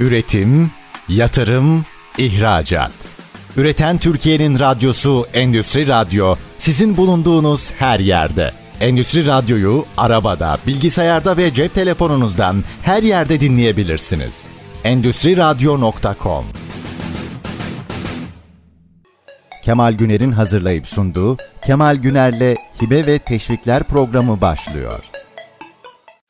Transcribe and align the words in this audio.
Üretim, 0.00 0.70
yatırım, 1.08 1.84
ihracat. 2.18 2.92
Üreten 3.56 3.98
Türkiye'nin 3.98 4.58
radyosu 4.58 5.26
Endüstri 5.34 5.86
Radyo 5.86 6.36
sizin 6.58 6.96
bulunduğunuz 6.96 7.72
her 7.72 8.00
yerde. 8.00 8.52
Endüstri 8.80 9.26
Radyo'yu 9.26 9.84
arabada, 9.96 10.58
bilgisayarda 10.66 11.36
ve 11.36 11.54
cep 11.54 11.74
telefonunuzdan 11.74 12.64
her 12.82 13.02
yerde 13.02 13.40
dinleyebilirsiniz. 13.40 14.46
Endüstri 14.84 15.36
Radyo.com 15.36 16.44
Kemal 19.64 19.92
Güner'in 19.92 20.32
hazırlayıp 20.32 20.88
sunduğu 20.88 21.36
Kemal 21.66 21.96
Güner'le 21.96 22.56
Hibe 22.82 23.06
ve 23.06 23.18
Teşvikler 23.18 23.82
programı 23.82 24.40
başlıyor. 24.40 25.17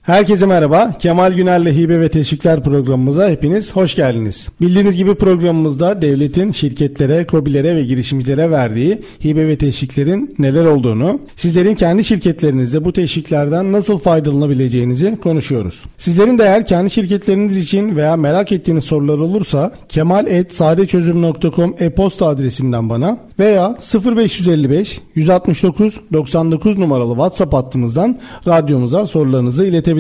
Herkese 0.09 0.47
merhaba. 0.47 0.93
Kemal 0.99 1.33
Güner'le 1.33 1.77
Hibe 1.77 2.01
ve 2.01 2.09
Teşvikler 2.09 2.63
programımıza 2.63 3.31
hepiniz 3.31 3.77
hoş 3.77 3.95
geldiniz. 3.97 4.49
Bildiğiniz 4.61 4.97
gibi 4.97 5.15
programımızda 5.15 6.03
devletin 6.03 6.53
şirketlere, 6.53 7.27
kobilere 7.27 7.77
ve 7.77 7.85
girişimcilere 7.85 8.51
verdiği 8.51 9.03
hibe 9.25 9.49
ve 9.49 9.59
teşviklerin 9.59 10.35
neler 10.39 10.65
olduğunu, 10.65 11.21
sizlerin 11.37 11.75
kendi 11.75 12.05
şirketlerinizde 12.05 12.85
bu 12.85 12.93
teşviklerden 12.93 13.73
nasıl 13.73 13.99
faydalanabileceğinizi 13.99 15.19
konuşuyoruz. 15.23 15.83
Sizlerin 15.97 16.39
de 16.39 16.43
eğer 16.43 16.67
kendi 16.67 16.91
şirketleriniz 16.91 17.59
için 17.59 17.97
veya 17.97 18.17
merak 18.17 18.53
ettiğiniz 18.53 18.85
sorular 18.85 19.19
olursa 19.19 19.73
kemal.sadeçözüm.com 19.89 21.75
e-posta 21.79 22.27
adresinden 22.27 22.91
bana 22.91 23.19
veya 23.39 23.77
0555 24.17 25.01
169 25.15 26.01
99 26.13 26.79
numaralı 26.79 27.13
WhatsApp 27.13 27.55
hattımızdan 27.55 28.19
radyomuza 28.47 29.07
sorularınızı 29.07 29.65
iletebilirsiniz. 29.65 29.98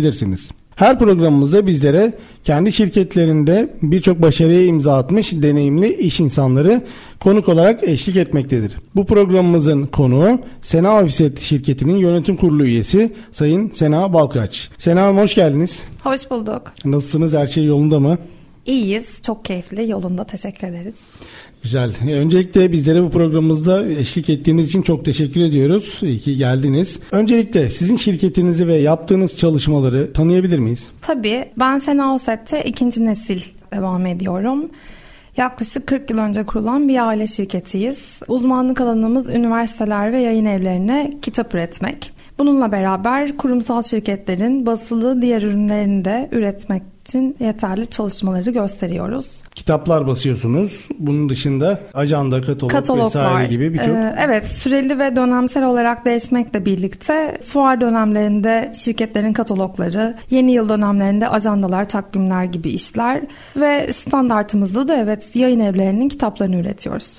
Her 0.78 0.98
programımızda 0.98 1.66
bizlere 1.66 2.12
kendi 2.44 2.72
şirketlerinde 2.72 3.74
birçok 3.82 4.22
başarıya 4.22 4.64
imza 4.64 4.96
atmış 4.98 5.32
deneyimli 5.32 5.94
iş 5.94 6.20
insanları 6.20 6.82
konuk 7.20 7.48
olarak 7.48 7.82
eşlik 7.82 8.16
etmektedir. 8.16 8.72
Bu 8.96 9.06
programımızın 9.06 9.86
konuğu 9.86 10.40
Sena 10.62 11.02
Offset 11.02 11.40
şirketinin 11.40 11.96
yönetim 11.96 12.36
kurulu 12.36 12.64
üyesi 12.64 13.12
Sayın 13.32 13.70
Sena 13.70 14.12
Balkaç. 14.12 14.70
Sena 14.78 15.02
Hanım 15.02 15.18
hoş 15.18 15.34
geldiniz. 15.34 15.82
Hoş 16.02 16.30
bulduk. 16.30 16.62
Nasılsınız? 16.84 17.34
Her 17.34 17.46
şey 17.46 17.64
yolunda 17.64 18.00
mı? 18.00 18.18
İyiyiz. 18.66 19.06
Çok 19.26 19.44
keyifli. 19.44 19.90
Yolunda. 19.90 20.24
Teşekkür 20.24 20.66
ederiz. 20.66 20.94
Güzel. 21.62 21.92
E, 22.08 22.14
öncelikle 22.14 22.72
bizlere 22.72 23.02
bu 23.02 23.10
programımızda 23.10 23.88
eşlik 23.88 24.30
ettiğiniz 24.30 24.68
için 24.68 24.82
çok 24.82 25.04
teşekkür 25.04 25.40
ediyoruz. 25.40 25.98
İyi 26.02 26.18
ki 26.18 26.36
geldiniz. 26.36 27.00
Öncelikle 27.12 27.70
sizin 27.70 27.96
şirketinizi 27.96 28.66
ve 28.66 28.74
yaptığınız 28.74 29.36
çalışmaları 29.36 30.12
tanıyabilir 30.12 30.58
miyiz? 30.58 30.88
Tabii. 31.02 31.44
Ben 31.58 31.78
Sena 31.78 32.14
Oset'te 32.14 32.64
ikinci 32.64 33.04
nesil 33.04 33.40
devam 33.72 34.06
ediyorum. 34.06 34.70
Yaklaşık 35.36 35.86
40 35.86 36.10
yıl 36.10 36.18
önce 36.18 36.46
kurulan 36.46 36.88
bir 36.88 37.06
aile 37.06 37.26
şirketiyiz. 37.26 38.20
Uzmanlık 38.28 38.80
alanımız 38.80 39.30
üniversiteler 39.30 40.12
ve 40.12 40.18
yayın 40.18 40.44
evlerine 40.44 41.10
kitap 41.22 41.54
üretmek. 41.54 42.12
Bununla 42.38 42.72
beraber 42.72 43.36
kurumsal 43.36 43.82
şirketlerin 43.82 44.66
basılı 44.66 45.22
diğer 45.22 45.42
ürünlerini 45.42 46.04
de 46.04 46.28
üretmek 46.32 46.82
için 47.00 47.36
yeterli 47.40 47.86
çalışmaları 47.86 48.50
gösteriyoruz. 48.50 49.26
Kitaplar 49.54 50.06
basıyorsunuz. 50.06 50.88
Bunun 50.98 51.28
dışında 51.28 51.80
ajanda, 51.94 52.40
katalog 52.40 52.70
Kataloglar. 52.70 53.06
vesaire 53.06 53.48
gibi 53.48 53.72
birçok. 53.74 53.88
Ee, 53.88 54.14
evet 54.24 54.46
süreli 54.46 54.98
ve 54.98 55.16
dönemsel 55.16 55.64
olarak 55.64 56.04
değişmekle 56.04 56.66
birlikte 56.66 57.38
fuar 57.46 57.80
dönemlerinde 57.80 58.70
şirketlerin 58.74 59.32
katalogları, 59.32 60.14
yeni 60.30 60.52
yıl 60.52 60.68
dönemlerinde 60.68 61.28
ajandalar, 61.28 61.88
takvimler 61.88 62.44
gibi 62.44 62.70
işler 62.70 63.20
ve 63.56 63.92
standartımızda 63.92 64.88
da 64.88 64.96
evet 64.96 65.36
yayın 65.36 65.60
evlerinin 65.60 66.08
kitaplarını 66.08 66.56
üretiyoruz. 66.56 67.10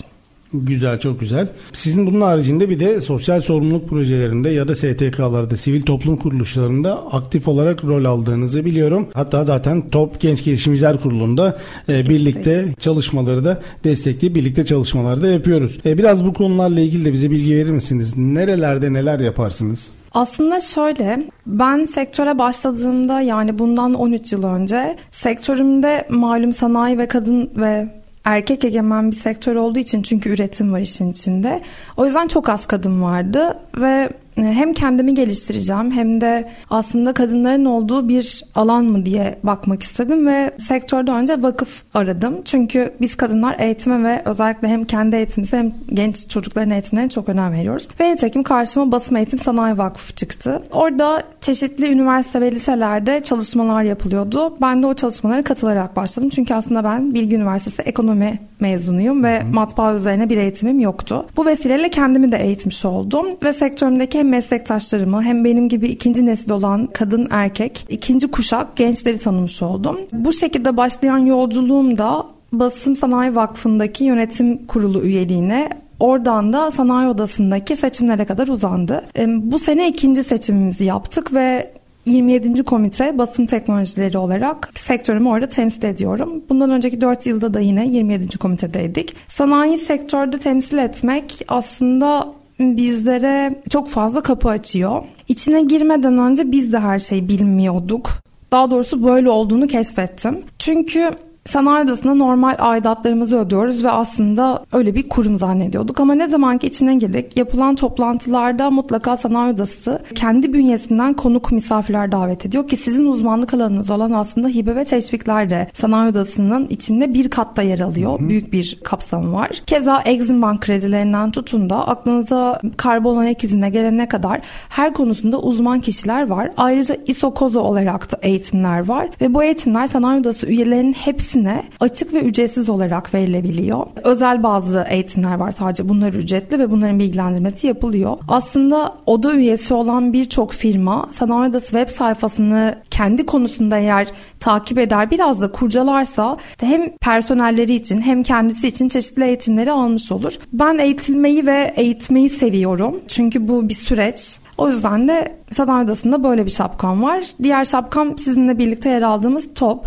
Güzel, 0.53 0.99
çok 0.99 1.19
güzel. 1.19 1.47
Sizin 1.73 2.07
bunun 2.07 2.21
haricinde 2.21 2.69
bir 2.69 2.79
de 2.79 3.01
sosyal 3.01 3.41
sorumluluk 3.41 3.89
projelerinde 3.89 4.49
ya 4.49 4.67
da 4.67 4.75
STK'larda, 4.75 5.57
sivil 5.57 5.81
toplum 5.81 6.17
kuruluşlarında 6.17 7.11
aktif 7.11 7.47
olarak 7.47 7.83
rol 7.83 8.05
aldığınızı 8.05 8.65
biliyorum. 8.65 9.07
Hatta 9.13 9.43
zaten 9.43 9.89
Top 9.89 10.19
Genç 10.19 10.43
Girişimciler 10.43 11.01
Kurulu'nda 11.01 11.57
e, 11.89 12.09
birlikte 12.09 12.65
çalışmaları 12.79 13.45
da 13.45 13.61
destekleyip 13.83 14.35
birlikte 14.35 14.65
çalışmalar 14.65 15.21
da 15.21 15.27
yapıyoruz. 15.27 15.77
E, 15.85 15.97
biraz 15.97 16.25
bu 16.25 16.33
konularla 16.33 16.79
ilgili 16.79 17.05
de 17.05 17.13
bize 17.13 17.31
bilgi 17.31 17.55
verir 17.55 17.71
misiniz? 17.71 18.17
Nerelerde 18.17 18.93
neler 18.93 19.19
yaparsınız? 19.19 19.89
Aslında 20.13 20.61
şöyle 20.61 21.23
ben 21.45 21.85
sektöre 21.85 22.39
başladığımda 22.39 23.21
yani 23.21 23.59
bundan 23.59 23.93
13 23.93 24.33
yıl 24.33 24.43
önce 24.43 24.97
sektörümde 25.11 26.07
malum 26.09 26.53
sanayi 26.53 26.97
ve 26.97 27.07
kadın 27.07 27.49
ve 27.55 27.98
erkek 28.25 28.63
egemen 28.63 29.11
bir 29.11 29.15
sektör 29.15 29.55
olduğu 29.55 29.79
için 29.79 30.01
çünkü 30.01 30.29
üretim 30.29 30.73
var 30.73 30.79
işin 30.79 31.11
içinde. 31.11 31.61
O 31.97 32.05
yüzden 32.05 32.27
çok 32.27 32.49
az 32.49 32.65
kadın 32.65 33.01
vardı 33.01 33.57
ve 33.77 34.09
hem 34.43 34.73
kendimi 34.73 35.13
geliştireceğim 35.13 35.91
hem 35.91 36.21
de 36.21 36.49
aslında 36.69 37.13
kadınların 37.13 37.65
olduğu 37.65 38.09
bir 38.09 38.43
alan 38.55 38.85
mı 38.85 39.05
diye 39.05 39.39
bakmak 39.43 39.83
istedim 39.83 40.27
ve 40.27 40.51
sektörde 40.59 41.11
önce 41.11 41.43
vakıf 41.43 41.83
aradım. 41.93 42.41
Çünkü 42.45 42.93
biz 43.01 43.15
kadınlar 43.15 43.55
eğitime 43.59 44.03
ve 44.03 44.21
özellikle 44.25 44.67
hem 44.67 44.85
kendi 44.85 45.15
eğitimimize 45.15 45.57
hem 45.57 45.73
genç 45.93 46.29
çocukların 46.29 46.71
eğitimlerine 46.71 47.09
çok 47.09 47.29
önem 47.29 47.53
veriyoruz. 47.53 47.87
Ve 47.99 48.11
nitekim 48.11 48.43
karşıma 48.43 48.91
Basım 48.91 49.17
Eğitim 49.17 49.39
Sanayi 49.39 49.77
Vakfı 49.77 50.15
çıktı. 50.15 50.63
Orada 50.71 51.23
çeşitli 51.41 51.91
üniversite 51.91 52.41
ve 52.41 52.51
liselerde 52.51 53.23
çalışmalar 53.23 53.83
yapılıyordu. 53.83 54.57
Ben 54.61 54.83
de 54.83 54.87
o 54.87 54.93
çalışmalara 54.93 55.43
katılarak 55.43 55.95
başladım. 55.95 56.29
Çünkü 56.29 56.53
aslında 56.53 56.83
ben 56.83 57.13
Bilgi 57.13 57.35
Üniversitesi 57.35 57.81
ekonomi 57.81 58.39
mezunuyum 58.59 59.23
ve 59.23 59.43
matbaa 59.53 59.93
üzerine 59.93 60.29
bir 60.29 60.37
eğitimim 60.37 60.79
yoktu. 60.79 61.25
Bu 61.37 61.45
vesileyle 61.45 61.89
kendimi 61.89 62.31
de 62.31 62.37
eğitmiş 62.37 62.85
oldum 62.85 63.25
ve 63.43 63.53
sektörümdeki 63.53 64.19
hem 64.19 64.29
meslektaşlarımı 64.29 65.23
hem 65.23 65.45
benim 65.45 65.69
gibi 65.69 65.87
ikinci 65.87 66.25
nesil 66.25 66.51
olan 66.51 66.87
kadın 66.93 67.27
erkek 67.31 67.85
ikinci 67.89 68.27
kuşak 68.27 68.75
gençleri 68.75 69.17
tanımış 69.17 69.61
oldum. 69.61 69.99
Bu 70.13 70.33
şekilde 70.33 70.77
başlayan 70.77 71.17
yolculuğum 71.17 71.97
da 71.97 72.25
Basım 72.51 72.95
Sanayi 72.95 73.35
Vakfı'ndaki 73.35 74.03
yönetim 74.03 74.67
kurulu 74.67 75.01
üyeliğine 75.01 75.69
Oradan 75.99 76.53
da 76.53 76.71
sanayi 76.71 77.09
odasındaki 77.09 77.75
seçimlere 77.75 78.25
kadar 78.25 78.47
uzandı. 78.47 79.03
Bu 79.27 79.59
sene 79.59 79.87
ikinci 79.87 80.23
seçimimizi 80.23 80.83
yaptık 80.83 81.33
ve 81.33 81.71
27. 82.09 82.63
komite 82.63 83.17
basın 83.17 83.45
teknolojileri 83.45 84.17
olarak 84.17 84.69
sektörümü 84.75 85.29
orada 85.29 85.47
temsil 85.49 85.83
ediyorum. 85.83 86.43
Bundan 86.49 86.69
önceki 86.69 87.01
4 87.01 87.25
yılda 87.25 87.53
da 87.53 87.59
yine 87.59 87.87
27. 87.87 88.37
komitedeydik. 88.37 89.15
Sanayi 89.27 89.77
sektörde 89.77 90.39
temsil 90.39 90.77
etmek 90.77 91.45
aslında 91.47 92.27
bizlere 92.59 93.61
çok 93.69 93.89
fazla 93.89 94.21
kapı 94.21 94.49
açıyor. 94.49 95.03
İçine 95.27 95.61
girmeden 95.61 96.17
önce 96.17 96.51
biz 96.51 96.73
de 96.73 96.79
her 96.79 96.99
şeyi 96.99 97.29
bilmiyorduk. 97.29 98.09
Daha 98.51 98.71
doğrusu 98.71 99.03
böyle 99.03 99.29
olduğunu 99.29 99.67
keşfettim. 99.67 100.43
Çünkü 100.59 101.11
Sanayi 101.49 101.85
odasında 101.85 102.13
normal 102.13 102.55
aidatlarımızı 102.59 103.39
ödüyoruz 103.39 103.83
ve 103.83 103.91
aslında 103.91 104.65
öyle 104.73 104.95
bir 104.95 105.09
kurum 105.09 105.35
zannediyorduk. 105.35 105.99
Ama 105.99 106.15
ne 106.15 106.27
zaman 106.27 106.57
ki 106.57 106.67
içine 106.67 106.95
girdik 106.95 107.37
yapılan 107.37 107.75
toplantılarda 107.75 108.71
mutlaka 108.71 109.17
sanayi 109.17 109.53
odası 109.53 109.99
kendi 110.15 110.53
bünyesinden 110.53 111.13
konuk 111.13 111.51
misafirler 111.51 112.11
davet 112.11 112.45
ediyor 112.45 112.67
ki 112.67 112.75
sizin 112.75 113.05
uzmanlık 113.05 113.53
alanınız 113.53 113.89
olan 113.89 114.11
aslında 114.11 114.47
hibe 114.47 114.75
ve 114.75 114.85
teşvikler 114.85 115.49
de 115.49 115.67
sanayi 115.73 116.11
odasının 116.11 116.67
içinde 116.67 117.13
bir 117.13 117.29
katta 117.29 117.61
yer 117.61 117.79
alıyor. 117.79 118.19
Hı 118.19 118.23
hı. 118.23 118.29
Büyük 118.29 118.53
bir 118.53 118.79
kapsamı 118.83 119.33
var. 119.33 119.49
Keza 119.65 120.01
Exim 120.05 120.41
Bank 120.41 120.61
kredilerinden 120.61 121.31
tutun 121.31 121.69
da 121.69 121.87
aklınıza 121.87 122.59
karbon 122.77 123.17
ayak 123.17 123.43
izine 123.43 123.69
gelene 123.69 124.07
kadar 124.07 124.41
her 124.69 124.93
konusunda 124.93 125.39
uzman 125.41 125.79
kişiler 125.79 126.27
var. 126.27 126.51
Ayrıca 126.57 126.95
ISO 127.05 127.33
KOZO 127.33 127.59
olarak 127.59 128.11
da 128.11 128.17
eğitimler 128.21 128.87
var 128.87 129.09
ve 129.21 129.33
bu 129.33 129.43
eğitimler 129.43 129.87
sanayi 129.87 130.19
odası 130.19 130.47
üyelerinin 130.47 130.93
hepsini 130.93 131.38
hepsine 131.39 131.63
açık 131.79 132.13
ve 132.13 132.21
ücretsiz 132.21 132.69
olarak 132.69 133.13
verilebiliyor. 133.13 133.87
Özel 134.03 134.43
bazı 134.43 134.85
eğitimler 134.89 135.35
var 135.35 135.51
sadece 135.51 135.89
bunlar 135.89 136.13
ücretli 136.13 136.59
ve 136.59 136.71
bunların 136.71 136.99
bilgilendirmesi 136.99 137.67
yapılıyor. 137.67 138.17
Aslında 138.27 138.93
oda 139.05 139.33
üyesi 139.33 139.73
olan 139.73 140.13
birçok 140.13 140.53
firma 140.53 141.09
Odası 141.29 141.65
web 141.65 141.89
sayfasını 141.89 142.75
kendi 142.89 143.25
konusunda 143.25 143.77
eğer 143.77 144.07
takip 144.39 144.77
eder 144.77 145.11
biraz 145.11 145.41
da 145.41 145.51
kurcalarsa 145.51 146.37
hem 146.59 146.97
personelleri 146.97 147.75
için 147.75 148.01
hem 148.01 148.23
kendisi 148.23 148.67
için 148.67 148.87
çeşitli 148.87 149.23
eğitimleri 149.23 149.71
almış 149.71 150.11
olur. 150.11 150.33
Ben 150.53 150.77
eğitilmeyi 150.77 151.45
ve 151.45 151.73
eğitmeyi 151.75 152.29
seviyorum. 152.29 152.99
Çünkü 153.07 153.47
bu 153.47 153.69
bir 153.69 153.73
süreç. 153.73 154.39
O 154.57 154.69
yüzden 154.69 155.07
de 155.07 155.37
sanayi 155.51 155.85
odasında 155.85 156.23
böyle 156.23 156.45
bir 156.45 156.51
şapkam 156.51 157.03
var. 157.03 157.23
Diğer 157.43 157.65
şapkam 157.65 158.17
sizinle 158.17 158.57
birlikte 158.57 158.89
yer 158.89 159.01
aldığımız 159.01 159.53
top. 159.55 159.85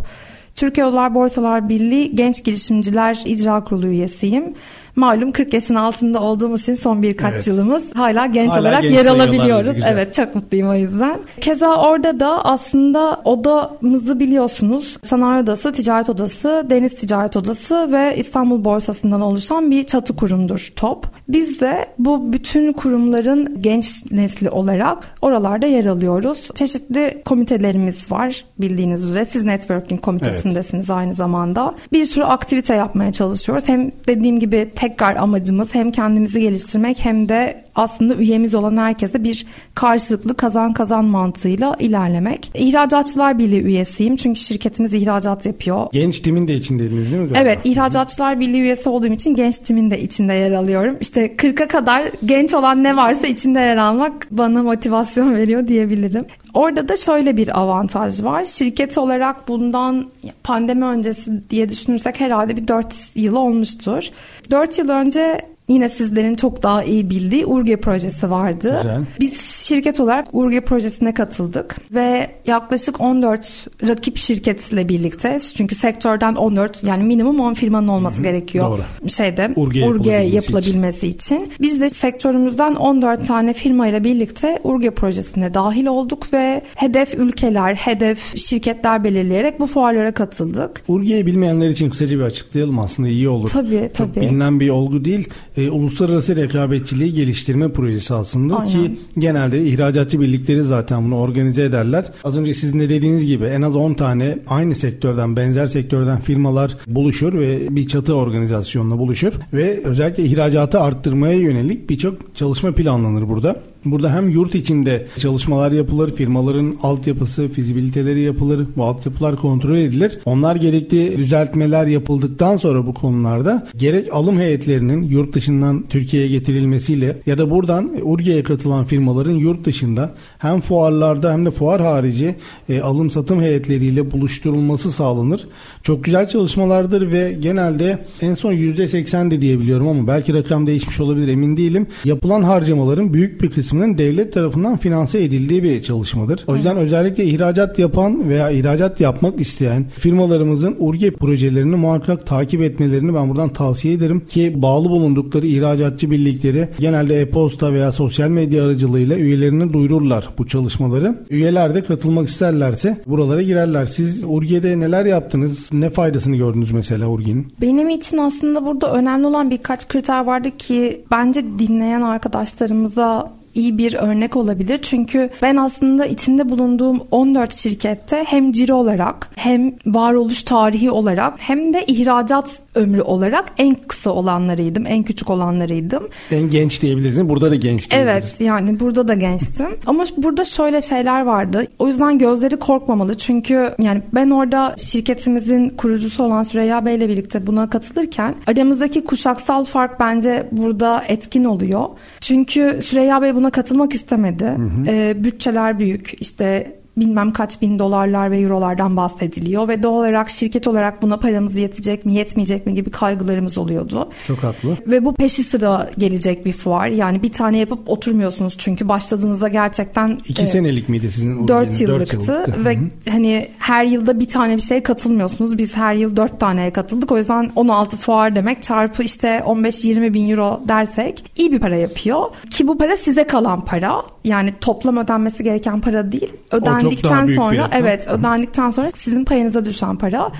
Türkiye 0.56 0.86
Odalar 0.86 1.14
Borsalar 1.14 1.68
Birliği 1.68 2.16
Genç 2.16 2.44
Girişimciler 2.44 3.22
İcra 3.24 3.64
Kurulu 3.64 3.86
üyesiyim. 3.86 4.54
Malum 4.96 5.32
40 5.32 5.54
yaşın 5.54 5.74
altında 5.74 6.20
olduğumuz 6.20 6.62
için 6.62 6.74
son 6.74 7.02
birkaç 7.02 7.32
Evet. 7.32 7.46
yılımız 7.46 7.94
hala 7.94 8.26
genç 8.26 8.52
Hala 8.52 8.60
olarak 8.60 8.82
genç 8.82 8.94
yer 8.94 9.06
alabiliyoruz. 9.06 9.76
Evet 9.88 10.14
çok 10.14 10.34
mutluyum 10.34 10.68
o 10.68 10.74
yüzden. 10.74 11.18
Keza 11.40 11.76
orada 11.76 12.20
da 12.20 12.44
aslında 12.44 13.20
odamızı 13.24 14.20
biliyorsunuz. 14.20 14.96
Sanayi 15.02 15.42
Odası, 15.42 15.72
Ticaret 15.72 16.10
Odası, 16.10 16.66
Deniz 16.70 16.94
Ticaret 16.94 17.36
Odası 17.36 17.92
ve 17.92 18.16
İstanbul 18.16 18.64
Borsası'ndan 18.64 19.20
oluşan 19.20 19.70
bir 19.70 19.86
çatı 19.86 20.16
kurumdur 20.16 20.68
TOP. 20.76 21.06
Biz 21.28 21.60
de 21.60 21.86
bu 21.98 22.32
bütün 22.32 22.72
kurumların 22.72 23.62
genç 23.62 24.10
nesli 24.10 24.50
olarak 24.50 24.98
oralarda 25.22 25.66
yer 25.66 25.84
alıyoruz. 25.84 26.48
Çeşitli 26.54 27.22
komitelerimiz 27.24 28.12
var 28.12 28.44
bildiğiniz 28.58 29.04
üzere. 29.04 29.24
Siz 29.24 29.44
Networking 29.44 30.00
komitesindesiniz 30.00 30.90
aynı 30.90 31.12
zamanda. 31.12 31.74
Bir 31.92 32.04
sürü 32.04 32.24
aktivite 32.24 32.74
yapmaya 32.74 33.12
çalışıyoruz. 33.12 33.64
Hem 33.68 33.90
dediğim 34.08 34.38
gibi 34.38 34.70
tekrar 34.82 35.16
amacımız 35.16 35.74
hem 35.74 35.92
kendimizi 35.92 36.40
geliştirmek 36.40 37.04
hem 37.04 37.28
de 37.28 37.64
aslında 37.74 38.14
üyemiz 38.14 38.54
olan 38.54 38.76
herkese 38.76 39.24
bir 39.24 39.46
karşılıklı 39.74 40.36
kazan 40.36 40.72
kazan 40.72 41.04
mantığıyla 41.04 41.76
ilerlemek. 41.78 42.50
İhracatçılar 42.54 43.38
Birliği 43.38 43.62
üyesiyim 43.62 44.16
çünkü 44.16 44.40
şirketimiz 44.40 44.94
ihracat 44.94 45.46
yapıyor. 45.46 45.86
Genç 45.92 46.20
timin 46.20 46.48
de 46.48 46.54
içindeydiniz 46.54 47.12
değil 47.12 47.22
mi? 47.22 47.28
galiba? 47.28 47.38
Evet, 47.38 47.58
İhracatçılar 47.64 48.40
Birliği 48.40 48.60
üyesi 48.60 48.88
olduğum 48.88 49.12
için 49.12 49.34
genç 49.34 49.58
timin 49.58 49.90
de 49.90 50.00
içinde 50.00 50.32
yer 50.32 50.52
alıyorum. 50.52 50.96
İşte 51.00 51.26
40'a 51.26 51.68
kadar 51.68 52.10
genç 52.24 52.54
olan 52.54 52.84
ne 52.84 52.96
varsa 52.96 53.26
içinde 53.26 53.60
yer 53.60 53.76
almak 53.76 54.26
bana 54.30 54.62
motivasyon 54.62 55.34
veriyor 55.34 55.68
diyebilirim. 55.68 56.24
Orada 56.54 56.88
da 56.88 56.96
şöyle 56.96 57.36
bir 57.36 57.60
avantaj 57.60 58.24
var. 58.24 58.44
Şirket 58.44 58.98
olarak 58.98 59.48
bundan 59.48 60.06
pandemi 60.44 60.84
öncesi 60.84 61.50
diye 61.50 61.68
düşünürsek 61.68 62.20
herhalde 62.20 62.56
bir 62.56 62.68
4 62.68 62.94
yıl 63.14 63.36
olmuştur. 63.36 64.08
4 64.50 64.71
yıl 64.78 64.88
önce 64.88 65.40
Yine 65.72 65.88
sizlerin 65.88 66.34
çok 66.34 66.62
daha 66.62 66.84
iyi 66.84 67.10
bildiği 67.10 67.46
Urge 67.46 67.76
projesi 67.76 68.30
vardı. 68.30 68.78
Güzel. 68.82 69.00
Biz 69.20 69.40
şirket 69.40 70.00
olarak 70.00 70.28
Urge 70.32 70.60
projesine 70.60 71.14
katıldık 71.14 71.76
ve 71.94 72.30
yaklaşık 72.46 73.00
14 73.00 73.66
rakip 73.86 74.16
şirketle 74.16 74.88
birlikte 74.88 75.38
çünkü 75.56 75.74
sektörden 75.74 76.34
14 76.34 76.84
yani 76.84 77.02
minimum 77.02 77.40
10 77.40 77.54
firmanın 77.54 77.88
olması 77.88 78.22
gerekiyor. 78.22 78.70
doğru. 78.70 79.10
Şeyde 79.10 79.50
Urge 79.56 79.86
Urge, 79.86 80.10
yapılabilmesi 80.10 80.52
yapılabilmesi 80.62 81.08
için. 81.08 81.52
Biz 81.60 81.80
de 81.80 81.90
sektörümüzden 81.90 82.74
14 82.74 83.26
tane 83.26 83.52
firmayla 83.52 84.04
birlikte 84.04 84.58
Urge 84.64 84.90
projesine 84.90 85.54
dahil 85.54 85.86
olduk 85.86 86.32
ve 86.32 86.62
hedef 86.74 87.14
ülkeler, 87.14 87.74
hedef 87.74 88.36
şirketler 88.36 89.04
belirleyerek 89.04 89.60
bu 89.60 89.66
fuarlara 89.66 90.12
katıldık. 90.12 90.82
Urge'yi 90.88 91.26
bilmeyenler 91.26 91.68
için 91.68 91.90
kısaca 91.90 92.18
bir 92.18 92.22
açıklayalım 92.24 92.78
aslında 92.78 93.08
iyi 93.08 93.28
olur. 93.28 93.48
Tabii 93.48 93.90
Çok 93.96 94.14
tabii. 94.14 94.26
bilinen 94.26 94.60
bir 94.60 94.70
olgu 94.70 95.04
değil. 95.04 95.28
E, 95.56 95.61
uluslararası 95.70 96.36
rekabetçiliği 96.36 97.14
geliştirme 97.14 97.72
projesi 97.72 98.14
aslında 98.14 98.58
Aynen. 98.58 98.72
ki 98.72 98.98
genelde 99.18 99.66
ihracatçı 99.66 100.20
birlikleri 100.20 100.62
zaten 100.62 101.04
bunu 101.04 101.18
organize 101.18 101.64
ederler. 101.64 102.06
Az 102.24 102.36
önce 102.36 102.54
sizin 102.54 102.80
de 102.80 102.88
dediğiniz 102.88 103.26
gibi 103.26 103.44
en 103.44 103.62
az 103.62 103.76
10 103.76 103.94
tane 103.94 104.38
aynı 104.48 104.74
sektörden 104.74 105.36
benzer 105.36 105.66
sektörden 105.66 106.20
firmalar 106.20 106.76
buluşur 106.86 107.34
ve 107.34 107.76
bir 107.76 107.88
çatı 107.88 108.14
organizasyonla 108.14 108.98
buluşur 108.98 109.32
ve 109.52 109.80
özellikle 109.84 110.24
ihracatı 110.24 110.80
arttırmaya 110.80 111.38
yönelik 111.38 111.90
birçok 111.90 112.36
çalışma 112.36 112.72
planlanır 112.72 113.28
burada. 113.28 113.62
Burada 113.84 114.14
hem 114.14 114.28
yurt 114.28 114.54
içinde 114.54 115.06
çalışmalar 115.18 115.72
yapılır, 115.72 116.12
firmaların 116.12 116.76
altyapısı, 116.82 117.48
fizibiliteleri 117.48 118.20
yapılır, 118.20 118.66
bu 118.76 118.84
altyapılar 118.84 119.36
kontrol 119.36 119.76
edilir. 119.76 120.18
Onlar 120.24 120.56
gerekli 120.56 121.18
düzeltmeler 121.18 121.86
yapıldıktan 121.86 122.56
sonra 122.56 122.86
bu 122.86 122.94
konularda 122.94 123.68
gerek 123.76 124.14
alım 124.14 124.38
heyetlerinin 124.38 125.02
yurt 125.02 125.34
dışından 125.34 125.84
Türkiye'ye 125.88 126.28
getirilmesiyle 126.28 127.16
ya 127.26 127.38
da 127.38 127.50
buradan 127.50 127.90
Urge'ye 128.02 128.42
katılan 128.42 128.84
firmaların 128.84 129.32
yurt 129.32 129.64
dışında 129.64 130.14
hem 130.38 130.60
fuarlarda 130.60 131.32
hem 131.32 131.44
de 131.44 131.50
fuar 131.50 131.80
harici 131.80 132.36
e, 132.68 132.80
alım 132.80 133.10
satım 133.10 133.40
heyetleriyle 133.40 134.10
buluşturulması 134.10 134.90
sağlanır. 134.90 135.48
Çok 135.82 136.04
güzel 136.04 136.28
çalışmalardır 136.28 137.12
ve 137.12 137.36
genelde 137.40 138.06
en 138.20 138.34
son 138.34 138.52
%80 138.52 139.30
de 139.30 139.40
diyebiliyorum 139.40 139.88
ama 139.88 140.06
belki 140.06 140.34
rakam 140.34 140.66
değişmiş 140.66 141.00
olabilir 141.00 141.28
emin 141.28 141.56
değilim. 141.56 141.86
Yapılan 142.04 142.42
harcamaların 142.42 143.14
büyük 143.14 143.42
bir 143.42 143.50
kısmının 143.72 143.98
devlet 143.98 144.32
tarafından 144.32 144.76
finanse 144.76 145.24
edildiği 145.24 145.62
bir 145.62 145.82
çalışmadır. 145.82 146.44
O 146.46 146.56
yüzden 146.56 146.76
özellikle 146.76 147.24
ihracat 147.24 147.78
yapan 147.78 148.28
veya 148.28 148.50
ihracat 148.50 149.00
yapmak 149.00 149.40
isteyen 149.40 149.84
firmalarımızın 149.84 150.76
URGE 150.78 151.10
projelerini 151.10 151.76
muhakkak 151.76 152.26
takip 152.26 152.62
etmelerini 152.62 153.14
ben 153.14 153.28
buradan 153.28 153.48
tavsiye 153.48 153.94
ederim 153.94 154.20
ki 154.28 154.62
bağlı 154.62 154.90
bulundukları 154.90 155.46
ihracatçı 155.46 156.10
birlikleri 156.10 156.68
genelde 156.78 157.20
e-posta 157.20 157.72
veya 157.72 157.92
sosyal 157.92 158.28
medya 158.28 158.64
aracılığıyla 158.64 159.16
üyelerine 159.16 159.72
duyururlar 159.72 160.28
bu 160.38 160.46
çalışmaları. 160.46 161.18
Üyeler 161.30 161.74
de 161.74 161.82
katılmak 161.82 162.28
isterlerse 162.28 163.02
buralara 163.06 163.42
girerler. 163.42 163.86
Siz 163.86 164.24
URGE'de 164.26 164.80
neler 164.80 165.06
yaptınız? 165.06 165.72
Ne 165.72 165.90
faydasını 165.90 166.36
gördünüz 166.36 166.72
mesela 166.72 167.08
URGE'nin? 167.08 167.46
Benim 167.60 167.88
için 167.88 168.18
aslında 168.18 168.66
burada 168.66 168.92
önemli 168.92 169.26
olan 169.26 169.50
birkaç 169.50 169.88
kriter 169.88 170.24
vardı 170.24 170.48
ki 170.58 171.04
bence 171.10 171.44
dinleyen 171.58 172.02
arkadaşlarımıza 172.02 173.41
iyi 173.54 173.78
bir 173.78 173.94
örnek 173.94 174.36
olabilir. 174.36 174.78
Çünkü 174.82 175.30
ben 175.42 175.56
aslında 175.56 176.06
içinde 176.06 176.48
bulunduğum 176.48 177.00
14 177.10 177.54
şirkette 177.54 178.24
hem 178.26 178.52
ciro 178.52 178.74
olarak 178.74 179.28
hem 179.36 179.72
varoluş 179.86 180.42
tarihi 180.42 180.90
olarak 180.90 181.34
hem 181.38 181.72
de 181.72 181.84
ihracat 181.86 182.60
ömrü 182.74 183.02
olarak 183.02 183.44
en 183.58 183.74
kısa 183.74 184.10
olanlarıydım. 184.10 184.86
En 184.86 185.02
küçük 185.02 185.30
olanlarıydım. 185.30 186.08
En 186.30 186.50
genç 186.50 186.82
mi? 186.82 187.28
Burada 187.28 187.50
da 187.50 187.54
genç. 187.54 187.88
Evet 187.92 188.36
yani 188.40 188.80
burada 188.80 189.08
da 189.08 189.14
gençtim. 189.14 189.66
Ama 189.86 190.04
burada 190.16 190.44
şöyle 190.44 190.82
şeyler 190.82 191.22
vardı. 191.22 191.66
O 191.78 191.88
yüzden 191.88 192.18
gözleri 192.18 192.56
korkmamalı. 192.56 193.16
Çünkü 193.16 193.74
yani 193.78 194.02
ben 194.14 194.30
orada 194.30 194.74
şirketimizin 194.76 195.68
kurucusu 195.68 196.22
olan 196.22 196.42
Süreyya 196.42 196.84
Bey 196.86 196.96
ile 196.96 197.08
birlikte 197.08 197.46
buna 197.46 197.70
katılırken 197.70 198.34
aramızdaki 198.46 199.04
kuşaksal 199.04 199.64
fark 199.64 200.00
bence 200.00 200.48
burada 200.52 201.04
etkin 201.08 201.44
oluyor. 201.44 201.84
Çünkü 202.20 202.78
Süreyya 202.84 203.22
Bey 203.22 203.34
buna 203.42 203.50
katılmak 203.50 203.94
istemedi. 203.94 204.56
Ee, 204.86 205.24
bütçeler 205.24 205.78
büyük. 205.78 206.14
İşte 206.20 206.76
bilmem 206.96 207.30
kaç 207.30 207.62
bin 207.62 207.78
dolarlar 207.78 208.30
ve 208.30 208.40
eurolardan 208.40 208.96
bahsediliyor 208.96 209.68
ve 209.68 209.82
doğal 209.82 209.92
olarak 209.92 210.30
şirket 210.30 210.66
olarak 210.66 211.02
buna 211.02 211.16
paramız 211.16 211.54
yetecek 211.54 212.06
mi 212.06 212.14
yetmeyecek 212.14 212.66
mi 212.66 212.74
gibi 212.74 212.90
kaygılarımız 212.90 213.58
oluyordu. 213.58 214.10
Çok 214.26 214.38
haklı. 214.38 214.76
Ve 214.86 215.04
bu 215.04 215.14
peşi 215.14 215.44
sıra 215.44 215.90
gelecek 215.98 216.46
bir 216.46 216.52
fuar. 216.52 216.86
Yani 216.86 217.22
bir 217.22 217.32
tane 217.32 217.58
yapıp 217.58 217.88
oturmuyorsunuz 217.88 218.54
çünkü 218.58 218.88
başladığınızda 218.88 219.48
gerçekten 219.48 220.18
İki 220.28 220.42
e, 220.42 220.46
senelik 220.46 220.88
miydi 220.88 221.10
sizin? 221.10 221.48
4 221.48 221.66
Urge'nin? 221.66 221.80
yıllıktı 221.80 222.16
yıllıktı. 222.16 222.64
ve 222.64 222.78
hani 223.10 223.48
her 223.58 223.84
yılda 223.84 224.20
bir 224.20 224.28
tane 224.28 224.56
bir 224.56 224.62
şeye 224.62 224.82
katılmıyorsunuz. 224.82 225.58
Biz 225.58 225.76
her 225.76 225.94
yıl 225.94 226.16
4 226.16 226.40
taneye 226.40 226.70
katıldık. 226.70 227.12
O 227.12 227.16
yüzden 227.16 227.50
16 227.56 227.96
fuar 227.96 228.34
demek 228.34 228.62
çarpı 228.62 229.02
işte 229.02 229.42
15-20 229.46 230.14
bin 230.14 230.30
euro 230.30 230.60
dersek 230.68 231.24
iyi 231.36 231.52
bir 231.52 231.58
para 231.58 231.76
yapıyor. 231.76 232.24
Ki 232.50 232.66
bu 232.66 232.78
para 232.78 232.96
size 232.96 233.26
kalan 233.26 233.64
para. 233.64 234.02
Yani 234.24 234.54
toplam 234.60 234.96
ödenmesi 234.96 235.44
gereken 235.44 235.80
para 235.80 236.12
değil. 236.12 236.32
daha 236.52 236.81
Bir 236.90 237.34
sonra 237.36 237.68
evet 237.72 238.08
ödendikten 238.08 238.70
sonra 238.70 238.90
sizin 238.90 239.24
payınıza 239.24 239.64
düşen 239.64 239.96
para. 239.96 240.32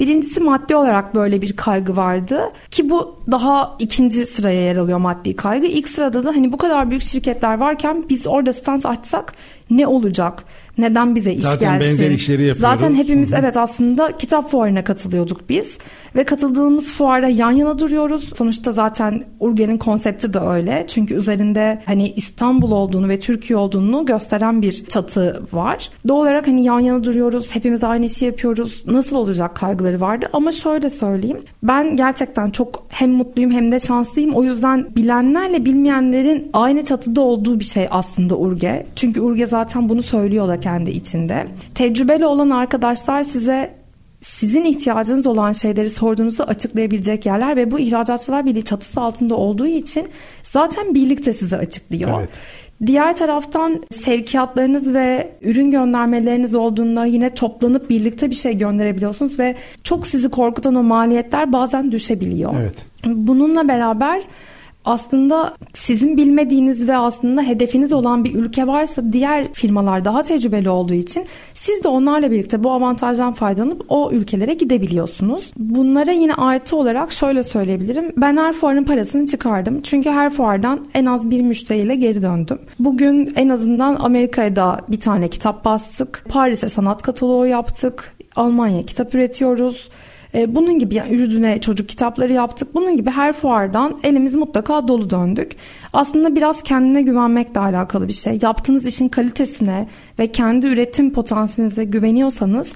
Birincisi 0.00 0.40
maddi 0.40 0.76
olarak 0.76 1.14
böyle 1.14 1.42
bir 1.42 1.56
kaygı 1.56 1.96
vardı 1.96 2.40
ki 2.70 2.90
bu 2.90 3.18
daha 3.30 3.76
ikinci 3.78 4.26
sıraya 4.26 4.62
yer 4.62 4.76
alıyor 4.76 4.98
maddi 4.98 5.36
kaygı. 5.36 5.66
İlk 5.66 5.88
sırada 5.88 6.24
da 6.24 6.28
hani 6.28 6.52
bu 6.52 6.56
kadar 6.56 6.90
büyük 6.90 7.02
şirketler 7.02 7.58
varken 7.58 8.04
biz 8.08 8.26
orada 8.26 8.52
stand 8.52 8.82
açsak 8.84 9.32
ne 9.70 9.86
olacak? 9.86 10.44
Neden 10.78 11.14
bize 11.14 11.32
iş 11.32 11.42
Zaten 11.42 11.78
gelsin? 11.78 11.90
benzer 11.90 12.10
işleri 12.10 12.42
yapıyoruz. 12.42 12.60
Zaten 12.60 12.94
hepimiz 12.94 13.30
Hı 13.30 13.34
hı. 13.34 13.38
evet 13.40 13.56
aslında 13.56 14.16
kitap 14.16 14.50
fuarına 14.50 14.84
katılıyorduk 14.84 15.48
biz 15.48 15.78
ve 16.16 16.24
katıldığımız 16.24 16.92
fuara 16.92 17.28
yan 17.28 17.50
yana 17.50 17.78
duruyoruz. 17.78 18.30
Sonuçta 18.36 18.72
zaten 18.72 19.22
Urge'nin 19.40 19.78
konsepti 19.78 20.32
de 20.32 20.38
öyle. 20.38 20.84
Çünkü 20.88 21.14
üzerinde 21.14 21.82
hani 21.86 22.10
İstanbul 22.10 22.70
olduğunu 22.70 23.08
ve 23.08 23.20
Türkiye 23.20 23.56
olduğunu 23.56 24.06
gösteren 24.06 24.62
bir 24.62 24.72
çatı 24.72 25.42
var. 25.52 25.90
Doğal 26.08 26.18
olarak 26.18 26.46
hani 26.46 26.64
yan 26.64 26.80
yana 26.80 27.04
duruyoruz. 27.04 27.54
Hepimiz 27.54 27.84
aynı 27.84 28.06
işi 28.06 28.24
yapıyoruz. 28.24 28.82
Nasıl 28.86 29.16
olacak 29.16 29.56
kaygıları 29.56 30.00
vardı 30.00 30.28
ama 30.32 30.52
şöyle 30.52 30.90
söyleyeyim. 30.90 31.40
Ben 31.62 31.96
gerçekten 31.96 32.50
çok 32.50 32.86
hem 32.88 33.10
mutluyum 33.10 33.50
hem 33.50 33.72
de 33.72 33.80
şanslıyım. 33.80 34.34
O 34.34 34.44
yüzden 34.44 34.86
bilenlerle 34.96 35.64
bilmeyenlerin 35.64 36.50
aynı 36.52 36.84
çatıda 36.84 37.20
olduğu 37.20 37.60
bir 37.60 37.64
şey 37.64 37.88
aslında 37.90 38.36
Urge. 38.36 38.86
Çünkü 38.96 39.20
Urge 39.20 39.46
zaten 39.46 39.88
bunu 39.88 40.02
söylüyor 40.02 40.48
da 40.48 40.60
kendi 40.60 40.90
içinde. 40.90 41.46
Tecrübeli 41.74 42.26
olan 42.26 42.50
arkadaşlar 42.50 43.22
size 43.22 43.77
sizin 44.20 44.64
ihtiyacınız 44.64 45.26
olan 45.26 45.52
şeyleri 45.52 45.90
sorduğunuzda 45.90 46.44
açıklayabilecek 46.44 47.26
yerler 47.26 47.56
ve 47.56 47.70
bu 47.70 47.78
ihracatçılar 47.78 48.46
birliği 48.46 48.64
çatısı 48.64 49.00
altında 49.00 49.34
olduğu 49.34 49.66
için 49.66 50.08
zaten 50.42 50.94
birlikte 50.94 51.32
size 51.32 51.56
açıklıyor. 51.56 52.20
Evet. 52.20 52.30
Diğer 52.86 53.16
taraftan 53.16 53.82
sevkiyatlarınız 54.02 54.94
ve 54.94 55.32
ürün 55.42 55.70
göndermeleriniz 55.70 56.54
olduğunda 56.54 57.04
yine 57.04 57.34
toplanıp 57.34 57.90
birlikte 57.90 58.30
bir 58.30 58.34
şey 58.34 58.58
gönderebiliyorsunuz 58.58 59.38
ve 59.38 59.54
çok 59.84 60.06
sizi 60.06 60.28
korkutan 60.28 60.74
o 60.74 60.82
maliyetler 60.82 61.52
bazen 61.52 61.92
düşebiliyor. 61.92 62.54
Evet. 62.60 62.84
Bununla 63.04 63.68
beraber 63.68 64.22
aslında 64.88 65.54
sizin 65.74 66.16
bilmediğiniz 66.16 66.88
ve 66.88 66.96
aslında 66.96 67.42
hedefiniz 67.42 67.92
olan 67.92 68.24
bir 68.24 68.34
ülke 68.34 68.66
varsa 68.66 69.12
diğer 69.12 69.52
firmalar 69.52 70.04
daha 70.04 70.22
tecrübeli 70.22 70.70
olduğu 70.70 70.94
için 70.94 71.24
siz 71.54 71.84
de 71.84 71.88
onlarla 71.88 72.30
birlikte 72.30 72.64
bu 72.64 72.70
avantajdan 72.70 73.32
faydalanıp 73.32 73.84
o 73.88 74.10
ülkelere 74.12 74.54
gidebiliyorsunuz. 74.54 75.50
Bunlara 75.56 76.10
yine 76.10 76.34
artı 76.34 76.76
olarak 76.76 77.12
şöyle 77.12 77.42
söyleyebilirim. 77.42 78.12
Ben 78.16 78.36
her 78.36 78.52
fuarın 78.52 78.84
parasını 78.84 79.26
çıkardım. 79.26 79.80
Çünkü 79.82 80.10
her 80.10 80.30
fuardan 80.30 80.86
en 80.94 81.06
az 81.06 81.30
bir 81.30 81.40
müşteriyle 81.40 81.94
geri 81.94 82.22
döndüm. 82.22 82.58
Bugün 82.78 83.32
en 83.36 83.48
azından 83.48 83.96
Amerika'ya 84.00 84.56
da 84.56 84.80
bir 84.88 85.00
tane 85.00 85.28
kitap 85.28 85.64
bastık. 85.64 86.24
Paris'e 86.28 86.68
sanat 86.68 87.02
kataloğu 87.02 87.46
yaptık. 87.46 88.16
Almanya 88.36 88.86
kitap 88.86 89.14
üretiyoruz. 89.14 89.88
E, 90.34 90.54
bunun 90.54 90.78
gibi 90.78 90.94
yani 90.94 91.14
Ürdün'e 91.14 91.60
çocuk 91.60 91.88
kitapları 91.88 92.32
yaptık. 92.32 92.74
Bunun 92.74 92.96
gibi 92.96 93.10
her 93.10 93.32
fuardan 93.32 93.98
elimiz 94.02 94.34
mutlaka 94.34 94.88
dolu 94.88 95.10
döndük. 95.10 95.56
Aslında 95.92 96.36
biraz 96.36 96.62
kendine 96.62 97.02
güvenmekle 97.02 97.60
alakalı 97.60 98.08
bir 98.08 98.12
şey. 98.12 98.38
Yaptığınız 98.42 98.86
işin 98.86 99.08
kalitesine 99.08 99.88
ve 100.18 100.32
kendi 100.32 100.66
üretim 100.66 101.12
potansiyelinize 101.12 101.84
güveniyorsanız 101.84 102.72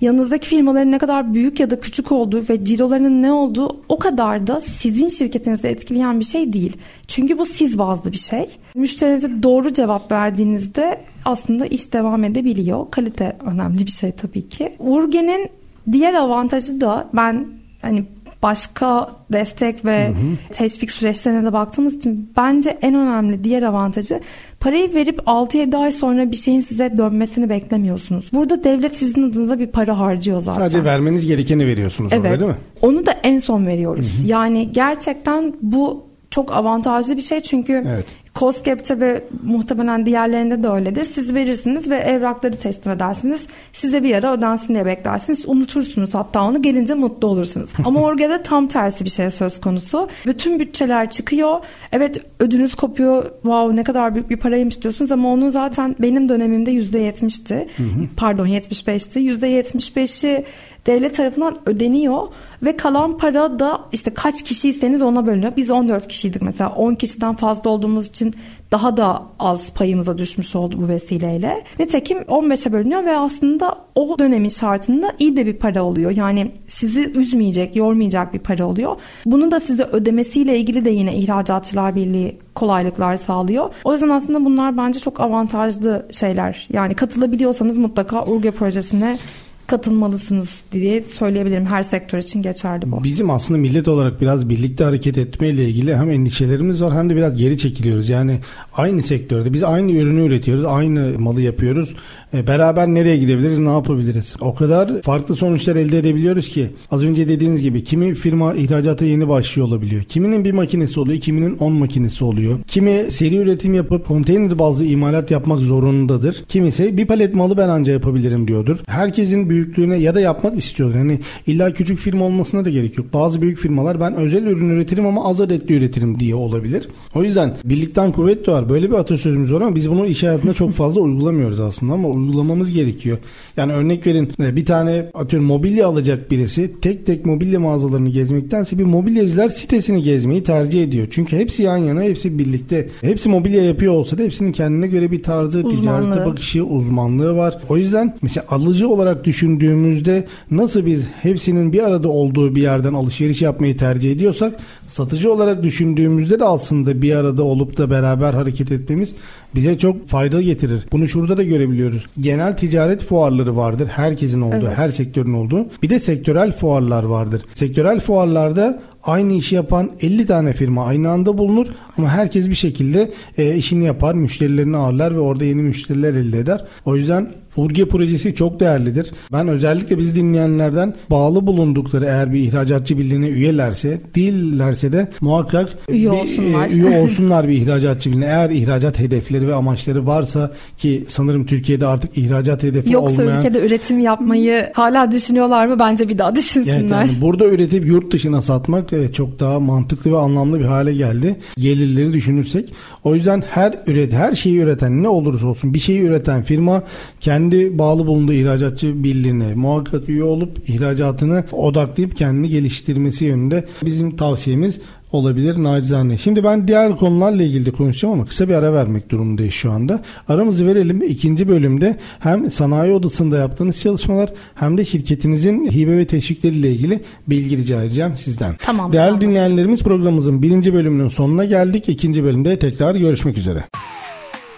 yanınızdaki 0.00 0.48
firmaların 0.48 0.92
ne 0.92 0.98
kadar 0.98 1.34
büyük 1.34 1.60
ya 1.60 1.70
da 1.70 1.80
küçük 1.80 2.12
olduğu 2.12 2.44
ve 2.48 2.64
cirolarının 2.64 3.22
ne 3.22 3.32
olduğu 3.32 3.76
o 3.88 3.98
kadar 3.98 4.46
da 4.46 4.60
sizin 4.60 5.08
şirketinizi 5.08 5.68
etkileyen 5.68 6.20
bir 6.20 6.24
şey 6.24 6.52
değil. 6.52 6.76
Çünkü 7.08 7.38
bu 7.38 7.46
siz 7.46 7.78
bazlı 7.78 8.12
bir 8.12 8.16
şey. 8.16 8.48
Müşterinize 8.74 9.42
doğru 9.42 9.72
cevap 9.72 10.12
verdiğinizde 10.12 11.00
aslında 11.24 11.66
iş 11.66 11.92
devam 11.92 12.24
edebiliyor. 12.24 12.90
Kalite 12.90 13.36
önemli 13.46 13.86
bir 13.86 13.90
şey 13.90 14.12
tabii 14.12 14.48
ki. 14.48 14.72
Urgen'in 14.78 15.50
Diğer 15.92 16.14
avantajı 16.14 16.80
da 16.80 17.08
ben 17.14 17.46
hani 17.82 18.04
başka 18.42 19.10
destek 19.32 19.84
ve 19.84 20.08
hı 20.08 20.10
hı. 20.10 20.52
teşvik 20.52 20.90
süreçlerine 20.90 21.44
de 21.44 21.52
baktığımız 21.52 21.94
için 21.94 22.32
bence 22.36 22.78
en 22.82 22.94
önemli 22.94 23.44
diğer 23.44 23.62
avantajı 23.62 24.20
parayı 24.60 24.94
verip 24.94 25.18
6-7 25.18 25.76
ay 25.76 25.92
sonra 25.92 26.32
bir 26.32 26.36
şeyin 26.36 26.60
size 26.60 26.96
dönmesini 26.96 27.50
beklemiyorsunuz. 27.50 28.30
Burada 28.32 28.64
devlet 28.64 28.96
sizin 28.96 29.30
adınıza 29.30 29.58
bir 29.58 29.66
para 29.66 29.98
harcıyor 29.98 30.40
zaten. 30.40 30.60
Sadece 30.60 30.84
vermeniz 30.84 31.26
gerekeni 31.26 31.66
veriyorsunuz 31.66 32.12
evet, 32.12 32.24
orada 32.24 32.40
değil 32.40 32.50
mi? 32.50 32.56
Onu 32.82 33.06
da 33.06 33.12
en 33.22 33.38
son 33.38 33.66
veriyoruz. 33.66 34.06
Hı 34.06 34.22
hı. 34.22 34.26
Yani 34.26 34.72
gerçekten 34.72 35.54
bu 35.62 36.06
çok 36.30 36.56
avantajlı 36.56 37.16
bir 37.16 37.22
şey 37.22 37.40
çünkü 37.40 37.84
evet. 37.86 38.06
COSGAP'te 38.36 39.00
ve 39.00 39.24
muhtemelen 39.44 40.06
diğerlerinde 40.06 40.62
de 40.62 40.68
öyledir. 40.68 41.04
Siz 41.04 41.34
verirsiniz 41.34 41.90
ve 41.90 41.96
evrakları 41.96 42.56
teslim 42.56 42.92
edersiniz. 42.92 43.46
Size 43.72 44.02
bir 44.02 44.14
ara 44.14 44.32
ödensin 44.32 44.74
diye 44.74 44.86
beklersiniz. 44.86 45.48
Unutursunuz 45.48 46.14
hatta 46.14 46.42
onu 46.42 46.62
gelince 46.62 46.94
mutlu 46.94 47.28
olursunuz. 47.28 47.70
Ama 47.84 48.00
orada 48.00 48.42
tam 48.42 48.66
tersi 48.66 49.04
bir 49.04 49.10
şey 49.10 49.30
söz 49.30 49.60
konusu. 49.60 50.08
Bütün 50.26 50.58
bütçeler 50.58 51.10
çıkıyor. 51.10 51.58
Evet 51.92 52.18
ödünüz 52.40 52.74
kopuyor. 52.74 53.22
Wow 53.22 53.76
ne 53.76 53.84
kadar 53.84 54.14
büyük 54.14 54.30
bir 54.30 54.36
paraymış 54.36 54.82
diyorsunuz 54.82 55.12
ama 55.12 55.32
onun 55.32 55.48
zaten 55.48 55.96
benim 55.98 56.28
dönemimde 56.28 56.72
%70'ti. 56.72 57.68
Pardon 58.16 58.46
75'ti. 58.46 59.20
%75'i 59.20 60.44
devlet 60.86 61.14
tarafından 61.14 61.58
ödeniyor 61.66 62.28
ve 62.62 62.76
kalan 62.76 63.18
para 63.18 63.58
da 63.58 63.80
işte 63.92 64.14
kaç 64.14 64.42
kişiyseniz 64.42 65.02
ona 65.02 65.26
bölünüyor. 65.26 65.52
Biz 65.56 65.70
14 65.70 66.08
kişiydik 66.08 66.42
mesela 66.42 66.70
10 66.70 66.94
kişiden 66.94 67.34
fazla 67.34 67.70
olduğumuz 67.70 68.06
için 68.06 68.34
daha 68.72 68.96
da 68.96 69.22
az 69.38 69.72
payımıza 69.72 70.18
düşmüş 70.18 70.56
oldu 70.56 70.76
bu 70.82 70.88
vesileyle. 70.88 71.64
Nitekim 71.78 72.18
15'e 72.18 72.72
bölünüyor 72.72 73.04
ve 73.04 73.16
aslında 73.16 73.78
o 73.94 74.18
dönemin 74.18 74.48
şartında 74.48 75.12
iyi 75.18 75.36
de 75.36 75.46
bir 75.46 75.56
para 75.56 75.82
oluyor. 75.82 76.10
Yani 76.10 76.52
sizi 76.68 77.10
üzmeyecek, 77.10 77.76
yormayacak 77.76 78.34
bir 78.34 78.38
para 78.38 78.66
oluyor. 78.66 78.96
Bunu 79.26 79.50
da 79.50 79.60
size 79.60 79.82
ödemesiyle 79.82 80.58
ilgili 80.58 80.84
de 80.84 80.90
yine 80.90 81.16
İhracatçılar 81.16 81.94
Birliği 81.94 82.38
kolaylıklar 82.54 83.16
sağlıyor. 83.16 83.70
O 83.84 83.92
yüzden 83.92 84.08
aslında 84.08 84.44
bunlar 84.44 84.76
bence 84.76 85.00
çok 85.00 85.20
avantajlı 85.20 86.06
şeyler. 86.10 86.68
Yani 86.72 86.94
katılabiliyorsanız 86.94 87.78
mutlaka 87.78 88.24
Urge 88.24 88.50
projesine 88.50 89.18
katılmalısınız 89.66 90.60
diye 90.72 91.02
söyleyebilirim. 91.02 91.66
Her 91.66 91.82
sektör 91.82 92.18
için 92.18 92.42
geçerli 92.42 92.92
bu. 92.92 93.04
Bizim 93.04 93.30
aslında 93.30 93.58
millet 93.58 93.88
olarak 93.88 94.20
biraz 94.20 94.48
birlikte 94.48 94.84
hareket 94.84 95.18
etmeyle 95.18 95.68
ilgili 95.68 95.96
hem 95.96 96.10
endişelerimiz 96.10 96.82
var 96.82 96.94
hem 96.94 97.10
de 97.10 97.16
biraz 97.16 97.36
geri 97.36 97.58
çekiliyoruz. 97.58 98.08
Yani 98.08 98.38
aynı 98.76 99.02
sektörde 99.02 99.52
biz 99.52 99.62
aynı 99.62 99.92
ürünü 99.92 100.26
üretiyoruz, 100.26 100.64
aynı 100.64 101.18
malı 101.18 101.40
yapıyoruz. 101.40 101.94
E, 102.36 102.46
beraber 102.46 102.86
nereye 102.88 103.16
gidebiliriz, 103.16 103.60
ne 103.60 103.68
yapabiliriz? 103.68 104.34
O 104.40 104.54
kadar 104.54 105.02
farklı 105.02 105.36
sonuçlar 105.36 105.76
elde 105.76 105.98
edebiliyoruz 105.98 106.48
ki 106.48 106.68
az 106.90 107.04
önce 107.04 107.28
dediğiniz 107.28 107.62
gibi 107.62 107.84
kimi 107.84 108.14
firma 108.14 108.54
ihracata 108.54 109.04
yeni 109.04 109.28
başlıyor 109.28 109.68
olabiliyor. 109.68 110.02
Kiminin 110.02 110.44
bir 110.44 110.52
makinesi 110.52 111.00
oluyor, 111.00 111.20
kiminin 111.20 111.56
10 111.58 111.72
makinesi 111.72 112.24
oluyor. 112.24 112.58
Kimi 112.66 113.06
seri 113.10 113.36
üretim 113.36 113.74
yapıp 113.74 114.06
konteyner 114.06 114.58
bazlı 114.58 114.84
imalat 114.84 115.30
yapmak 115.30 115.58
zorundadır. 115.58 116.44
Kimisi 116.48 116.96
bir 116.96 117.06
palet 117.06 117.34
malı 117.34 117.56
ben 117.56 117.68
anca 117.68 117.92
yapabilirim 117.92 118.48
diyordur. 118.48 118.78
Herkesin 118.86 119.50
büyüklüğüne 119.50 119.96
ya 119.96 120.14
da 120.14 120.20
yapmak 120.20 120.58
istiyor. 120.58 120.94
Yani 120.94 121.20
illa 121.46 121.72
küçük 121.72 121.98
firma 121.98 122.24
olmasına 122.24 122.64
da 122.64 122.70
gerek 122.70 122.98
yok. 122.98 123.06
Bazı 123.12 123.42
büyük 123.42 123.58
firmalar 123.58 124.00
ben 124.00 124.14
özel 124.14 124.46
ürün 124.46 124.68
üretirim 124.68 125.06
ama 125.06 125.28
az 125.28 125.40
adetli 125.40 125.74
üretirim 125.74 126.20
diye 126.20 126.34
olabilir. 126.34 126.88
O 127.14 127.22
yüzden 127.22 127.56
birlikten 127.64 128.12
kuvvet 128.12 128.46
doğar. 128.46 128.68
Böyle 128.68 128.90
bir 128.90 128.94
atasözümüz 128.94 129.52
var 129.52 129.60
ama 129.60 129.74
biz 129.74 129.90
bunu 129.90 130.06
iş 130.06 130.22
hayatında 130.22 130.54
çok 130.54 130.72
fazla 130.72 131.00
uygulamıyoruz 131.00 131.60
aslında 131.60 131.92
ama 131.92 132.08
uygulamamız 132.26 132.72
gerekiyor. 132.72 133.18
Yani 133.56 133.72
örnek 133.72 134.06
verin 134.06 134.32
bir 134.38 134.64
tane 134.64 135.10
atıyorum 135.14 135.48
mobilya 135.48 135.86
alacak 135.86 136.30
birisi 136.30 136.80
tek 136.80 137.06
tek 137.06 137.26
mobilya 137.26 137.60
mağazalarını 137.60 138.08
gezmektense 138.08 138.78
bir 138.78 138.84
mobilyacılar 138.84 139.48
sitesini 139.48 140.02
gezmeyi 140.02 140.42
tercih 140.42 140.82
ediyor. 140.82 141.06
Çünkü 141.10 141.36
hepsi 141.36 141.62
yan 141.62 141.76
yana 141.76 142.02
hepsi 142.02 142.38
birlikte. 142.38 142.88
Hepsi 143.00 143.28
mobilya 143.28 143.64
yapıyor 143.64 143.92
olsa 143.92 144.18
da 144.18 144.22
hepsinin 144.22 144.52
kendine 144.52 144.86
göre 144.86 145.10
bir 145.10 145.22
tarzı, 145.22 145.58
uzmanlığı. 145.58 145.80
ticarete 145.80 146.26
bakışı, 146.26 146.64
uzmanlığı 146.64 147.36
var. 147.36 147.58
O 147.68 147.76
yüzden 147.76 148.16
mesela 148.22 148.46
alıcı 148.50 148.88
olarak 148.88 149.24
düşündüğümüzde 149.24 150.24
nasıl 150.50 150.86
biz 150.86 151.08
hepsinin 151.22 151.72
bir 151.72 151.82
arada 151.82 152.08
olduğu 152.08 152.54
bir 152.54 152.62
yerden 152.62 152.94
alışveriş 152.94 153.42
yapmayı 153.42 153.76
tercih 153.76 154.12
ediyorsak 154.12 154.60
satıcı 154.86 155.32
olarak 155.32 155.62
düşündüğümüzde 155.62 156.40
de 156.40 156.44
aslında 156.44 157.02
bir 157.02 157.14
arada 157.16 157.42
olup 157.42 157.78
da 157.78 157.90
beraber 157.90 158.34
hareket 158.34 158.72
etmemiz 158.72 159.14
bize 159.56 159.78
çok 159.78 160.08
fayda 160.08 160.42
getirir. 160.42 160.86
Bunu 160.92 161.08
şurada 161.08 161.36
da 161.36 161.42
görebiliyoruz. 161.42 162.06
Genel 162.20 162.56
ticaret 162.56 163.04
fuarları 163.04 163.56
vardır. 163.56 163.88
Herkesin 163.88 164.40
olduğu, 164.40 164.66
evet. 164.66 164.78
her 164.78 164.88
sektörün 164.88 165.32
olduğu. 165.32 165.66
Bir 165.82 165.90
de 165.90 166.00
sektörel 166.00 166.52
fuarlar 166.52 167.04
vardır. 167.04 167.42
Sektörel 167.54 168.00
fuarlarda 168.00 168.82
aynı 169.02 169.32
işi 169.32 169.54
yapan 169.54 169.90
50 170.00 170.26
tane 170.26 170.52
firma 170.52 170.86
aynı 170.86 171.10
anda 171.10 171.38
bulunur 171.38 171.66
ama 171.98 172.08
herkes 172.08 172.48
bir 172.48 172.54
şekilde 172.54 173.10
e, 173.38 173.56
işini 173.56 173.84
yapar, 173.84 174.14
müşterilerini 174.14 174.76
ağırlar 174.76 175.14
ve 175.14 175.20
orada 175.20 175.44
yeni 175.44 175.62
müşteriler 175.62 176.14
elde 176.14 176.38
eder. 176.38 176.64
O 176.84 176.96
yüzden 176.96 177.28
Urge 177.56 177.88
projesi 177.88 178.34
çok 178.34 178.60
değerlidir. 178.60 179.10
Ben 179.32 179.48
özellikle 179.48 179.98
biz 179.98 180.16
dinleyenlerden 180.16 180.94
bağlı 181.10 181.46
bulundukları 181.46 182.04
eğer 182.04 182.32
bir 182.32 182.40
ihracatçı 182.40 182.98
birliğine 182.98 183.28
üyelerse 183.28 184.00
değillerse 184.14 184.92
de 184.92 185.08
muhakkak 185.20 185.68
üye 185.88 186.12
bir, 186.12 186.16
olsunlar. 186.16 186.68
E, 186.68 186.72
üye 186.72 187.00
olsunlar 187.02 187.48
bir 187.48 187.54
ihracatçı 187.54 188.10
birliğine. 188.10 188.26
Eğer 188.26 188.50
ihracat 188.50 188.98
hedefleri 188.98 189.48
ve 189.48 189.54
amaçları 189.54 190.06
varsa 190.06 190.52
ki 190.76 191.04
sanırım 191.08 191.46
Türkiye'de 191.46 191.86
artık 191.86 192.18
ihracat 192.18 192.62
hedefi 192.62 192.92
Yoksa 192.92 193.22
olmayan... 193.22 193.34
Yoksa 193.34 193.48
ülkede 193.48 193.66
üretim 193.66 194.00
yapmayı 194.00 194.70
hala 194.74 195.10
düşünüyorlar 195.10 195.66
mı? 195.66 195.78
Bence 195.78 196.08
bir 196.08 196.18
daha 196.18 196.34
düşünsünler. 196.34 196.80
Evet, 196.80 196.90
yani 196.90 197.12
burada 197.20 197.46
üretip 197.46 197.86
yurt 197.86 198.12
dışına 198.12 198.42
satmak 198.42 198.92
evet, 198.92 199.14
çok 199.14 199.40
daha 199.40 199.60
mantıklı 199.60 200.12
ve 200.12 200.18
anlamlı 200.18 200.60
bir 200.60 200.64
hale 200.64 200.94
geldi. 200.94 201.36
Gelirleri 201.58 202.12
düşünürsek. 202.12 202.72
O 203.04 203.14
yüzden 203.14 203.42
her 203.50 203.74
üret 203.86 204.12
her 204.12 204.32
şeyi 204.32 204.58
üreten 204.58 205.02
ne 205.02 205.08
olursa 205.08 205.48
olsun 205.48 205.74
bir 205.74 205.78
şeyi 205.78 206.00
üreten 206.00 206.42
firma 206.42 206.82
kendi 207.20 207.45
kendi 207.50 207.78
bağlı 207.78 208.06
bulunduğu 208.06 208.32
ihracatçı 208.32 209.04
birliğine 209.04 209.54
muhakkak 209.54 210.08
üye 210.08 210.24
olup 210.24 210.68
ihracatını 210.68 211.44
odaklayıp 211.52 212.16
kendini 212.16 212.48
geliştirmesi 212.48 213.24
yönünde 213.24 213.64
bizim 213.84 214.16
tavsiyemiz 214.16 214.80
olabilir 215.12 215.62
nacizane. 215.62 216.16
Şimdi 216.16 216.44
ben 216.44 216.68
diğer 216.68 216.96
konularla 216.96 217.42
ilgili 217.42 217.72
konuşacağım 217.72 218.14
ama 218.14 218.24
kısa 218.24 218.48
bir 218.48 218.54
ara 218.54 218.72
vermek 218.72 219.10
durumundayız 219.10 219.54
şu 219.54 219.72
anda. 219.72 220.02
Aramızı 220.28 220.66
verelim. 220.66 221.02
İkinci 221.02 221.48
bölümde 221.48 221.96
hem 222.18 222.50
sanayi 222.50 222.92
odasında 222.92 223.36
yaptığınız 223.36 223.80
çalışmalar 223.80 224.32
hem 224.54 224.78
de 224.78 224.84
şirketinizin 224.84 225.70
hibe 225.70 225.98
ve 225.98 226.06
teşvikleriyle 226.06 226.72
ilgili 226.72 227.00
bilgi 227.28 227.56
rica 227.56 227.82
edeceğim 227.82 228.12
sizden. 228.16 228.54
Tamam. 228.58 228.92
Değerli 228.92 229.06
tamam. 229.06 229.20
dinleyenlerimiz 229.20 229.82
programımızın 229.82 230.42
birinci 230.42 230.74
bölümünün 230.74 231.08
sonuna 231.08 231.44
geldik. 231.44 231.88
İkinci 231.88 232.24
bölümde 232.24 232.58
tekrar 232.58 232.94
görüşmek 232.94 233.38
üzere. 233.38 233.64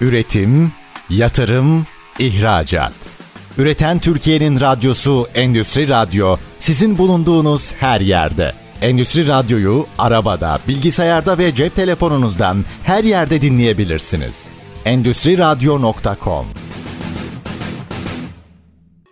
Üretim, 0.01 0.73
yatırım, 1.11 1.85
ihracat. 2.19 2.93
Üreten 3.59 3.99
Türkiye'nin 3.99 4.61
radyosu 4.61 5.29
Endüstri 5.35 5.89
Radyo 5.89 6.37
sizin 6.61 6.99
bulunduğunuz 6.99 7.73
her 7.73 8.01
yerde. 8.01 8.53
Endüstri 8.83 9.29
Radyo'yu 9.29 9.87
arabada, 9.99 10.59
bilgisayarda 10.69 11.39
ve 11.39 11.55
cep 11.55 11.77
telefonunuzdan 11.77 12.65
her 12.85 13.05
yerde 13.05 13.43
dinleyebilirsiniz. 13.43 14.47
Endüstri 14.85 15.39
Radyo.com 15.39 16.47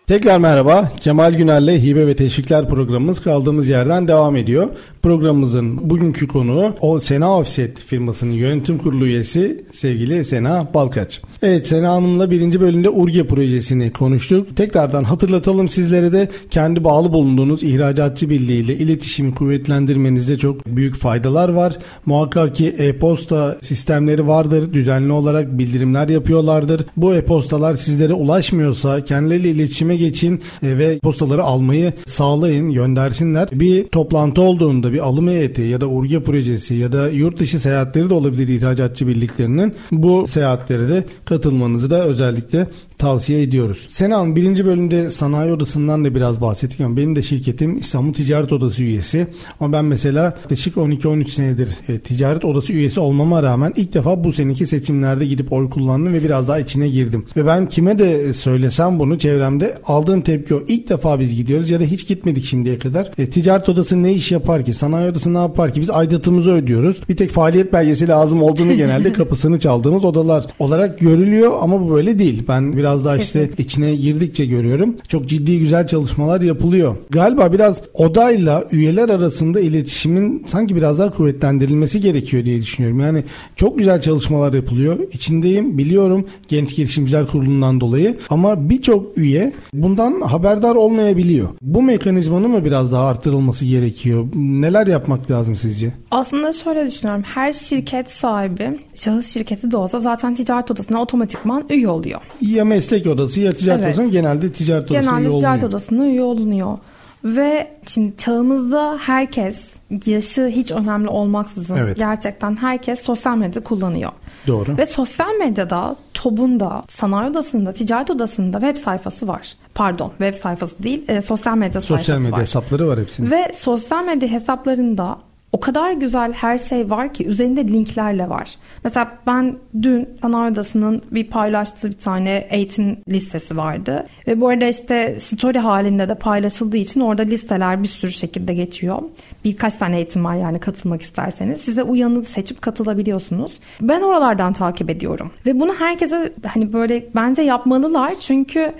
Tekrar 0.06 0.38
merhaba. 0.38 0.92
Kemal 1.00 1.32
Güner'le 1.32 1.82
Hibe 1.82 2.06
ve 2.06 2.16
Teşvikler 2.16 2.68
programımız 2.68 3.22
kaldığımız 3.22 3.68
yerden 3.68 4.08
devam 4.08 4.36
ediyor. 4.36 4.68
Programımızın 5.06 5.90
bugünkü 5.90 6.28
konuğu 6.28 6.74
o 6.80 7.00
Sena 7.00 7.38
Offset 7.38 7.84
firmasının 7.84 8.32
yönetim 8.32 8.78
kurulu 8.78 9.06
üyesi 9.06 9.64
sevgili 9.72 10.24
Sena 10.24 10.68
Balkaç. 10.74 11.20
Evet 11.42 11.66
Sena 11.66 11.88
Hanım'la 11.92 12.30
birinci 12.30 12.60
bölümde 12.60 12.90
Urge 12.90 13.26
projesini 13.26 13.92
konuştuk. 13.92 14.56
Tekrardan 14.56 15.04
hatırlatalım 15.04 15.68
sizlere 15.68 16.12
de 16.12 16.28
kendi 16.50 16.84
bağlı 16.84 17.12
bulunduğunuz 17.12 17.62
ihracatçı 17.62 18.30
birliği 18.30 18.60
ile 18.60 18.76
iletişimi 18.76 19.34
kuvvetlendirmenizde 19.34 20.38
çok 20.38 20.66
büyük 20.66 20.96
faydalar 20.96 21.48
var. 21.48 21.76
Muhakkak 22.06 22.54
ki 22.54 22.74
e-posta 22.78 23.58
sistemleri 23.60 24.28
vardır. 24.28 24.72
Düzenli 24.72 25.12
olarak 25.12 25.58
bildirimler 25.58 26.08
yapıyorlardır. 26.08 26.86
Bu 26.96 27.14
e-postalar 27.14 27.74
sizlere 27.74 28.14
ulaşmıyorsa 28.14 29.04
kendileriyle 29.04 29.50
iletişime 29.50 29.96
geçin 29.96 30.40
e, 30.62 30.78
ve 30.78 30.98
postaları 30.98 31.44
almayı 31.44 31.92
sağlayın, 32.06 32.72
göndersinler. 32.72 33.48
Bir 33.52 33.88
toplantı 33.88 34.42
olduğunda 34.42 34.95
bir 34.96 35.00
alım 35.00 35.28
heyeti 35.28 35.62
ya 35.62 35.80
da 35.80 35.88
Urge 35.88 36.22
projesi 36.22 36.74
ya 36.74 36.92
da 36.92 37.08
yurt 37.08 37.38
dışı 37.38 37.60
seyahatleri 37.60 38.10
de 38.10 38.14
olabilir 38.14 38.48
ihracatçı 38.48 39.06
birliklerinin. 39.06 39.74
Bu 39.92 40.26
seyahatlere 40.26 40.88
de 40.88 41.04
katılmanızı 41.24 41.90
da 41.90 42.04
özellikle 42.06 42.66
tavsiye 42.98 43.42
ediyoruz. 43.42 43.86
Senan 43.90 44.36
birinci 44.36 44.66
bölümde 44.66 45.10
sanayi 45.10 45.52
odasından 45.52 46.04
da 46.04 46.14
biraz 46.14 46.40
bahsettik 46.40 46.80
ama 46.80 46.96
benim 46.96 47.16
de 47.16 47.22
şirketim 47.22 47.78
İstanbul 47.78 48.12
Ticaret 48.12 48.52
Odası 48.52 48.82
üyesi. 48.82 49.26
Ama 49.60 49.72
ben 49.72 49.84
mesela 49.84 50.24
yaklaşık 50.24 50.76
12-13 50.76 51.28
senedir 51.28 51.68
e, 51.88 51.98
ticaret 51.98 52.44
odası 52.44 52.72
üyesi 52.72 53.00
olmama 53.00 53.42
rağmen 53.42 53.72
ilk 53.76 53.94
defa 53.94 54.24
bu 54.24 54.32
seneki 54.32 54.66
seçimlerde 54.66 55.26
gidip 55.26 55.52
oy 55.52 55.70
kullandım 55.70 56.12
ve 56.12 56.24
biraz 56.24 56.48
daha 56.48 56.58
içine 56.58 56.88
girdim. 56.88 57.24
Ve 57.36 57.46
ben 57.46 57.68
kime 57.68 57.98
de 57.98 58.32
söylesem 58.32 58.98
bunu 58.98 59.18
çevremde 59.18 59.78
aldığım 59.86 60.20
tepki 60.20 60.54
o. 60.54 60.62
İlk 60.68 60.88
defa 60.88 61.20
biz 61.20 61.36
gidiyoruz 61.36 61.70
ya 61.70 61.80
da 61.80 61.84
hiç 61.84 62.08
gitmedik 62.08 62.44
şimdiye 62.44 62.78
kadar. 62.78 63.10
E, 63.18 63.30
ticaret 63.30 63.68
odası 63.68 64.02
ne 64.02 64.12
iş 64.12 64.32
yapar 64.32 64.64
ki? 64.64 64.74
Sanayi 64.74 65.10
odası 65.10 65.34
ne 65.34 65.38
yapar 65.38 65.72
ki? 65.72 65.80
Biz 65.80 65.90
aidatımızı 65.90 66.52
ödüyoruz. 66.52 67.00
Bir 67.08 67.16
tek 67.16 67.30
faaliyet 67.30 67.72
belgesi 67.72 68.08
lazım 68.08 68.42
olduğunu 68.42 68.74
genelde 68.74 69.12
kapısını 69.12 69.58
çaldığımız 69.58 70.04
odalar 70.04 70.46
olarak 70.58 70.98
görülüyor 71.00 71.52
ama 71.60 71.80
bu 71.80 71.94
böyle 71.94 72.18
değil. 72.18 72.42
Ben 72.48 72.76
biraz 72.76 72.85
daha 72.86 73.16
işte 73.16 73.50
içine 73.58 73.94
girdikçe 73.94 74.46
görüyorum. 74.46 74.96
Çok 75.08 75.26
ciddi 75.26 75.58
güzel 75.58 75.86
çalışmalar 75.86 76.40
yapılıyor. 76.40 76.96
Galiba 77.10 77.52
biraz 77.52 77.82
odayla 77.94 78.64
üyeler 78.72 79.08
arasında 79.08 79.60
iletişimin 79.60 80.44
sanki 80.48 80.76
biraz 80.76 80.98
daha 80.98 81.10
kuvvetlendirilmesi 81.10 82.00
gerekiyor 82.00 82.44
diye 82.44 82.60
düşünüyorum. 82.60 83.00
Yani 83.00 83.24
çok 83.56 83.78
güzel 83.78 84.00
çalışmalar 84.00 84.54
yapılıyor. 84.54 84.98
İçindeyim, 85.12 85.78
biliyorum 85.78 86.26
Genç 86.48 86.76
Girişimciler 86.76 87.26
Kurulu'ndan 87.26 87.80
dolayı 87.80 88.16
ama 88.30 88.70
birçok 88.70 89.18
üye 89.18 89.52
bundan 89.72 90.20
haberdar 90.20 90.74
olmayabiliyor. 90.74 91.48
Bu 91.62 91.82
mekanizmanın 91.82 92.50
mı 92.50 92.64
biraz 92.64 92.92
daha 92.92 93.06
arttırılması 93.06 93.66
gerekiyor? 93.66 94.26
Neler 94.34 94.86
yapmak 94.86 95.30
lazım 95.30 95.56
sizce? 95.56 95.92
Aslında 96.10 96.52
şöyle 96.52 96.86
düşünüyorum. 96.86 97.22
Her 97.22 97.52
şirket 97.52 98.10
sahibi, 98.10 98.78
şahıs 98.94 99.34
şirketi 99.34 99.70
de 99.70 99.76
olsa 99.76 100.00
zaten 100.00 100.34
ticaret 100.34 100.70
odasına 100.70 101.02
otomatikman 101.02 101.64
üye 101.70 101.88
oluyor. 101.88 102.20
Ya 102.40 102.64
meslek 102.76 103.06
odası 103.06 103.40
ya 103.40 103.52
ticaret 103.52 103.84
evet. 103.84 103.98
odası 103.98 104.10
genelde 104.10 104.52
ticaret 104.52 104.90
odasına 104.90 105.10
genelde 105.10 105.28
üye 105.28 105.38
ticaret 105.38 105.64
odasına 105.64 106.06
üye 106.06 106.22
olunuyor. 106.22 106.78
Ve 107.24 107.70
şimdi 107.86 108.16
çağımızda 108.16 108.98
herkes 109.00 109.62
yaşı 110.06 110.46
hiç 110.46 110.72
önemli 110.72 111.08
olmaksızın 111.08 111.76
evet. 111.76 111.98
gerçekten 111.98 112.56
herkes 112.56 113.02
sosyal 113.02 113.36
medya 113.36 113.64
kullanıyor. 113.64 114.12
Doğru. 114.46 114.78
Ve 114.78 114.86
sosyal 114.86 115.34
medyada 115.38 115.96
TOB'unda, 116.14 116.82
sanayi 116.88 117.30
odasında, 117.30 117.72
ticaret 117.72 118.10
odasında 118.10 118.60
web 118.60 118.84
sayfası 118.84 119.28
var. 119.28 119.52
Pardon 119.74 120.10
web 120.18 120.42
sayfası 120.42 120.82
değil 120.82 121.04
e, 121.08 121.20
sosyal 121.20 121.56
medya 121.56 121.80
sosyal 121.80 121.98
sayfası 121.98 122.20
medya 122.20 122.32
var. 122.32 122.40
hesapları 122.40 122.88
var 122.88 123.00
hepsinin. 123.00 123.30
Ve 123.30 123.52
sosyal 123.54 124.04
medya 124.04 124.28
hesaplarında 124.28 125.18
o 125.52 125.60
kadar 125.60 125.92
güzel 125.92 126.32
her 126.32 126.58
şey 126.58 126.90
var 126.90 127.14
ki 127.14 127.26
üzerinde 127.26 127.68
linklerle 127.68 128.28
var. 128.28 128.54
Mesela 128.84 129.18
ben 129.26 129.56
dün 129.82 130.08
Sanayi 130.22 130.52
Odası'nın 130.52 131.02
bir 131.10 131.26
paylaştığı 131.26 131.88
bir 131.88 131.96
tane 131.98 132.46
eğitim 132.50 132.96
listesi 133.08 133.56
vardı. 133.56 134.06
Ve 134.26 134.40
bu 134.40 134.48
arada 134.48 134.66
işte 134.66 135.20
story 135.20 135.58
halinde 135.58 136.08
de 136.08 136.14
paylaşıldığı 136.14 136.76
için 136.76 137.00
orada 137.00 137.22
listeler 137.22 137.82
bir 137.82 137.88
sürü 137.88 138.12
şekilde 138.12 138.54
geçiyor. 138.54 139.02
Birkaç 139.44 139.74
tane 139.74 139.96
eğitim 139.96 140.24
var 140.24 140.36
yani 140.36 140.60
katılmak 140.60 141.02
isterseniz. 141.02 141.60
Size 141.60 141.82
uyanı 141.82 142.24
seçip 142.24 142.62
katılabiliyorsunuz. 142.62 143.52
Ben 143.80 144.00
oralardan 144.00 144.52
takip 144.52 144.90
ediyorum. 144.90 145.30
Ve 145.46 145.60
bunu 145.60 145.74
herkese 145.74 146.32
hani 146.46 146.72
böyle 146.72 147.06
bence 147.14 147.42
yapmalılar. 147.42 148.14
Çünkü 148.20 148.72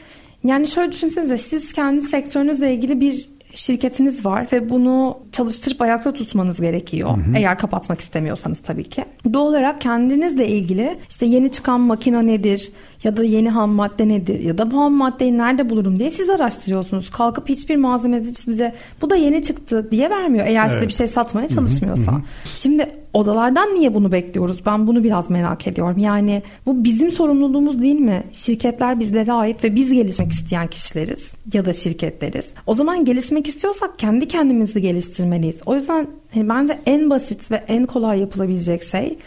yani 0.45 0.67
şöyle 0.67 0.93
düşünsenize 0.93 1.39
siz 1.39 1.73
kendi 1.73 2.01
sektörünüzle 2.01 2.75
ilgili 2.75 3.01
bir 3.01 3.29
şirketiniz 3.55 4.27
var 4.27 4.47
ve 4.53 4.71
bunu 4.71 5.19
çalıştırıp 5.37 5.83
ayakta 5.83 6.13
tutmanız 6.13 6.61
gerekiyor. 6.61 7.11
Hı 7.11 7.31
hı. 7.31 7.37
Eğer 7.37 7.59
kapatmak 7.59 8.01
istemiyorsanız 8.01 8.59
tabii 8.61 8.85
ki. 8.85 9.05
Doğal 9.33 9.47
olarak 9.47 9.81
kendinizle 9.81 10.49
ilgili 10.49 10.99
işte 11.11 11.27
yeni 11.27 11.51
çıkan 11.51 11.81
makine 11.81 12.27
nedir 12.27 12.73
ya 13.05 13.17
da 13.17 13.25
yeni 13.25 13.51
ham 13.51 13.71
madde 13.71 14.09
nedir 14.09 14.41
ya 14.41 14.59
da 14.59 14.71
bu 14.71 14.81
ham 14.81 14.93
maddeyi 14.93 15.39
nerede 15.39 15.71
bulurum 15.71 15.99
diye 15.99 16.11
siz 16.11 16.31
araştırıyorsunuz. 16.31 17.11
Kalkıp 17.11 17.49
hiçbir 17.49 17.77
malzemeci 17.77 18.35
size 18.35 18.75
bu 19.03 19.11
da 19.11 19.17
yeni 19.17 19.43
çıktı 19.43 19.91
diye 19.91 20.11
vermiyor 20.11 20.47
eğer 20.47 20.63
evet. 20.63 20.73
size 20.73 20.89
bir 20.89 20.93
şey 20.93 21.09
satmaya 21.09 21.49
çalışmıyorsa. 21.49 22.13
Hı 22.13 22.17
hı 22.17 22.19
hı. 22.19 22.23
Şimdi 22.55 22.91
odalardan 23.13 23.75
niye 23.75 23.95
bunu 23.95 24.13
bekliyoruz? 24.13 24.67
Ben 24.67 24.87
bunu 24.87 25.05
biraz 25.05 25.31
merak 25.31 25.67
ediyorum. 25.67 25.99
Yani 25.99 26.43
bu 26.67 26.85
bizim 26.85 27.11
sorumluluğumuz 27.11 27.83
değil 27.83 28.01
mi? 28.01 28.25
Şirketler 28.33 29.01
bizlere 29.01 29.33
ait 29.33 29.65
ve 29.65 29.75
biz 29.75 29.93
gelişmek 29.93 30.33
isteyen 30.33 30.67
kişileriz 30.67 31.35
ya 31.53 31.65
da 31.65 31.73
şirketleriz. 31.73 32.47
O 32.67 32.75
zaman 32.75 33.05
gelişmek 33.05 33.47
istiyorsak 33.47 33.99
kendi 33.99 34.29
kendimizi 34.29 34.83
geliştirmeliyiz. 34.83 35.26
O 35.67 35.75
yüzden 35.75 36.07
hani 36.35 36.49
bence 36.49 36.79
en 36.87 37.11
basit 37.11 37.51
ve 37.51 37.65
en 37.69 37.87
kolay 37.87 38.21
yapılabilecek 38.21 38.83
şey 38.83 39.19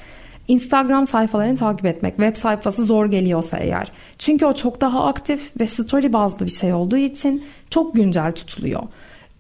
Instagram 0.47 1.07
sayfalarını 1.07 1.57
takip 1.57 1.85
etmek. 1.85 2.15
Web 2.17 2.35
sayfası 2.35 2.85
zor 2.85 3.05
geliyorsa 3.05 3.57
eğer. 3.57 3.91
Çünkü 4.17 4.45
o 4.45 4.53
çok 4.53 4.81
daha 4.81 5.05
aktif 5.05 5.51
ve 5.59 5.67
story 5.67 6.13
bazlı 6.13 6.45
bir 6.45 6.51
şey 6.51 6.73
olduğu 6.73 6.97
için 6.97 7.43
çok 7.69 7.95
güncel 7.95 8.31
tutuluyor. 8.31 8.83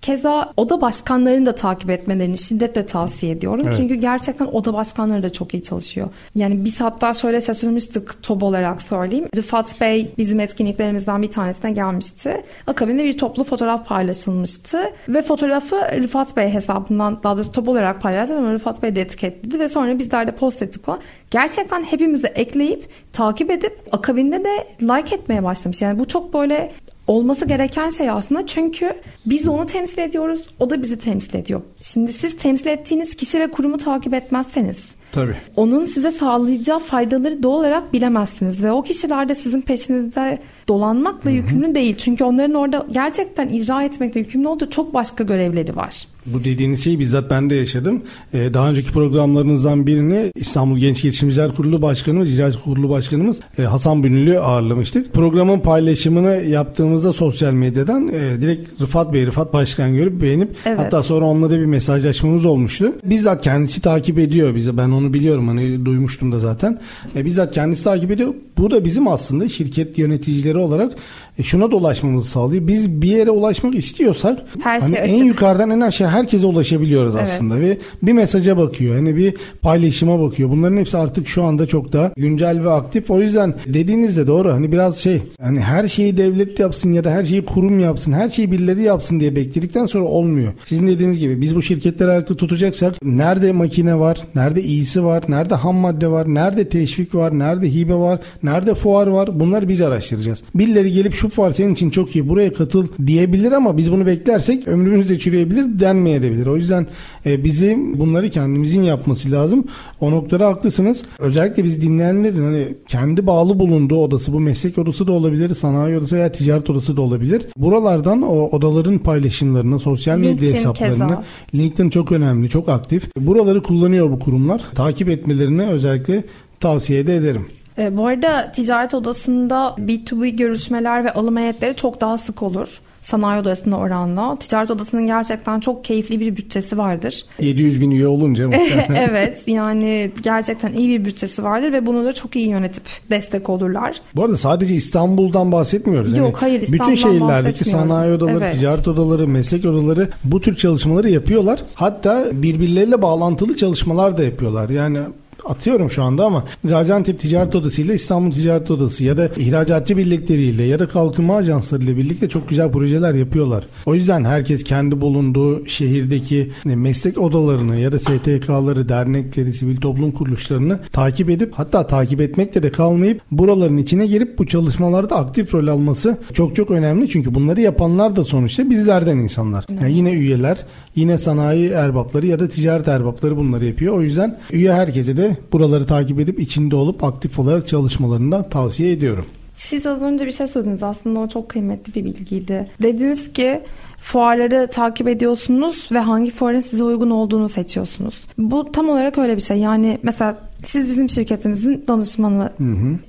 Keza 0.01 0.53
oda 0.57 0.81
başkanlarını 0.81 1.45
da 1.45 1.55
takip 1.55 1.89
etmelerini 1.89 2.37
şiddetle 2.37 2.85
tavsiye 2.85 3.31
ediyorum. 3.31 3.61
Evet. 3.65 3.75
Çünkü 3.77 3.95
gerçekten 3.95 4.45
oda 4.45 4.73
başkanları 4.73 5.23
da 5.23 5.29
çok 5.29 5.53
iyi 5.53 5.63
çalışıyor. 5.63 6.09
Yani 6.35 6.65
biz 6.65 6.81
hatta 6.81 7.13
şöyle 7.13 7.41
şaşırmıştık 7.41 8.23
TOB 8.23 8.41
olarak 8.41 8.81
söyleyeyim. 8.81 9.27
Rıfat 9.35 9.81
Bey 9.81 10.11
bizim 10.17 10.39
etkinliklerimizden 10.39 11.21
bir 11.21 11.31
tanesine 11.31 11.71
gelmişti. 11.71 12.43
Akabinde 12.67 13.03
bir 13.03 13.17
toplu 13.17 13.43
fotoğraf 13.43 13.87
paylaşılmıştı. 13.87 14.77
Ve 15.09 15.21
fotoğrafı 15.21 15.75
Rıfat 15.75 16.37
Bey 16.37 16.49
hesabından 16.49 17.23
daha 17.23 17.35
doğrusu 17.35 17.51
TOB 17.51 17.67
olarak 17.67 18.01
paylaştı 18.01 18.37
ama 18.37 18.53
Rıfat 18.53 18.83
Bey 18.83 18.95
de 18.95 19.01
etiketledi 19.01 19.59
ve 19.59 19.69
sonra 19.69 19.99
bizler 19.99 20.27
de 20.27 20.31
post 20.31 20.61
ettik 20.61 20.85
falan. 20.85 20.99
Gerçekten 21.31 21.83
hepimizi 21.83 22.27
ekleyip 22.27 22.89
takip 23.13 23.51
edip 23.51 23.79
akabinde 23.91 24.43
de 24.43 24.67
like 24.81 25.15
etmeye 25.15 25.43
başlamış. 25.43 25.81
Yani 25.81 25.99
bu 25.99 26.07
çok 26.07 26.33
böyle 26.33 26.71
olması 27.09 27.45
gereken 27.45 27.89
şey 27.89 28.09
aslında 28.09 28.45
çünkü 28.45 28.93
biz 29.25 29.47
onu 29.47 29.65
temsil 29.65 29.97
ediyoruz, 29.97 30.43
o 30.59 30.69
da 30.69 30.81
bizi 30.81 30.97
temsil 30.97 31.35
ediyor. 31.35 31.61
Şimdi 31.81 32.13
siz 32.13 32.37
temsil 32.37 32.67
ettiğiniz 32.67 33.15
kişi 33.15 33.39
ve 33.39 33.47
kurumu 33.47 33.77
takip 33.77 34.13
etmezseniz 34.13 34.77
Tabii. 35.11 35.35
Onun 35.55 35.85
size 35.85 36.11
sağlayacağı 36.11 36.79
faydaları 36.79 37.43
doğal 37.43 37.59
olarak 37.59 37.93
bilemezsiniz 37.93 38.63
ve 38.63 38.71
o 38.71 38.81
kişiler 38.81 39.29
de 39.29 39.35
sizin 39.35 39.61
peşinizde 39.61 40.39
dolanmakla 40.67 41.29
Hı-hı. 41.29 41.37
yükümlü 41.37 41.75
değil. 41.75 41.95
Çünkü 41.95 42.23
onların 42.23 42.53
orada 42.55 42.85
gerçekten 42.91 43.47
icra 43.47 43.83
etmekle 43.83 44.19
yükümlü 44.19 44.47
olduğu 44.47 44.69
çok 44.69 44.93
başka 44.93 45.23
görevleri 45.23 45.75
var. 45.75 46.07
Bu 46.33 46.43
dediğiniz 46.43 46.83
şeyi 46.83 46.99
bizzat 46.99 47.29
ben 47.29 47.49
de 47.49 47.55
yaşadım. 47.55 48.01
Ee, 48.33 48.53
daha 48.53 48.69
önceki 48.69 48.91
programlarınızdan 48.91 49.87
birini 49.87 50.31
İstanbul 50.35 50.77
Genç 50.77 51.01
Girişimciler 51.01 51.55
Kurulu 51.55 51.81
Başkanımız, 51.81 52.31
İcra 52.31 52.51
Kurulu 52.63 52.89
Başkanımız 52.89 53.39
e, 53.59 53.63
Hasan 53.63 54.03
Bünül'ü 54.03 54.39
ağırlamıştık. 54.39 55.13
Programın 55.13 55.59
paylaşımını 55.59 56.35
yaptığımızda 56.35 57.13
sosyal 57.13 57.53
medyadan 57.53 58.07
e, 58.07 58.41
direkt 58.41 58.81
Rıfat 58.81 59.13
Bey, 59.13 59.25
Rıfat 59.25 59.53
Başkan 59.53 59.95
görüp 59.95 60.21
beğenip 60.21 60.55
evet. 60.65 60.79
hatta 60.79 61.03
sonra 61.03 61.25
onunla 61.25 61.49
da 61.49 61.59
bir 61.59 61.65
mesajlaşmamız 61.65 62.45
olmuştu. 62.45 62.93
Bizzat 63.03 63.41
kendisi 63.41 63.81
takip 63.81 64.19
ediyor 64.19 64.55
bize. 64.55 64.77
Ben 64.77 64.89
onu 64.89 65.13
biliyorum 65.13 65.47
hani 65.47 65.85
duymuştum 65.85 66.31
da 66.31 66.39
zaten. 66.39 66.79
E, 67.15 67.25
bizzat 67.25 67.53
kendisi 67.53 67.83
takip 67.83 68.11
ediyor. 68.11 68.33
Bu 68.57 68.71
da 68.71 68.85
bizim 68.85 69.07
aslında 69.07 69.49
şirket 69.49 69.97
yöneticileri 69.97 70.57
olarak 70.57 70.93
e, 71.39 71.43
şuna 71.43 71.71
da 71.71 71.75
ulaşmamızı 71.75 72.27
sağlıyor. 72.29 72.67
Biz 72.67 73.01
bir 73.01 73.07
yere 73.07 73.31
ulaşmak 73.31 73.75
istiyorsak 73.75 74.39
Her 74.63 74.81
hani 74.81 74.95
şey 74.95 75.05
en 75.05 75.11
açık. 75.13 75.25
yukarıdan 75.25 75.69
en 75.69 75.79
aşağı 75.81 76.07
herkese 76.09 76.47
ulaşabiliyoruz 76.47 77.15
Evet. 77.15 77.23
aslında 77.23 77.59
ve 77.59 77.77
bir 78.03 78.13
mesaja 78.13 78.57
bakıyor. 78.57 78.95
Hani 78.95 79.15
bir 79.15 79.33
paylaşıma 79.61 80.21
bakıyor. 80.21 80.49
Bunların 80.49 80.77
hepsi 80.77 80.97
artık 80.97 81.27
şu 81.27 81.43
anda 81.43 81.65
çok 81.65 81.93
daha 81.93 82.11
güncel 82.17 82.63
ve 82.63 82.69
aktif. 82.69 83.11
O 83.11 83.21
yüzden 83.21 83.53
dediğiniz 83.67 84.17
de 84.17 84.27
doğru. 84.27 84.51
Hani 84.53 84.71
biraz 84.71 84.97
şey 84.97 85.21
hani 85.41 85.59
her 85.59 85.87
şeyi 85.87 86.17
devlet 86.17 86.59
yapsın 86.59 86.93
ya 86.93 87.03
da 87.03 87.11
her 87.11 87.23
şeyi 87.23 87.45
kurum 87.45 87.79
yapsın. 87.79 88.11
Her 88.13 88.29
şeyi 88.29 88.51
birileri 88.51 88.81
yapsın 88.83 89.19
diye 89.19 89.35
bekledikten 89.35 89.85
sonra 89.85 90.05
olmuyor. 90.05 90.53
Sizin 90.65 90.87
dediğiniz 90.87 91.19
gibi 91.19 91.41
biz 91.41 91.55
bu 91.55 91.61
şirketleri 91.61 92.11
ayakta 92.11 92.35
tutacaksak 92.35 92.95
nerede 93.03 93.51
makine 93.51 93.99
var, 93.99 94.17
nerede 94.35 94.61
iyisi 94.63 95.03
var, 95.03 95.23
nerede 95.27 95.55
ham 95.55 95.75
madde 95.75 96.07
var, 96.07 96.33
nerede 96.33 96.69
teşvik 96.69 97.15
var, 97.15 97.39
nerede 97.39 97.73
hibe 97.73 97.93
var, 97.93 98.19
nerede 98.43 98.73
fuar 98.75 99.07
var 99.07 99.39
bunları 99.39 99.69
biz 99.69 99.81
araştıracağız. 99.81 100.43
Birileri 100.55 100.91
gelip 100.91 101.13
şu 101.13 101.28
fuar 101.29 101.51
senin 101.51 101.73
için 101.73 101.89
çok 101.89 102.15
iyi 102.15 102.29
buraya 102.29 102.53
katıl 102.53 102.87
diyebilir 103.05 103.51
ama 103.51 103.77
biz 103.77 103.91
bunu 103.91 104.05
beklersek 104.05 104.67
ömrümüz 104.67 105.09
de 105.09 105.19
çürüyebilir 105.19 105.79
denmeyebilir. 105.79 106.47
O 106.47 106.55
yüzden 106.55 106.87
e, 107.25 107.43
bizim 107.43 107.99
bunları 107.99 108.29
kendimizin 108.29 108.83
yapması 108.83 109.31
lazım. 109.31 109.65
O 110.01 110.11
noktada 110.11 110.47
haklısınız. 110.47 111.03
Özellikle 111.19 111.63
biz 111.63 111.81
dinleyenlerin 111.81 112.43
hani 112.43 112.67
kendi 112.87 113.27
bağlı 113.27 113.59
bulunduğu 113.59 113.97
odası 113.97 114.33
bu 114.33 114.39
meslek 114.39 114.77
odası 114.77 115.07
da 115.07 115.11
olabilir, 115.11 115.55
sanayi 115.55 115.97
odası 115.97 116.15
veya 116.15 116.31
ticaret 116.31 116.69
odası 116.69 116.97
da 116.97 117.01
olabilir. 117.01 117.41
Buralardan 117.57 118.21
o 118.21 118.49
odaların 118.51 118.97
paylaşımlarını, 118.97 119.79
sosyal 119.79 120.17
medya 120.17 120.31
LinkedIn 120.31 120.53
hesaplarını 120.53 121.07
keza. 121.07 121.23
LinkedIn 121.55 121.89
çok 121.89 122.11
önemli, 122.11 122.49
çok 122.49 122.69
aktif. 122.69 123.15
Buraları 123.17 123.63
kullanıyor 123.63 124.11
bu 124.11 124.19
kurumlar. 124.19 124.61
Takip 124.75 125.09
etmelerini 125.09 125.63
özellikle 125.63 126.23
tavsiye 126.59 127.07
de 127.07 127.15
ederim. 127.15 127.45
E, 127.79 127.97
bu 127.97 128.07
arada 128.07 128.51
ticaret 128.51 128.93
odasında 128.93 129.75
B2B 129.79 130.29
görüşmeler 130.29 131.05
ve 131.05 131.13
alım 131.13 131.37
heyetleri 131.37 131.75
çok 131.75 132.01
daha 132.01 132.17
sık 132.17 132.43
olur. 132.43 132.79
Sanayi 133.01 133.41
odasına 133.41 133.77
oranla. 133.77 134.35
Ticaret 134.39 134.71
odasının 134.71 135.05
gerçekten 135.05 135.59
çok 135.59 135.83
keyifli 135.83 136.19
bir 136.19 136.35
bütçesi 136.37 136.77
vardır. 136.77 137.25
700 137.39 137.81
bin 137.81 137.91
üye 137.91 138.07
olunca 138.07 138.49
evet 138.95 139.43
yani 139.47 140.11
gerçekten 140.23 140.73
iyi 140.73 140.89
bir 140.99 141.05
bütçesi 141.05 141.43
vardır 141.43 141.73
ve 141.73 141.85
bunu 141.85 142.05
da 142.05 142.13
çok 142.13 142.35
iyi 142.35 142.47
yönetip 142.47 142.83
destek 143.09 143.49
olurlar. 143.49 144.01
Bu 144.15 144.23
arada 144.23 144.37
sadece 144.37 144.75
İstanbul'dan 144.75 145.51
bahsetmiyoruz. 145.51 146.17
Yok, 146.17 146.25
Yani 146.25 146.33
hayır, 146.39 146.61
Bütün 146.61 146.71
İstanbul'dan 146.73 146.95
şehirlerdeki 146.95 147.59
bahsetmiyorum. 147.59 147.89
sanayi 147.89 148.13
odaları, 148.13 148.43
Evet. 148.43 148.53
ticaret 148.59 148.87
odaları, 148.87 149.27
meslek 149.27 149.65
odaları 149.65 150.09
bu 150.23 150.41
tür 150.41 150.55
çalışmaları 150.55 151.09
yapıyorlar. 151.09 151.59
Hatta 151.75 152.25
birbirleriyle 152.33 153.01
bağlantılı 153.01 153.55
çalışmalar 153.55 154.17
da 154.17 154.23
yapıyorlar. 154.23 154.69
Yani 154.69 154.99
atıyorum 155.45 155.91
şu 155.91 156.03
anda 156.03 156.25
ama 156.25 156.43
Gaziantep 156.63 157.19
Ticaret 157.19 157.55
Odası 157.55 157.81
ile 157.81 157.93
İstanbul 157.93 158.31
Ticaret 158.31 158.71
Odası 158.71 159.03
ya 159.03 159.17
da 159.17 159.29
ihracatçı 159.37 159.97
birlikleriyle 159.97 160.63
ya 160.63 160.79
da 160.79 160.87
kalkınma 160.87 161.35
ajanslarıyla 161.35 161.97
birlikte 161.97 162.29
çok 162.29 162.49
güzel 162.49 162.71
projeler 162.71 163.13
yapıyorlar. 163.13 163.63
O 163.85 163.95
yüzden 163.95 164.25
herkes 164.25 164.63
kendi 164.63 165.01
bulunduğu 165.01 165.65
şehirdeki 165.65 166.51
e, 166.69 166.75
meslek 166.75 167.17
odalarını 167.17 167.77
ya 167.77 167.91
da 167.91 167.99
STK'ları, 167.99 168.89
dernekleri, 168.89 169.53
sivil 169.53 169.77
toplum 169.77 170.11
kuruluşlarını 170.11 170.79
takip 170.91 171.29
edip 171.29 171.53
hatta 171.53 171.87
takip 171.87 172.21
etmekle 172.21 172.63
de 172.63 172.71
kalmayıp 172.71 173.21
buraların 173.31 173.77
içine 173.77 174.07
girip 174.07 174.39
bu 174.39 174.45
çalışmalarda 174.45 175.15
aktif 175.15 175.53
rol 175.53 175.67
alması 175.67 176.17
çok 176.33 176.55
çok 176.55 176.71
önemli. 176.71 177.09
Çünkü 177.09 177.35
bunları 177.35 177.61
yapanlar 177.61 178.15
da 178.15 178.23
sonuçta 178.23 178.69
bizlerden 178.69 179.17
insanlar. 179.17 179.65
Yani 179.81 179.93
yine 179.93 180.11
üyeler, 180.11 180.57
yine 180.95 181.17
sanayi 181.17 181.69
erbapları 181.69 182.27
ya 182.27 182.39
da 182.39 182.47
ticaret 182.47 182.87
erbapları 182.87 183.37
bunları 183.37 183.65
yapıyor. 183.65 183.97
O 183.97 184.01
yüzden 184.01 184.37
üye 184.51 184.73
herkese 184.73 185.17
de 185.17 185.28
buraları 185.51 185.85
takip 185.85 186.19
edip 186.19 186.39
içinde 186.39 186.75
olup 186.75 187.03
aktif 187.03 187.39
olarak 187.39 187.67
çalışmalarını 187.67 188.49
tavsiye 188.49 188.91
ediyorum. 188.91 189.25
Siz 189.59 189.85
az 189.85 190.01
önce 190.01 190.25
bir 190.25 190.31
şey 190.31 190.47
söylediniz 190.47 190.83
aslında 190.83 191.19
o 191.19 191.27
çok 191.27 191.49
kıymetli 191.49 191.95
bir 191.95 192.05
bilgiydi. 192.05 192.67
Dediniz 192.81 193.33
ki 193.33 193.61
fuarları 193.97 194.67
takip 194.71 195.07
ediyorsunuz 195.07 195.89
ve 195.91 195.99
hangi 195.99 196.31
fuarın 196.31 196.59
size 196.59 196.83
uygun 196.83 197.09
olduğunu 197.09 197.49
seçiyorsunuz. 197.49 198.21
Bu 198.37 198.71
tam 198.71 198.89
olarak 198.89 199.17
öyle 199.17 199.35
bir 199.35 199.41
şey. 199.41 199.57
Yani 199.57 199.99
mesela 200.03 200.37
siz 200.63 200.87
bizim 200.87 201.09
şirketimizin 201.09 201.85
danışmanı, 201.87 202.51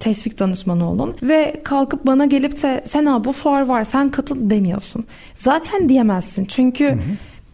teşvik 0.01 0.39
danışmanı 0.39 0.91
olun 0.91 1.17
ve 1.23 1.61
kalkıp 1.65 2.07
bana 2.07 2.25
gelip 2.25 2.63
de 2.63 2.85
sen 2.89 3.05
abi 3.05 3.25
bu 3.25 3.33
fuar 3.33 3.63
var 3.63 3.85
sen 3.85 4.11
katıl 4.11 4.51
demiyorsun. 4.51 5.05
Zaten 5.35 5.89
diyemezsin 5.89 6.45
çünkü 6.45 6.99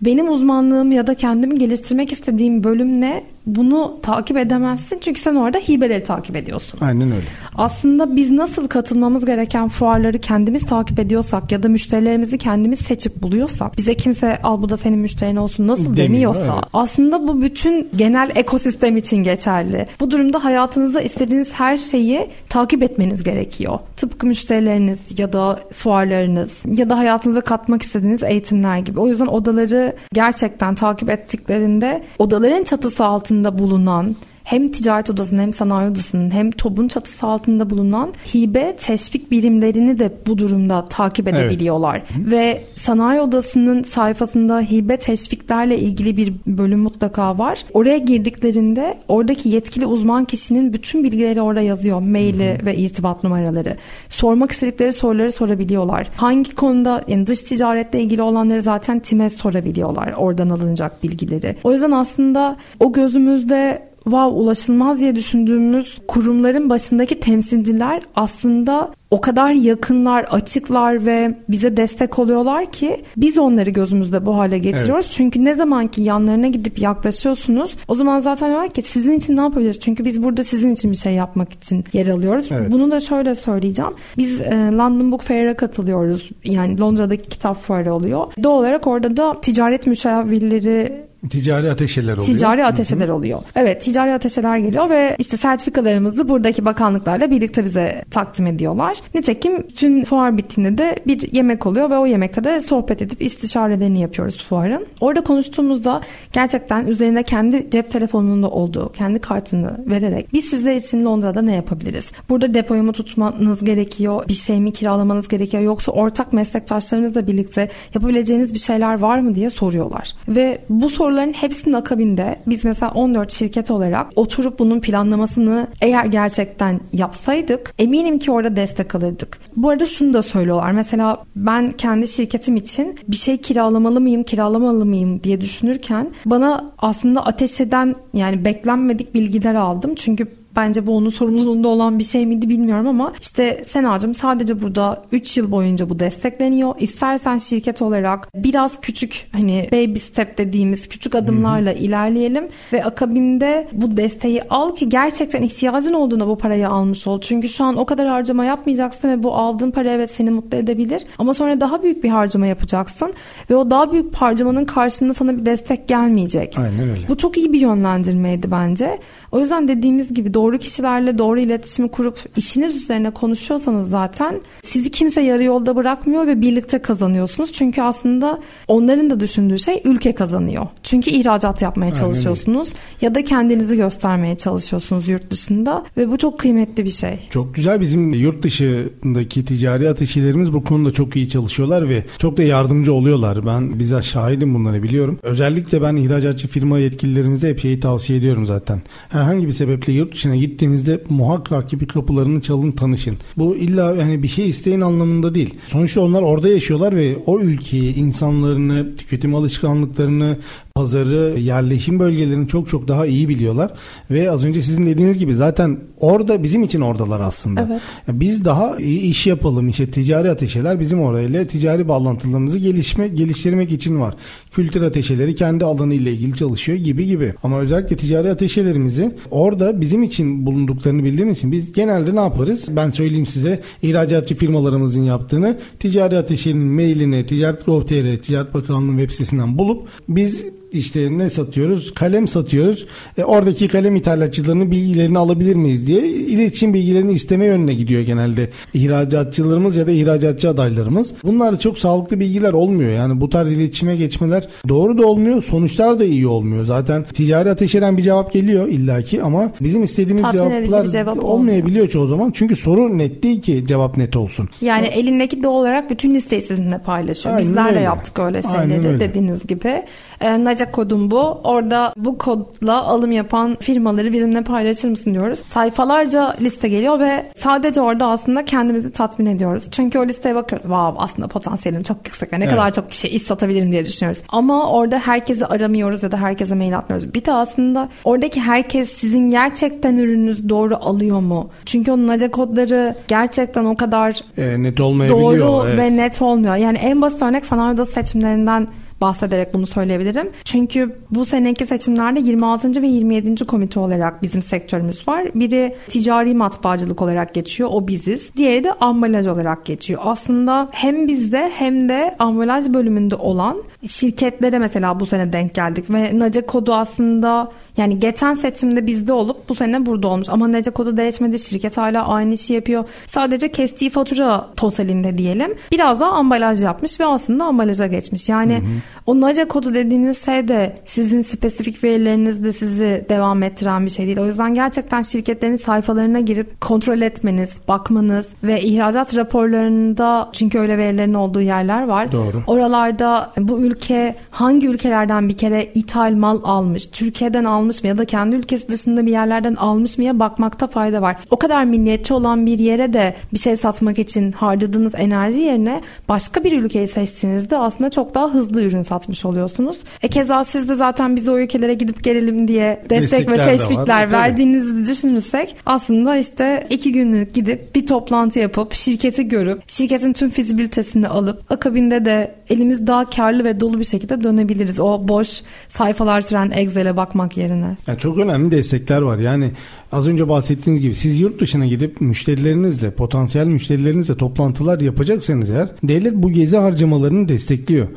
benim 0.03 0.29
uzmanlığım 0.29 0.93
ya 0.93 1.07
da 1.07 1.15
kendimi 1.15 1.59
geliştirmek 1.59 2.13
istediğim 2.13 2.65
bölüm 2.65 3.01
ne 3.01 3.25
bunu 3.47 3.99
takip 4.03 4.37
edemezsin 4.37 4.99
çünkü 5.01 5.21
sen 5.21 5.35
orada 5.35 5.59
hibeleri 5.59 6.03
takip 6.03 6.37
ediyorsun. 6.37 6.81
Aynen 6.81 7.13
öyle. 7.13 7.27
Aslında 7.55 8.17
biz 8.17 8.31
nasıl 8.31 8.69
katılmamız 8.69 9.25
gereken 9.25 9.69
fuarları 9.69 10.19
kendimiz 10.19 10.67
takip 10.67 10.99
ediyorsak 10.99 11.53
ya 11.53 11.63
da 11.63 11.69
müşterilerimizi 11.69 12.39
kendimiz 12.39 12.79
seçip 12.79 13.23
buluyorsak 13.23 13.77
bize 13.77 13.95
kimse 13.95 14.43
al 14.43 14.63
bu 14.63 14.69
da 14.69 14.77
senin 14.77 14.99
müşterin 14.99 15.37
olsun 15.37 15.67
nasıl 15.67 15.85
Demiyor, 15.85 15.97
demiyorsa 15.97 16.55
evet. 16.55 16.65
aslında 16.73 17.29
bu 17.29 17.43
bütün 17.43 17.89
genel 17.97 18.31
ekosistem 18.35 18.97
için 18.97 19.17
geçerli. 19.17 19.87
Bu 20.01 20.11
durumda 20.11 20.45
hayatınızda 20.45 21.01
istediğiniz 21.01 21.53
her 21.53 21.79
şeyi 21.79 22.31
takip 22.49 22.83
etmeniz 22.83 23.23
gerekiyor. 23.23 23.79
Tıpkı 23.97 24.27
müşterileriniz 24.27 24.99
ya 25.19 25.33
da 25.33 25.61
fuarlarınız 25.73 26.63
ya 26.67 26.91
da 26.91 26.99
hayatınıza 26.99 27.41
katmak 27.41 27.83
istediğiniz 27.83 28.23
eğitimler 28.23 28.79
gibi. 28.79 29.01
O 29.01 29.09
yüzden 29.09 29.27
odaları 29.27 29.97
gerçekten 30.13 30.75
takip 30.75 31.11
ettiklerinde 31.11 32.05
odaların 32.19 32.65
çatısı 32.65 33.05
altında 33.05 33.36
bulunan 33.45 34.17
hem 34.47 34.69
ticaret 34.73 35.11
odasının 35.11 35.43
hem 35.43 35.53
sanayi 35.53 35.91
odasının 35.91 36.31
hem 36.31 36.51
TOB'un 36.51 36.89
çatısı 36.89 37.27
altında 37.27 37.71
bulunan 37.71 38.15
hibe 38.35 38.77
teşvik 38.77 39.31
birimlerini 39.31 39.99
de 39.99 40.13
bu 40.27 40.39
durumda 40.39 40.89
takip 40.89 41.29
Evet. 41.29 41.41
edebiliyorlar. 41.41 42.03
Ve 42.19 42.63
sanayi 42.75 43.21
odasının 43.21 43.83
sayfasında 43.83 44.61
hibe 44.61 44.97
teşviklerle 44.97 45.79
ilgili 45.79 46.17
bir 46.17 46.33
bölüm 46.47 46.79
mutlaka 46.81 47.39
var. 47.39 47.65
Oraya 47.75 47.99
girdiklerinde 47.99 48.99
oradaki 49.09 49.49
yetkili 49.49 49.87
uzman 49.87 50.25
kişinin 50.25 50.73
bütün 50.73 51.05
bilgileri 51.05 51.41
orada 51.41 51.61
yazıyor. 51.61 52.01
Maili 52.01 52.61
ve 52.67 52.77
irtibat 52.77 53.25
numaraları. 53.25 53.77
Sormak 54.09 54.51
istedikleri 54.51 54.93
soruları 54.93 55.33
sorabiliyorlar. 55.33 56.11
Hangi 56.17 56.55
konuda 56.55 57.03
yani 57.09 57.27
dış 57.27 57.43
ticaretle 57.43 58.01
ilgili 58.01 58.23
olanları 58.23 58.63
zaten 58.63 59.01
TİM'e 59.01 59.31
sorabiliyorlar. 59.31 60.15
Oradan 60.17 60.49
alınacak 60.49 61.03
bilgileri. 61.03 61.57
O 61.65 61.73
yüzden 61.73 61.91
aslında 61.91 62.57
o 62.81 62.93
gözümüzde 62.93 63.96
wow 64.07 64.41
ulaşılmaz 64.41 65.01
diye 65.01 65.15
düşündüğümüz 65.15 65.99
kurumların 66.09 66.71
başındaki 66.71 67.21
temsilciler 67.21 68.03
aslında 68.17 68.91
o 69.11 69.21
kadar 69.21 69.53
yakınlar, 69.53 70.25
açıklar 70.25 71.07
ve 71.07 71.39
bize 71.49 71.77
destek 71.77 72.19
oluyorlar 72.19 72.67
ki 72.67 73.03
biz 73.17 73.39
onları 73.39 73.71
gözümüzde 73.71 74.27
bu 74.27 74.37
hale 74.37 74.59
getiriyoruz. 74.59 75.11
Çünkü 75.11 75.45
ne 75.45 75.55
zaman 75.55 75.87
ki 75.87 76.03
yanlarına 76.03 76.49
gidip 76.49 76.79
yaklaşıyorsunuz 76.79 77.77
o 77.89 77.95
zaman 77.95 78.21
zaten 78.21 78.49
diyorlar 78.51 78.71
ki 78.71 78.83
sizin 78.83 79.13
için 79.13 79.37
ne 79.37 79.41
yapabiliriz? 79.41 79.81
Çünkü 79.81 80.05
biz 80.05 80.23
burada 80.23 80.45
sizin 80.45 80.73
için 80.75 80.91
bir 80.91 80.97
şey 80.97 81.15
yapmak 81.15 81.53
için 81.53 81.85
yer 81.93 82.07
alıyoruz. 82.07 82.47
Evet. 82.51 82.73
Bunu 82.73 82.91
da 82.91 83.01
şöyle 83.01 83.35
söyleyeceğim. 83.35 83.93
Biz 84.19 84.41
e, 84.41 84.71
London 84.73 85.13
Book 85.13 85.23
Fair'a 85.23 85.55
katılıyoruz. 85.57 86.31
Yani 86.45 86.81
Londra'daki 86.81 87.29
kitap 87.29 87.63
fuarı 87.63 87.95
oluyor. 87.95 88.27
Doğal 88.43 88.59
olarak 88.59 88.87
orada 88.87 89.17
da 89.17 89.41
ticaret 89.41 89.87
müşavirleri 89.87 91.07
Ticari 91.31 91.71
ateşeler 91.71 92.13
oluyor. 92.13 92.27
Ticari 92.27 92.65
ateşeler 92.65 93.09
oluyor. 93.09 93.43
Evet 93.57 93.83
ticari 93.83 94.13
ateşeler 94.13 94.59
geliyor 94.59 94.91
ve 94.91 95.17
işte 95.19 95.37
sertifikalarımızı 95.37 96.29
buradaki 96.29 96.65
bakanlıklarla 96.65 97.31
birlikte 97.31 97.65
bize 97.65 98.05
takdim 98.11 98.47
ediyorlar. 98.47 98.99
Nitekim 99.15 99.69
tüm 99.69 100.05
fuar 100.05 100.39
bittiğinde 100.39 100.79
de 100.79 100.97
bir 101.07 101.33
yemek 101.33 101.67
oluyor 101.67 101.91
ve 101.91 101.99
o 101.99 102.07
yemekte 102.07 102.45
de 102.45 102.61
sohbet 102.61 103.03
edip 103.03 103.23
istişarelerini 103.23 104.01
yapıyoruz 104.01 104.49
fuarın. 104.49 104.87
Orada 105.01 105.21
konuştuğumuzda 105.25 106.01
gerçekten 106.33 106.87
üzerinde 106.87 107.23
kendi 107.23 107.71
cep 107.71 107.91
telefonunun 107.91 108.43
da 108.43 108.51
olduğu, 108.51 108.93
kendi 108.93 109.19
kartını 109.19 109.85
vererek 109.87 110.33
biz 110.33 110.45
sizler 110.45 110.77
için 110.77 111.05
Londra'da 111.05 111.43
ne 111.43 111.55
yapabiliriz? 111.55 112.09
Burada 112.29 112.55
depoyu 112.55 112.83
mu 112.83 112.93
tutmanız 112.93 113.65
gerekiyor? 113.65 114.25
Bir 114.29 114.35
şey 114.35 114.61
mi 114.61 114.73
kiralamanız 114.73 115.29
gerekiyor? 115.29 115.63
Yoksa 115.63 115.93
ortak 115.93 116.33
meslektaşlarınızla 116.33 117.27
birlikte 117.27 117.69
yapabileceğiniz 117.95 118.55
bir 118.55 118.59
şeyler 118.59 118.99
var 118.99 119.19
mı 119.19 119.35
diye 119.35 119.51
soruyorlar. 119.51 120.13
Ve 120.29 120.59
bu 120.69 120.91
soruların 121.17 121.33
hepsinin 121.33 121.75
akabinde 121.75 122.37
biz 122.47 122.65
mesela 122.65 122.93
14 122.93 123.33
şirket 123.33 123.71
olarak 123.71 124.07
oturup 124.17 124.59
bunun 124.59 124.81
planlamasını 124.81 125.67
eğer 125.81 126.05
gerçekten 126.05 126.81
yapsaydık 126.93 127.75
eminim 127.79 128.19
ki 128.19 128.31
orada 128.31 128.57
destek 128.57 128.95
alırdık. 128.95 129.39
Bu 129.57 129.71
arada 129.71 129.87
şunu 129.87 130.15
da 130.15 130.23
söylüyorlar. 130.23 130.71
Mesela 130.73 131.25
ben 131.37 131.73
kendi 131.73 132.09
şirketim 132.09 132.57
için 132.57 132.99
bir 133.09 133.17
şey 133.17 133.37
kiralamalı 133.37 134.01
mıyım, 134.01 134.23
kiralamalı 134.23 134.87
mıyım 134.87 135.23
diye 135.23 135.41
düşünürken 135.41 136.11
bana 136.27 136.73
aslında 136.79 137.27
ateş 137.27 137.61
eden 137.61 137.95
yani 138.15 138.45
beklenmedik 138.45 139.15
bilgiler 139.15 139.55
aldım. 139.55 139.95
Çünkü 139.95 140.27
bence 140.57 140.87
bu 140.87 140.97
onun 140.97 141.09
sorumluluğunda 141.09 141.69
olan 141.69 141.99
bir 141.99 142.05
şey 142.05 142.27
miydi 142.27 142.49
bilmiyorum 142.49 142.87
ama 142.87 143.13
işte 143.21 143.65
Senacığım 143.69 144.15
sadece 144.15 144.63
burada 144.63 145.03
3 145.13 145.37
yıl 145.37 145.51
boyunca 145.51 145.89
bu 145.89 145.99
destekleniyor. 145.99 146.75
İstersen 146.79 147.39
şirket 147.39 147.83
olarak 147.83 148.29
biraz 148.35 148.81
küçük 148.81 149.29
hani 149.33 149.69
baby 149.73 149.99
step 149.99 150.39
dediğimiz 150.39 150.89
küçük 150.89 151.15
adımlarla 151.15 151.71
Hı-hı. 151.71 151.79
ilerleyelim 151.79 152.49
ve 152.73 152.85
akabinde 152.85 153.69
bu 153.73 153.97
desteği 153.97 154.43
al 154.51 154.75
ki 154.75 154.89
gerçekten 154.89 155.43
ihtiyacın 155.43 155.93
olduğunda 155.93 156.29
bu 156.29 156.39
parayı 156.39 156.69
almış 156.69 157.07
ol. 157.07 157.21
Çünkü 157.21 157.49
şu 157.49 157.65
an 157.65 157.77
o 157.77 157.87
kadar 157.87 158.09
harcama 158.09 158.45
yapmayacaksın 158.45 159.09
ve 159.09 159.23
bu 159.23 159.35
aldığın 159.35 159.71
para 159.71 159.91
evet 159.91 160.11
seni 160.11 160.31
mutlu 160.31 160.59
edebilir 160.59 161.03
ama 161.19 161.35
sonra 161.35 161.61
daha 161.61 161.83
büyük 161.83 162.05
bir 162.05 162.09
harcama 162.09 162.47
yapacaksın 162.47 163.13
ve 163.51 163.57
o 163.57 163.71
daha 163.71 163.93
büyük 163.93 164.15
harcamanın 164.15 164.65
karşılığında 164.65 165.15
sana 165.15 165.39
bir 165.39 165.47
destek 165.47 165.89
gelmeyecek. 165.89 166.59
Aynen 166.59 166.91
öyle. 166.91 167.09
Bu 167.09 167.17
çok 167.17 167.37
iyi 167.37 167.53
bir 167.53 167.61
yönlendirmeydi 167.61 168.51
bence. 168.51 168.99
O 169.37 169.41
yüzden 169.41 169.69
dediğimiz 169.69 170.15
gibi 170.15 170.35
doğru 170.35 170.59
kişilerle 170.59 171.19
doğru 171.19 171.41
iletişimi 171.41 171.89
kurup 171.89 172.19
işiniz 172.37 172.77
üzerine 172.77 173.11
konuşuyorsanız 173.11 173.91
zaten 173.91 174.41
sizi 174.63 174.91
kimse 174.91 175.21
yarı 175.21 175.43
yolda 175.45 175.77
bırakmıyor 175.77 176.27
ve 176.27 176.41
birlikte 176.41 176.79
kazanıyorsunuz. 176.79 177.53
Çünkü 177.53 177.83
aslında 177.83 178.39
onların 178.69 179.11
da 179.11 179.21
düşündüğü 179.21 179.59
şey 179.59 179.83
ülke 179.85 180.15
kazanıyor. 180.15 180.67
Çünkü 180.87 181.11
ihracat 181.11 181.63
yapmaya 181.63 181.95
çalışıyorsunuz 181.95 182.69
ya 183.01 183.15
da 183.15 183.25
kendinizi 183.25 183.77
göstermeye 183.77 184.37
çalışıyorsunuz 184.37 185.09
yurt 185.09 185.31
dışında 185.31 185.85
ve 185.97 186.11
bu 186.11 186.19
çok 186.19 186.41
kıymetli 186.41 186.85
bir 186.85 186.91
şey. 186.91 187.19
Çok 187.31 187.55
güzel 187.55 187.81
bizim 187.81 188.13
yurt 188.13 188.43
dışındaki 188.43 189.45
ticari 189.45 189.89
ateşilerimiz 189.89 190.53
bu 190.53 190.65
konuda 190.65 190.93
çok 190.93 191.17
iyi 191.17 191.29
çalışıyorlar 191.29 191.89
ve 191.89 192.05
çok 192.19 192.37
da 192.37 192.43
yardımcı 192.43 192.93
oluyorlar. 192.93 193.47
Ben 193.47 193.79
bize 193.79 194.03
şahidim 194.03 194.55
bunları 194.55 194.83
biliyorum. 194.83 195.19
Özellikle 195.23 195.83
ben 195.83 195.97
ihracatçı 195.97 196.49
firma 196.49 196.79
yetkililerimize 196.79 197.49
hep 197.49 197.61
şeyi 197.61 197.81
tavsiye 197.81 198.19
ediyorum 198.19 198.47
zaten. 198.47 198.83
Herhangi 199.09 199.47
bir 199.47 199.53
sebeple 199.53 199.93
yurt 199.93 200.15
dışına 200.15 200.37
gittiğinizde 200.37 201.05
muhakkak 201.09 201.69
ki 201.69 201.81
bir 201.81 201.89
kapılarını 201.89 202.41
çalın 202.41 202.73
tanışın. 202.73 203.17
Bu 203.37 203.57
illa 203.57 203.95
yani 203.95 204.23
bir 204.23 204.29
şey 204.29 204.49
isteyin 204.49 204.81
anlamında 204.81 205.35
değil. 205.35 205.55
Sonuçta 205.67 206.01
onlar 206.01 206.23
orada 206.23 206.49
yaşıyorlar 206.49 206.97
ve 206.97 207.17
o 207.27 207.41
ülkeyi, 207.41 207.95
insanlarını, 207.95 208.97
tüketim 208.97 209.35
alışkanlıklarını, 209.35 210.37
pazarı, 210.77 211.41
yerleşim 211.41 211.99
bölgelerini 211.99 212.49
çok 212.49 212.69
çok 212.69 212.89
daha 212.89 213.07
iyi 213.07 213.29
biliyorlar. 213.29 213.73
Ve 214.11 214.31
az 214.31 214.45
önce 214.45 214.63
sizin 214.63 214.87
dediğiniz 214.87 215.19
gibi 215.19 215.35
zaten 215.35 215.79
orada 216.01 216.43
bizim 216.43 216.63
için 216.63 216.81
oradalar 216.81 217.21
aslında. 217.21 217.69
Evet. 217.71 217.81
Biz 218.21 218.45
daha 218.45 218.77
iyi 218.79 219.01
iş 219.01 219.27
yapalım. 219.27 219.69
İşte 219.69 219.87
ticari 219.87 220.31
ateşeler 220.31 220.81
bizim 220.81 221.01
orayla 221.01 221.45
ticari 221.45 221.89
bağlantılarımızı 221.89 222.59
gelişme, 222.59 223.09
geliştirmek 223.09 223.73
için 223.73 224.01
var. 224.01 224.15
Kültür 224.51 224.83
ateşeleri 224.83 225.35
kendi 225.35 225.65
alanı 225.65 225.95
ile 225.95 226.13
ilgili 226.13 226.35
çalışıyor 226.35 226.79
gibi 226.79 227.07
gibi. 227.07 227.35
Ama 227.43 227.61
özellikle 227.61 227.97
ticari 227.97 228.31
ateşelerimizi 228.31 229.13
orada 229.31 229.81
bizim 229.81 230.03
için 230.03 230.47
bulunduklarını 230.47 231.05
bildiğimiz 231.05 231.39
için 231.39 231.53
biz 231.53 231.73
genelde 231.73 232.15
ne 232.15 232.21
yaparız? 232.21 232.67
Ben 232.71 232.91
söyleyeyim 232.91 233.27
size 233.27 233.61
ihracatçı 233.83 234.35
firmalarımızın 234.35 235.03
yaptığını 235.03 235.59
ticari 235.81 236.19
ateşenin 236.19 236.67
mailini 236.67 237.27
ticaret.gov.tr 237.27 238.23
Ticaret 238.23 238.55
Bakanlığı 238.55 238.93
web 238.93 239.11
sitesinden 239.11 239.59
bulup 239.59 239.89
biz 240.09 240.45
işte 240.73 241.19
ne 241.19 241.31
satıyoruz? 241.31 241.95
Kalem 241.95 242.29
satıyoruz. 242.29 242.87
E, 243.19 243.25
oradaki 243.25 243.69
kalem 243.69 243.97
ithalatçılarının 243.97 244.71
bilgilerini 244.71 245.19
alabilir 245.19 245.55
miyiz 245.55 245.87
diye 245.87 246.09
iletişim 246.09 246.75
bilgilerini 246.75 247.13
isteme 247.13 247.45
yönüne 247.45 247.75
gidiyor 247.75 248.03
genelde 248.03 248.51
ihracatçılarımız 248.75 249.77
ya 249.77 249.87
da 249.87 249.93
ihracatçı 249.93 250.51
adaylarımız. 250.51 251.13
Bunlar 251.25 251.59
çok 251.59 251.79
sağlıklı 251.79 252.21
bilgiler 252.21 252.53
olmuyor. 252.53 252.91
Yani 252.91 253.21
bu 253.21 253.29
tarz 253.31 253.51
iletişime 253.51 253.97
geçmeler 253.97 254.49
doğru 254.69 254.99
da 254.99 255.07
olmuyor. 255.07 255.43
Sonuçlar 255.43 255.99
da 255.99 256.05
iyi 256.05 256.27
olmuyor. 256.27 256.65
Zaten 256.65 257.05
ticari 257.15 257.51
ateş 257.51 257.75
eden 257.75 257.97
bir 257.97 258.03
cevap 258.03 258.33
geliyor 258.33 258.69
illaki 258.69 259.23
ama 259.23 259.51
bizim 259.61 259.83
istediğimiz 259.83 260.23
Tatmin 260.23 260.51
cevaplar 260.51 260.87
cevap 260.87 261.25
olmayabiliyor 261.25 261.71
olmuyor. 261.71 261.89
çoğu 261.89 262.07
zaman. 262.07 262.31
Çünkü 262.31 262.57
soru 262.57 262.99
net 262.99 263.23
değil 263.23 263.41
ki 263.41 263.65
cevap 263.67 263.97
net 263.97 264.17
olsun. 264.17 264.49
Yani 264.61 264.87
evet. 264.87 264.99
elindeki 264.99 265.43
de 265.43 265.49
olarak 265.49 265.91
bütün 265.91 266.15
listeyi 266.15 266.43
sizinle 266.43 266.79
paylaşıyor. 266.79 267.35
Aynen 267.35 267.49
Bizler 267.49 267.67
öyle. 267.67 267.77
de 267.77 267.81
yaptık 267.81 268.19
öyle 268.19 268.43
şeyleri 268.43 269.01
dediğiniz 269.01 269.47
gibi. 269.47 269.83
E, 270.21 270.45
Naca 270.57 270.71
kodum 270.73 271.11
bu. 271.11 271.21
Orada 271.45 271.93
bu 271.97 272.19
kodla 272.19 272.85
alım 272.85 273.13
yapan 273.13 273.57
firmaları 273.61 274.13
bizimle 274.13 274.43
paylaşır 274.43 274.89
mısın 274.89 275.15
diyoruz. 275.15 275.43
Sayfalarca 275.51 276.37
liste 276.41 276.69
geliyor 276.69 277.01
ve 277.01 277.27
sadece 277.39 277.81
orada 277.81 278.07
aslında 278.07 278.45
kendimizi 278.45 278.93
tatmin 278.93 279.27
ediyoruz. 279.27 279.69
Çünkü 279.71 279.99
o 279.99 280.07
listeye 280.07 280.35
bakıyoruz. 280.35 280.63
Wow 280.63 280.95
aslında 280.99 281.29
potansiyelim 281.29 281.83
çok 281.83 281.97
yüksek. 282.05 282.33
Ne 282.33 282.39
evet. 282.39 282.51
kadar 282.51 282.73
çok 282.73 282.91
kişi 282.91 283.09
iş 283.09 283.23
satabilirim 283.23 283.73
diye 283.73 283.85
düşünüyoruz. 283.85 284.23
Ama 284.29 284.71
orada 284.71 284.99
herkesi 284.99 285.47
aramıyoruz 285.47 286.03
ya 286.03 286.13
da 286.13 286.17
herkese 286.17 286.55
mail 286.55 286.79
atmıyoruz. 286.79 287.15
Bir 287.15 287.25
de 287.25 287.33
aslında 287.33 287.89
oradaki 288.05 288.41
herkes 288.41 288.93
sizin 288.93 289.29
gerçekten 289.29 289.99
ürününüz 289.99 290.49
doğru 290.49 290.77
alıyor 290.77 291.21
mu? 291.21 291.51
Çünkü 291.67 291.93
onun 291.93 292.07
naca 292.07 292.31
kodları 292.31 292.95
gerçekten 293.09 293.65
o 293.65 293.77
kadar 293.77 294.21
e, 294.39 294.63
net 294.63 294.81
olmayabiliyor. 294.81 295.39
Doğru 295.39 295.69
evet. 295.69 295.79
ve 295.79 295.97
net 295.97 296.23
olmuyor. 296.23 296.57
Yani 296.57 296.79
en 296.79 297.03
basit 297.03 297.23
örnek 297.23 297.47
sanayi 297.47 297.75
odası 297.75 297.93
seçimlerinden 297.93 298.69
bahsederek 299.01 299.55
bunu 299.55 299.67
söyleyebilirim. 299.67 300.31
Çünkü 300.45 300.97
bu 301.11 301.25
seneki 301.25 301.67
seçimlerde 301.67 302.21
26. 302.21 302.83
ve 302.83 302.87
27. 302.87 303.47
komite 303.47 303.81
olarak 303.81 304.23
bizim 304.23 304.43
sektörümüz 304.43 305.09
var. 305.09 305.25
Biri 305.35 305.77
ticari 305.89 306.35
matbaacılık 306.35 307.03
olarak 307.03 307.35
geçiyor. 307.35 307.69
O 307.73 307.89
biziz. 307.89 308.31
Diğeri 308.37 308.65
de 308.65 308.73
ambalaj 308.73 309.27
olarak 309.27 309.67
geçiyor. 309.67 310.01
Aslında 310.05 310.69
hem 310.73 311.09
bizde 311.09 311.51
hem 311.55 311.89
de 311.89 312.17
ambalaj 312.19 312.69
bölümünde 312.69 313.15
olan 313.15 313.63
şirketlere 313.89 314.59
mesela 314.59 315.01
bu 315.01 315.07
sene 315.07 315.33
denk 315.33 315.55
geldik 315.55 315.91
ve 315.91 316.19
NACE 316.19 316.47
kodu 316.47 316.75
aslında 316.75 317.53
yani 317.77 318.01
geçen 318.01 318.35
seçimde 318.35 318.87
bizde 318.87 319.13
olup 319.13 319.49
bu 319.49 319.55
sene 319.55 319.87
burada 319.87 320.09
olmuş. 320.09 320.29
Ama 320.31 320.49
nece 320.49 320.71
kodu 320.71 320.97
değişmedi. 320.97 321.39
Şirket 321.39 321.77
hala 321.77 322.09
aynı 322.09 322.35
işi 322.35 322.53
yapıyor. 322.53 322.85
Sadece 323.07 323.53
kestiği 323.53 323.91
fatura 323.91 324.49
totalinde 324.57 325.19
diyelim. 325.19 325.55
Biraz 325.73 326.01
daha 326.01 326.11
ambalaj 326.11 326.63
yapmış 326.63 327.01
ve 327.01 327.07
aslında 327.07 327.45
ambalaja 327.45 327.87
geçmiş. 327.87 328.29
Yani 328.29 328.55
hı 328.55 328.59
hı. 328.59 328.63
o 329.07 329.21
nece 329.21 329.45
kodu 329.45 329.75
dediğiniz 329.75 330.25
şey 330.25 330.49
de 330.49 330.79
sizin 330.85 331.23
spesifik 331.23 331.85
verilerinizde 331.85 332.53
sizi 332.53 333.07
devam 333.09 333.43
ettiren 333.43 333.87
bir 333.87 333.91
şey 333.91 334.07
değil. 334.07 334.19
O 334.19 334.27
yüzden 334.27 334.55
gerçekten 334.55 335.03
şirketlerin 335.03 335.57
sayfalarına 335.57 336.21
girip 336.21 336.61
kontrol 336.61 337.01
etmeniz, 337.01 337.55
bakmanız 337.69 338.27
ve 338.45 338.61
ihracat 338.61 339.17
raporlarında 339.17 340.29
çünkü 340.33 340.59
öyle 340.59 340.79
verilerin 340.79 341.15
olduğu 341.15 341.41
yerler 341.41 341.89
var. 341.89 342.13
Doğru. 342.13 342.43
Oralarda 342.47 343.33
bu 343.39 343.59
ülke 343.59 344.17
hangi 344.31 344.67
ülkelerden 344.67 345.29
bir 345.29 345.37
kere 345.37 345.65
ithal 345.75 346.13
mal 346.13 346.41
almış, 346.45 346.87
Türkiye'den 346.87 347.45
almış 347.45 347.66
almış 347.67 347.83
mı 347.83 347.89
ya 347.89 347.99
da 347.99 348.05
kendi 348.05 348.37
ülkesi 348.37 348.69
dışında 348.69 349.07
bir 349.07 349.11
yerlerden 349.11 349.55
almış 349.55 349.99
mıya 349.99 350.19
bakmakta 350.19 350.67
fayda 350.67 351.03
var. 351.03 351.17
O 351.31 351.37
kadar 351.37 351.65
milliyetçi 351.65 352.15
olan 352.15 352.47
bir 352.47 352.59
yere 352.59 352.93
de 352.93 353.15
bir 353.33 353.39
şey 353.39 353.57
satmak 353.57 353.99
için 353.99 354.33
harcadığınız 354.33 354.95
enerji 354.95 355.41
yerine 355.41 355.81
başka 356.09 356.45
bir 356.45 356.63
ülkeyi 356.63 356.89
seçtiğinizde 356.89 357.59
aslında 357.59 357.91
çok 357.91 358.15
daha 358.15 358.35
hızlı 358.35 358.63
ürün 358.63 358.83
satmış 358.83 359.25
oluyorsunuz. 359.25 359.77
E 360.03 360.09
keza 360.09 360.45
siz 360.45 360.69
de 360.69 360.75
zaten 360.75 361.17
biz 361.17 361.29
o 361.29 361.39
ülkelere 361.39 361.75
gidip 361.75 362.05
gelelim 362.05 362.49
diye 362.49 362.83
destek 362.91 363.03
Destekler 363.03 363.47
ve 363.47 363.57
teşvikler 363.57 364.13
verdiğinizi 364.13 364.87
düşünürsek 364.87 365.57
aslında 365.67 366.17
işte 366.17 366.67
iki 366.71 366.93
günlük 366.93 367.35
gidip 367.35 367.75
bir 367.75 367.87
toplantı 367.87 368.39
yapıp 368.39 368.75
şirketi 368.75 369.29
görüp 369.29 369.63
şirketin 369.67 370.13
tüm 370.13 370.31
fizibilitesini 370.31 371.09
alıp 371.09 371.53
akabinde 371.53 372.05
de 372.05 372.35
elimiz 372.51 372.87
daha 372.87 373.11
karlı 373.11 373.45
ve 373.45 373.61
dolu 373.61 373.79
bir 373.79 373.85
şekilde 373.85 374.25
dönebiliriz. 374.25 374.81
O 374.81 375.09
boş 375.09 375.43
sayfalar 375.69 376.21
süren 376.21 376.51
Excel'e 376.51 376.97
bakmak 376.97 377.37
yerine 377.37 377.56
üzerine. 377.57 377.77
Yani 377.87 377.99
çok 377.99 378.19
önemli 378.19 378.51
destekler 378.51 379.03
var. 379.03 379.19
Yani 379.19 379.51
az 379.93 380.07
önce 380.09 380.29
bahsettiğiniz 380.29 380.83
gibi 380.83 380.95
siz 380.95 381.21
yurt 381.21 381.41
dışına 381.41 381.67
gidip 381.67 382.01
müşterilerinizle, 382.01 382.91
potansiyel 382.91 383.47
müşterilerinizle 383.47 384.17
toplantılar 384.17 384.81
yapacaksanız 384.81 385.51
eğer 385.51 385.69
devlet 385.83 386.15
bu 386.15 386.31
gezi 386.31 386.57
harcamalarını 386.57 387.29
destekliyor. 387.29 387.89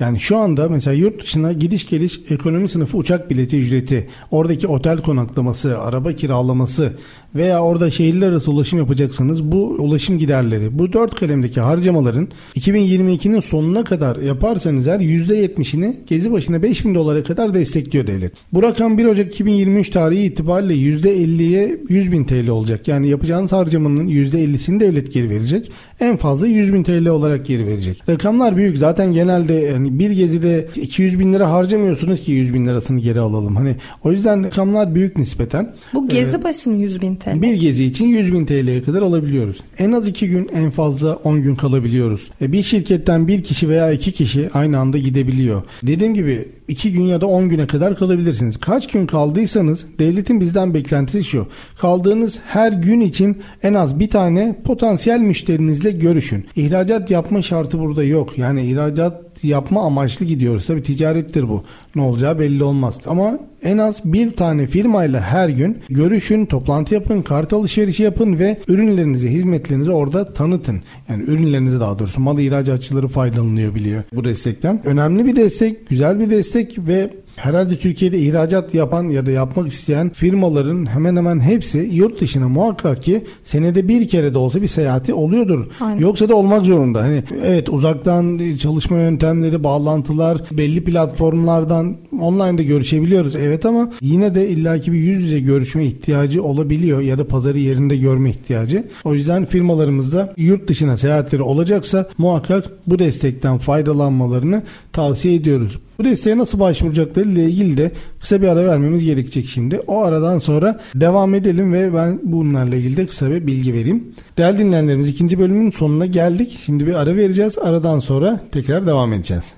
Yani 0.00 0.20
şu 0.20 0.36
anda 0.36 0.68
mesela 0.68 0.94
yurt 0.94 1.22
dışına 1.22 1.52
gidiş 1.52 1.86
geliş 1.88 2.20
ekonomi 2.30 2.68
sınıfı 2.68 2.96
uçak 2.96 3.30
bileti 3.30 3.58
ücreti, 3.58 4.08
oradaki 4.30 4.66
otel 4.66 5.02
konaklaması, 5.02 5.80
araba 5.80 6.12
kiralaması 6.12 6.92
veya 7.34 7.62
orada 7.62 7.90
şehirler 7.90 8.28
arası 8.28 8.52
ulaşım 8.52 8.78
yapacaksanız 8.78 9.44
bu 9.44 9.64
ulaşım 9.64 10.18
giderleri, 10.18 10.78
bu 10.78 10.92
dört 10.92 11.14
kalemdeki 11.14 11.60
harcamaların 11.60 12.28
2022'nin 12.56 13.40
sonuna 13.40 13.84
kadar 13.84 14.16
yaparsanız 14.16 14.88
eğer 14.88 15.00
%70'ini 15.00 15.94
gezi 16.06 16.32
başına 16.32 16.62
5000 16.62 16.94
dolara 16.94 17.22
kadar 17.22 17.54
destekliyor 17.54 18.06
devlet. 18.06 18.32
Bu 18.52 18.62
rakam 18.62 18.98
1 18.98 19.04
Ocak 19.04 19.34
2023 19.34 19.90
tarihi 19.90 20.22
itibariyle 20.22 20.74
%50'ye 20.74 21.80
100 21.88 22.12
bin 22.12 22.24
TL 22.24 22.48
olacak. 22.48 22.88
Yani 22.88 23.08
yapacağınız 23.08 23.52
harcamanın 23.52 24.08
%50'sini 24.08 24.80
devlet 24.80 25.12
geri 25.12 25.30
verecek. 25.30 25.70
En 26.00 26.16
fazla 26.16 26.46
100 26.46 26.74
bin 26.74 26.82
TL 26.82 27.06
olarak 27.06 27.46
geri 27.46 27.66
verecek. 27.66 28.08
Rakamlar 28.08 28.56
büyük. 28.56 28.78
Zaten 28.78 29.12
genelde 29.12 29.54
yani 29.54 29.98
bir 29.98 30.10
gezide 30.10 30.68
200 30.76 31.18
bin 31.18 31.32
lira 31.32 31.50
harcamıyorsunuz 31.50 32.20
ki 32.20 32.32
100 32.32 32.54
bin 32.54 32.66
lirasını 32.66 33.00
geri 33.00 33.20
alalım. 33.20 33.56
Hani 33.56 33.76
o 34.04 34.12
yüzden 34.12 34.44
rakamlar 34.44 34.94
büyük 34.94 35.18
nispeten. 35.18 35.74
Bu 35.94 36.08
gezi 36.08 36.36
ee, 36.36 36.44
başı 36.44 36.70
mı 36.70 36.76
100 36.76 37.02
bin 37.02 37.16
TL? 37.16 37.27
TL. 37.34 37.42
Bir 37.42 37.54
gezi 37.54 37.84
için 37.84 38.06
100 38.06 38.32
bin 38.32 38.46
TL'ye 38.46 38.82
kadar 38.82 39.02
alabiliyoruz. 39.02 39.56
En 39.78 39.92
az 39.92 40.08
2 40.08 40.28
gün 40.28 40.50
en 40.54 40.70
fazla 40.70 41.14
10 41.16 41.42
gün 41.42 41.54
kalabiliyoruz. 41.54 42.30
E 42.40 42.52
bir 42.52 42.62
şirketten 42.62 43.28
bir 43.28 43.42
kişi 43.42 43.68
veya 43.68 43.92
iki 43.92 44.12
kişi 44.12 44.50
aynı 44.54 44.78
anda 44.78 44.98
gidebiliyor. 44.98 45.62
Dediğim 45.82 46.14
gibi 46.14 46.48
2 46.68 46.92
gün 46.92 47.02
ya 47.02 47.20
da 47.20 47.26
10 47.26 47.48
güne 47.48 47.66
kadar 47.66 47.96
kalabilirsiniz. 47.96 48.56
Kaç 48.56 48.86
gün 48.86 49.06
kaldıysanız 49.06 49.86
devletin 49.98 50.40
bizden 50.40 50.74
beklentisi 50.74 51.24
şu. 51.24 51.46
Kaldığınız 51.78 52.38
her 52.46 52.72
gün 52.72 53.00
için 53.00 53.38
en 53.62 53.74
az 53.74 54.00
bir 54.00 54.10
tane 54.10 54.56
potansiyel 54.64 55.20
müşterinizle 55.20 55.90
görüşün. 55.90 56.46
İhracat 56.56 57.10
yapma 57.10 57.42
şartı 57.42 57.78
burada 57.78 58.04
yok. 58.04 58.38
Yani 58.38 58.70
ihracat 58.70 59.27
yapma 59.42 59.82
amaçlı 59.82 60.26
gidiyoruz. 60.26 60.66
Tabi 60.66 60.82
ticarettir 60.82 61.48
bu. 61.48 61.64
Ne 61.94 62.02
olacağı 62.02 62.38
belli 62.38 62.64
olmaz. 62.64 62.98
Ama 63.06 63.38
en 63.62 63.78
az 63.78 64.00
bir 64.04 64.32
tane 64.32 64.66
firmayla 64.66 65.20
her 65.20 65.48
gün 65.48 65.78
görüşün, 65.88 66.46
toplantı 66.46 66.94
yapın, 66.94 67.22
kart 67.22 67.52
alışverişi 67.52 68.02
yapın 68.02 68.38
ve 68.38 68.58
ürünlerinizi, 68.68 69.28
hizmetlerinizi 69.28 69.90
orada 69.90 70.32
tanıtın. 70.32 70.80
Yani 71.08 71.22
ürünlerinizi 71.22 71.80
daha 71.80 71.98
doğrusu 71.98 72.20
mal 72.20 72.38
ihracatçıları 72.38 73.08
faydalanıyor 73.08 73.74
biliyor 73.74 74.02
bu 74.14 74.24
destekten. 74.24 74.86
Önemli 74.86 75.26
bir 75.26 75.36
destek, 75.36 75.88
güzel 75.88 76.20
bir 76.20 76.30
destek 76.30 76.78
ve 76.78 77.10
Herhalde 77.38 77.76
Türkiye'de 77.76 78.18
ihracat 78.18 78.74
yapan 78.74 79.04
ya 79.08 79.26
da 79.26 79.30
yapmak 79.30 79.68
isteyen 79.68 80.10
firmaların 80.10 80.86
hemen 80.86 81.16
hemen 81.16 81.40
hepsi 81.40 81.78
yurt 81.92 82.20
dışına 82.20 82.48
muhakkak 82.48 83.02
ki 83.02 83.24
senede 83.42 83.88
bir 83.88 84.08
kere 84.08 84.34
de 84.34 84.38
olsa 84.38 84.62
bir 84.62 84.66
seyahati 84.66 85.14
oluyordur. 85.14 85.66
Aynen. 85.80 86.00
Yoksa 86.00 86.28
da 86.28 86.34
olmak 86.34 86.66
zorunda. 86.66 87.02
Hani 87.02 87.22
evet 87.44 87.68
uzaktan 87.68 88.40
çalışma 88.56 88.98
yöntemleri, 88.98 89.64
bağlantılar, 89.64 90.38
belli 90.52 90.84
platformlardan 90.84 91.96
online'da 92.20 92.62
görüşebiliyoruz. 92.62 93.36
Evet 93.36 93.66
ama 93.66 93.90
yine 94.00 94.34
de 94.34 94.48
illaki 94.48 94.92
bir 94.92 94.98
yüz 94.98 95.22
yüze 95.22 95.40
görüşme 95.40 95.84
ihtiyacı 95.84 96.42
olabiliyor 96.42 97.00
ya 97.00 97.18
da 97.18 97.26
pazarı 97.26 97.58
yerinde 97.58 97.96
görme 97.96 98.30
ihtiyacı. 98.30 98.84
O 99.04 99.14
yüzden 99.14 99.44
firmalarımızda 99.44 100.34
yurt 100.36 100.68
dışına 100.68 100.96
seyahatleri 100.96 101.42
olacaksa 101.42 102.08
muhakkak 102.18 102.64
bu 102.86 102.98
destekten 102.98 103.58
faydalanmalarını 103.58 104.62
tavsiye 104.92 105.34
ediyoruz. 105.34 105.78
Bu 105.98 106.04
desteğe 106.04 106.38
nasıl 106.38 106.60
başvuracakları 106.60 107.28
ile 107.28 107.44
ilgili 107.44 107.76
de 107.76 107.92
kısa 108.20 108.42
bir 108.42 108.48
ara 108.48 108.66
vermemiz 108.66 109.04
gerekecek 109.04 109.46
şimdi. 109.46 109.80
O 109.86 110.02
aradan 110.02 110.38
sonra 110.38 110.80
devam 110.94 111.34
edelim 111.34 111.72
ve 111.72 111.94
ben 111.94 112.20
bunlarla 112.22 112.76
ilgili 112.76 112.96
de 112.96 113.06
kısa 113.06 113.30
bir 113.30 113.46
bilgi 113.46 113.74
vereyim. 113.74 114.04
Değerli 114.38 114.58
dinleyenlerimiz 114.58 115.08
ikinci 115.08 115.38
bölümün 115.38 115.70
sonuna 115.70 116.06
geldik. 116.06 116.58
Şimdi 116.66 116.86
bir 116.86 116.94
ara 116.94 117.16
vereceğiz. 117.16 117.58
Aradan 117.58 117.98
sonra 117.98 118.40
tekrar 118.52 118.86
devam 118.86 119.12
edeceğiz. 119.12 119.54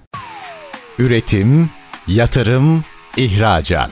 Üretim, 0.99 1.71
yatırım, 2.09 2.83
ihracat. 3.17 3.91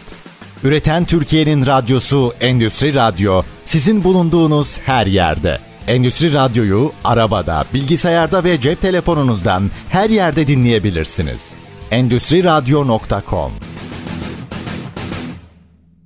Üreten 0.65 1.05
Türkiye'nin 1.05 1.67
radyosu 1.67 2.33
Endüstri 2.41 2.95
Radyo 2.95 3.43
sizin 3.65 4.05
bulunduğunuz 4.05 4.79
her 4.79 5.07
yerde. 5.07 5.59
Endüstri 5.87 6.33
Radyo'yu 6.33 6.93
arabada, 7.05 7.65
bilgisayarda 7.75 8.45
ve 8.45 8.61
cep 8.61 8.81
telefonunuzdan 8.81 9.71
her 9.89 10.11
yerde 10.11 10.47
dinleyebilirsiniz 10.47 11.55
endüstriradyo.com 11.91 13.53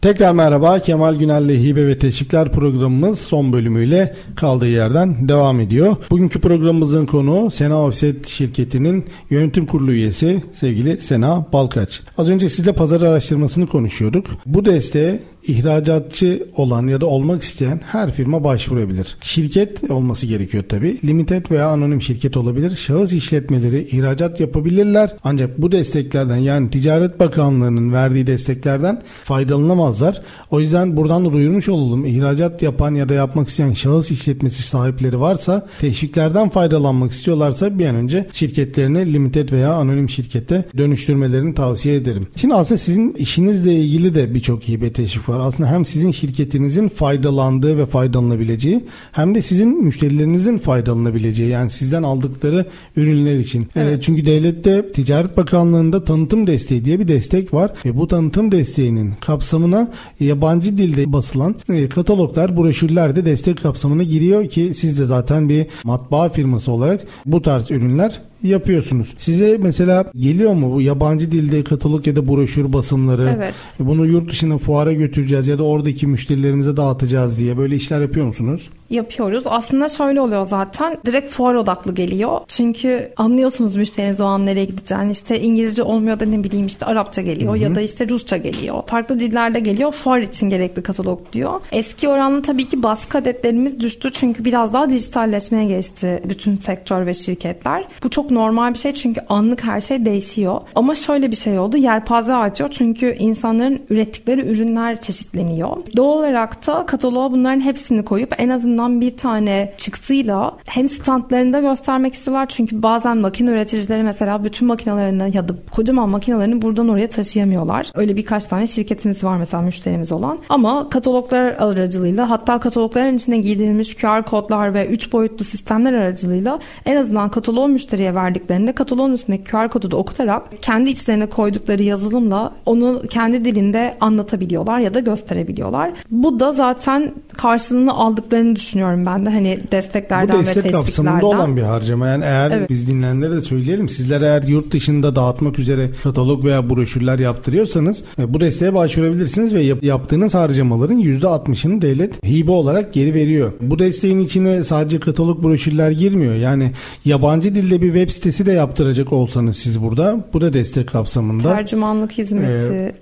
Tekrar 0.02 0.32
merhaba 0.32 0.78
Kemal 0.78 1.14
Günel'le 1.14 1.62
Hibe 1.62 1.86
ve 1.86 1.98
Teşvikler 1.98 2.52
programımız 2.52 3.20
son 3.20 3.52
bölümüyle 3.52 4.14
kaldığı 4.36 4.68
yerden 4.68 5.28
devam 5.28 5.60
ediyor. 5.60 5.96
Bugünkü 6.10 6.40
programımızın 6.40 7.06
konuğu 7.06 7.50
Sena 7.50 7.82
Offset 7.82 8.28
şirketinin 8.28 9.04
yönetim 9.30 9.66
kurulu 9.66 9.92
üyesi 9.92 10.42
sevgili 10.52 11.00
Sena 11.00 11.46
Balkaç. 11.52 12.00
Az 12.18 12.28
önce 12.28 12.48
sizle 12.48 12.72
pazar 12.72 13.02
araştırmasını 13.02 13.66
konuşuyorduk. 13.66 14.26
Bu 14.46 14.64
desteğe 14.64 15.20
ihracatçı 15.46 16.46
olan 16.56 16.86
ya 16.86 17.00
da 17.00 17.06
olmak 17.06 17.42
isteyen 17.42 17.80
her 17.86 18.12
firma 18.12 18.44
başvurabilir. 18.44 19.16
Şirket 19.20 19.90
olması 19.90 20.26
gerekiyor 20.26 20.64
tabi. 20.68 20.98
Limited 21.04 21.50
veya 21.50 21.68
anonim 21.68 22.02
şirket 22.02 22.36
olabilir. 22.36 22.76
Şahıs 22.76 23.12
işletmeleri 23.12 23.82
ihracat 23.82 24.40
yapabilirler. 24.40 25.10
Ancak 25.24 25.62
bu 25.62 25.72
desteklerden 25.72 26.36
yani 26.36 26.70
Ticaret 26.70 27.20
Bakanlığı'nın 27.20 27.92
verdiği 27.92 28.26
desteklerden 28.26 29.02
faydalanamazlar. 29.24 30.22
O 30.50 30.60
yüzden 30.60 30.96
buradan 30.96 31.24
da 31.24 31.32
duyurmuş 31.32 31.68
olalım. 31.68 32.04
İhracat 32.04 32.62
yapan 32.62 32.94
ya 32.94 33.08
da 33.08 33.14
yapmak 33.14 33.48
isteyen 33.48 33.72
şahıs 33.72 34.10
işletmesi 34.10 34.62
sahipleri 34.62 35.20
varsa 35.20 35.66
teşviklerden 35.80 36.48
faydalanmak 36.48 37.12
istiyorlarsa 37.12 37.78
bir 37.78 37.86
an 37.86 37.94
önce 37.94 38.26
şirketlerini 38.32 39.12
limited 39.12 39.52
veya 39.52 39.72
anonim 39.72 40.10
şirkete 40.10 40.64
dönüştürmelerini 40.78 41.54
tavsiye 41.54 41.94
ederim. 41.94 42.26
Şimdi 42.36 42.54
aslında 42.54 42.78
sizin 42.78 43.12
işinizle 43.12 43.74
ilgili 43.74 44.14
de 44.14 44.34
birçok 44.34 44.68
hibe 44.68 44.92
teşvik 44.92 45.28
var. 45.32 45.40
Aslında 45.40 45.70
hem 45.70 45.84
sizin 45.84 46.10
şirketinizin 46.10 46.88
faydalandığı 46.88 47.78
ve 47.78 47.86
faydalanabileceği 47.86 48.84
hem 49.12 49.34
de 49.34 49.42
sizin 49.42 49.84
müşterilerinizin 49.84 50.58
faydalanabileceği 50.58 51.50
yani 51.50 51.70
sizden 51.70 52.02
aldıkları 52.02 52.66
ürünler 52.96 53.36
için. 53.36 53.66
Evet. 53.76 53.98
E, 53.98 54.00
çünkü 54.00 54.26
devlette 54.26 54.92
Ticaret 54.92 55.36
Bakanlığı'nda 55.36 56.04
tanıtım 56.04 56.46
desteği 56.46 56.84
diye 56.84 57.00
bir 57.00 57.08
destek 57.08 57.54
var 57.54 57.72
ve 57.84 57.96
bu 57.96 58.08
tanıtım 58.08 58.52
desteğinin 58.52 59.12
kapsamına 59.20 59.90
yabancı 60.20 60.78
dilde 60.78 61.12
basılan 61.12 61.54
e, 61.68 61.88
kataloglar, 61.88 62.56
broşürler 62.56 63.16
de 63.16 63.26
destek 63.26 63.62
kapsamına 63.62 64.02
giriyor 64.02 64.48
ki 64.48 64.72
siz 64.74 64.98
de 64.98 65.04
zaten 65.04 65.48
bir 65.48 65.66
matbaa 65.84 66.28
firması 66.28 66.72
olarak 66.72 67.00
bu 67.26 67.42
tarz 67.42 67.70
ürünler 67.70 68.20
yapıyorsunuz. 68.42 69.14
Size 69.18 69.58
mesela 69.60 70.04
geliyor 70.16 70.52
mu 70.52 70.74
bu 70.74 70.80
yabancı 70.80 71.30
dilde 71.30 71.64
katalog 71.64 72.06
ya 72.06 72.16
da 72.16 72.28
broşür 72.28 72.72
basımları? 72.72 73.34
Evet. 73.36 73.54
Bunu 73.78 74.06
yurt 74.06 74.30
dışına 74.30 74.58
fuara 74.58 74.92
götüreceğiz 74.92 75.48
ya 75.48 75.58
da 75.58 75.62
oradaki 75.62 76.06
müşterilerimize 76.06 76.76
dağıtacağız 76.76 77.38
diye 77.38 77.56
böyle 77.58 77.76
işler 77.76 78.00
yapıyor 78.00 78.26
musunuz? 78.26 78.70
Yapıyoruz. 78.90 79.44
Aslında 79.46 79.88
şöyle 79.88 80.20
oluyor 80.20 80.46
zaten. 80.46 80.96
Direkt 81.06 81.30
fuar 81.30 81.54
odaklı 81.54 81.94
geliyor. 81.94 82.40
Çünkü 82.48 83.12
anlıyorsunuz 83.16 83.76
müşteriniz 83.76 84.20
o 84.20 84.24
an 84.24 84.46
nereye 84.46 84.64
gideceğini. 84.64 85.10
İşte 85.10 85.40
İngilizce 85.40 85.82
olmuyor 85.82 86.20
da 86.20 86.24
ne 86.24 86.44
bileyim 86.44 86.66
işte 86.66 86.86
Arapça 86.86 87.22
geliyor 87.22 87.52
Hı-hı. 87.52 87.62
ya 87.62 87.74
da 87.74 87.80
işte 87.80 88.08
Rusça 88.08 88.36
geliyor. 88.36 88.82
Farklı 88.86 89.20
dillerde 89.20 89.60
geliyor. 89.60 89.92
Fuar 89.92 90.20
için 90.20 90.48
gerekli 90.48 90.82
katalog 90.82 91.32
diyor. 91.32 91.60
Eski 91.72 92.08
oranla 92.08 92.42
tabii 92.42 92.68
ki 92.68 92.82
baskı 92.82 93.18
adetlerimiz 93.18 93.80
düştü. 93.80 94.10
Çünkü 94.12 94.44
biraz 94.44 94.72
daha 94.72 94.90
dijitalleşmeye 94.90 95.64
geçti 95.64 96.22
bütün 96.28 96.56
sektör 96.56 97.06
ve 97.06 97.14
şirketler. 97.14 97.84
Bu 98.04 98.08
çok 98.08 98.30
normal 98.34 98.74
bir 98.74 98.78
şey 98.78 98.94
çünkü 98.94 99.20
anlık 99.28 99.64
her 99.64 99.80
şey 99.80 100.04
değişiyor. 100.04 100.60
Ama 100.74 100.94
şöyle 100.94 101.30
bir 101.30 101.36
şey 101.36 101.58
oldu. 101.58 101.76
Yelpaze 101.76 102.32
artıyor 102.32 102.70
çünkü 102.70 103.16
insanların 103.18 103.82
ürettikleri 103.90 104.48
ürünler 104.48 105.00
çeşitleniyor. 105.00 105.76
Doğal 105.96 106.18
olarak 106.18 106.66
da 106.66 106.86
kataloğa 106.86 107.32
bunların 107.32 107.60
hepsini 107.60 108.04
koyup 108.04 108.34
en 108.38 108.48
azından 108.48 109.00
bir 109.00 109.16
tane 109.16 109.74
çıktıyla 109.76 110.54
hem 110.66 110.88
standlarında 110.88 111.60
göstermek 111.60 112.14
istiyorlar 112.14 112.46
çünkü 112.48 112.82
bazen 112.82 113.16
makine 113.16 113.50
üreticileri 113.50 114.02
mesela 114.02 114.44
bütün 114.44 114.68
makinelerini 114.68 115.36
ya 115.36 115.48
da 115.48 115.54
kocaman 115.70 116.08
makinelerini 116.08 116.62
buradan 116.62 116.88
oraya 116.88 117.08
taşıyamıyorlar. 117.08 117.90
Öyle 117.94 118.16
birkaç 118.16 118.44
tane 118.44 118.66
şirketimiz 118.66 119.24
var 119.24 119.36
mesela 119.36 119.62
müşterimiz 119.62 120.12
olan. 120.12 120.38
Ama 120.48 120.88
kataloglar 120.88 121.42
aracılığıyla 121.42 122.30
hatta 122.30 122.60
katalogların 122.60 123.16
içine 123.16 123.38
giydirilmiş 123.38 123.94
QR 123.96 124.22
kodlar 124.22 124.74
ve 124.74 124.86
3 124.86 125.12
boyutlu 125.12 125.44
sistemler 125.44 125.92
aracılığıyla 125.92 126.58
en 126.86 126.96
azından 126.96 127.30
kataloğu 127.30 127.68
müşteriye 127.68 128.14
verdiklerinde 128.22 128.72
kataloğun 128.72 129.12
üstündeki 129.12 129.50
QR 129.50 129.68
kodu 129.68 129.90
da 129.90 129.96
okutarak 129.96 130.42
kendi 130.62 130.90
içlerine 130.90 131.26
koydukları 131.26 131.82
yazılımla 131.82 132.52
onu 132.66 133.02
kendi 133.10 133.44
dilinde 133.44 133.96
anlatabiliyorlar 134.00 134.78
ya 134.78 134.94
da 134.94 135.00
gösterebiliyorlar. 135.00 135.92
Bu 136.10 136.40
da 136.40 136.52
zaten 136.52 137.12
karşılığını 137.36 137.92
aldıklarını 137.92 138.56
düşünüyorum 138.56 139.06
ben 139.06 139.26
de 139.26 139.30
hani 139.30 139.58
desteklerden 139.72 140.36
Bu 140.36 140.40
destek 140.40 140.56
ve 140.56 140.62
teşviklerden. 140.62 140.84
kapsamında 140.84 141.26
olan 141.26 141.56
bir 141.56 141.62
harcama. 141.62 142.06
Yani 142.06 142.24
eğer 142.24 142.50
evet. 142.50 142.70
biz 142.70 142.90
dinleyenlere 142.90 143.32
de 143.32 143.42
söyleyelim. 143.42 143.88
Sizler 143.88 144.22
eğer 144.22 144.42
yurt 144.42 144.72
dışında 144.72 145.16
dağıtmak 145.16 145.58
üzere 145.58 145.90
katalog 146.02 146.44
veya 146.44 146.70
broşürler 146.70 147.18
yaptırıyorsanız 147.18 148.04
e, 148.18 148.34
bu 148.34 148.40
desteğe 148.40 148.74
başvurabilirsiniz 148.74 149.54
ve 149.54 149.62
yaptığınız 149.82 150.34
harcamaların 150.34 150.98
%60'ını 150.98 151.82
devlet 151.82 152.26
hibe 152.26 152.50
olarak 152.50 152.92
geri 152.92 153.14
veriyor. 153.14 153.52
Bu 153.60 153.78
desteğin 153.78 154.20
içine 154.20 154.64
sadece 154.64 155.00
katalog 155.00 155.44
broşürler 155.44 155.90
girmiyor. 155.90 156.34
Yani 156.34 156.70
yabancı 157.04 157.54
dilde 157.54 157.82
bir 157.82 157.86
web 157.86 158.08
sitesi 158.12 158.46
de 158.46 158.52
yaptıracak 158.52 159.12
olsanız 159.12 159.56
siz 159.56 159.82
burada 159.82 160.24
bu 160.32 160.40
da 160.40 160.52
destek 160.52 160.88
kapsamında. 160.88 161.54
Tercümanlık 161.54 162.12
hizmeti. 162.12 162.72
Ee, 162.72 162.94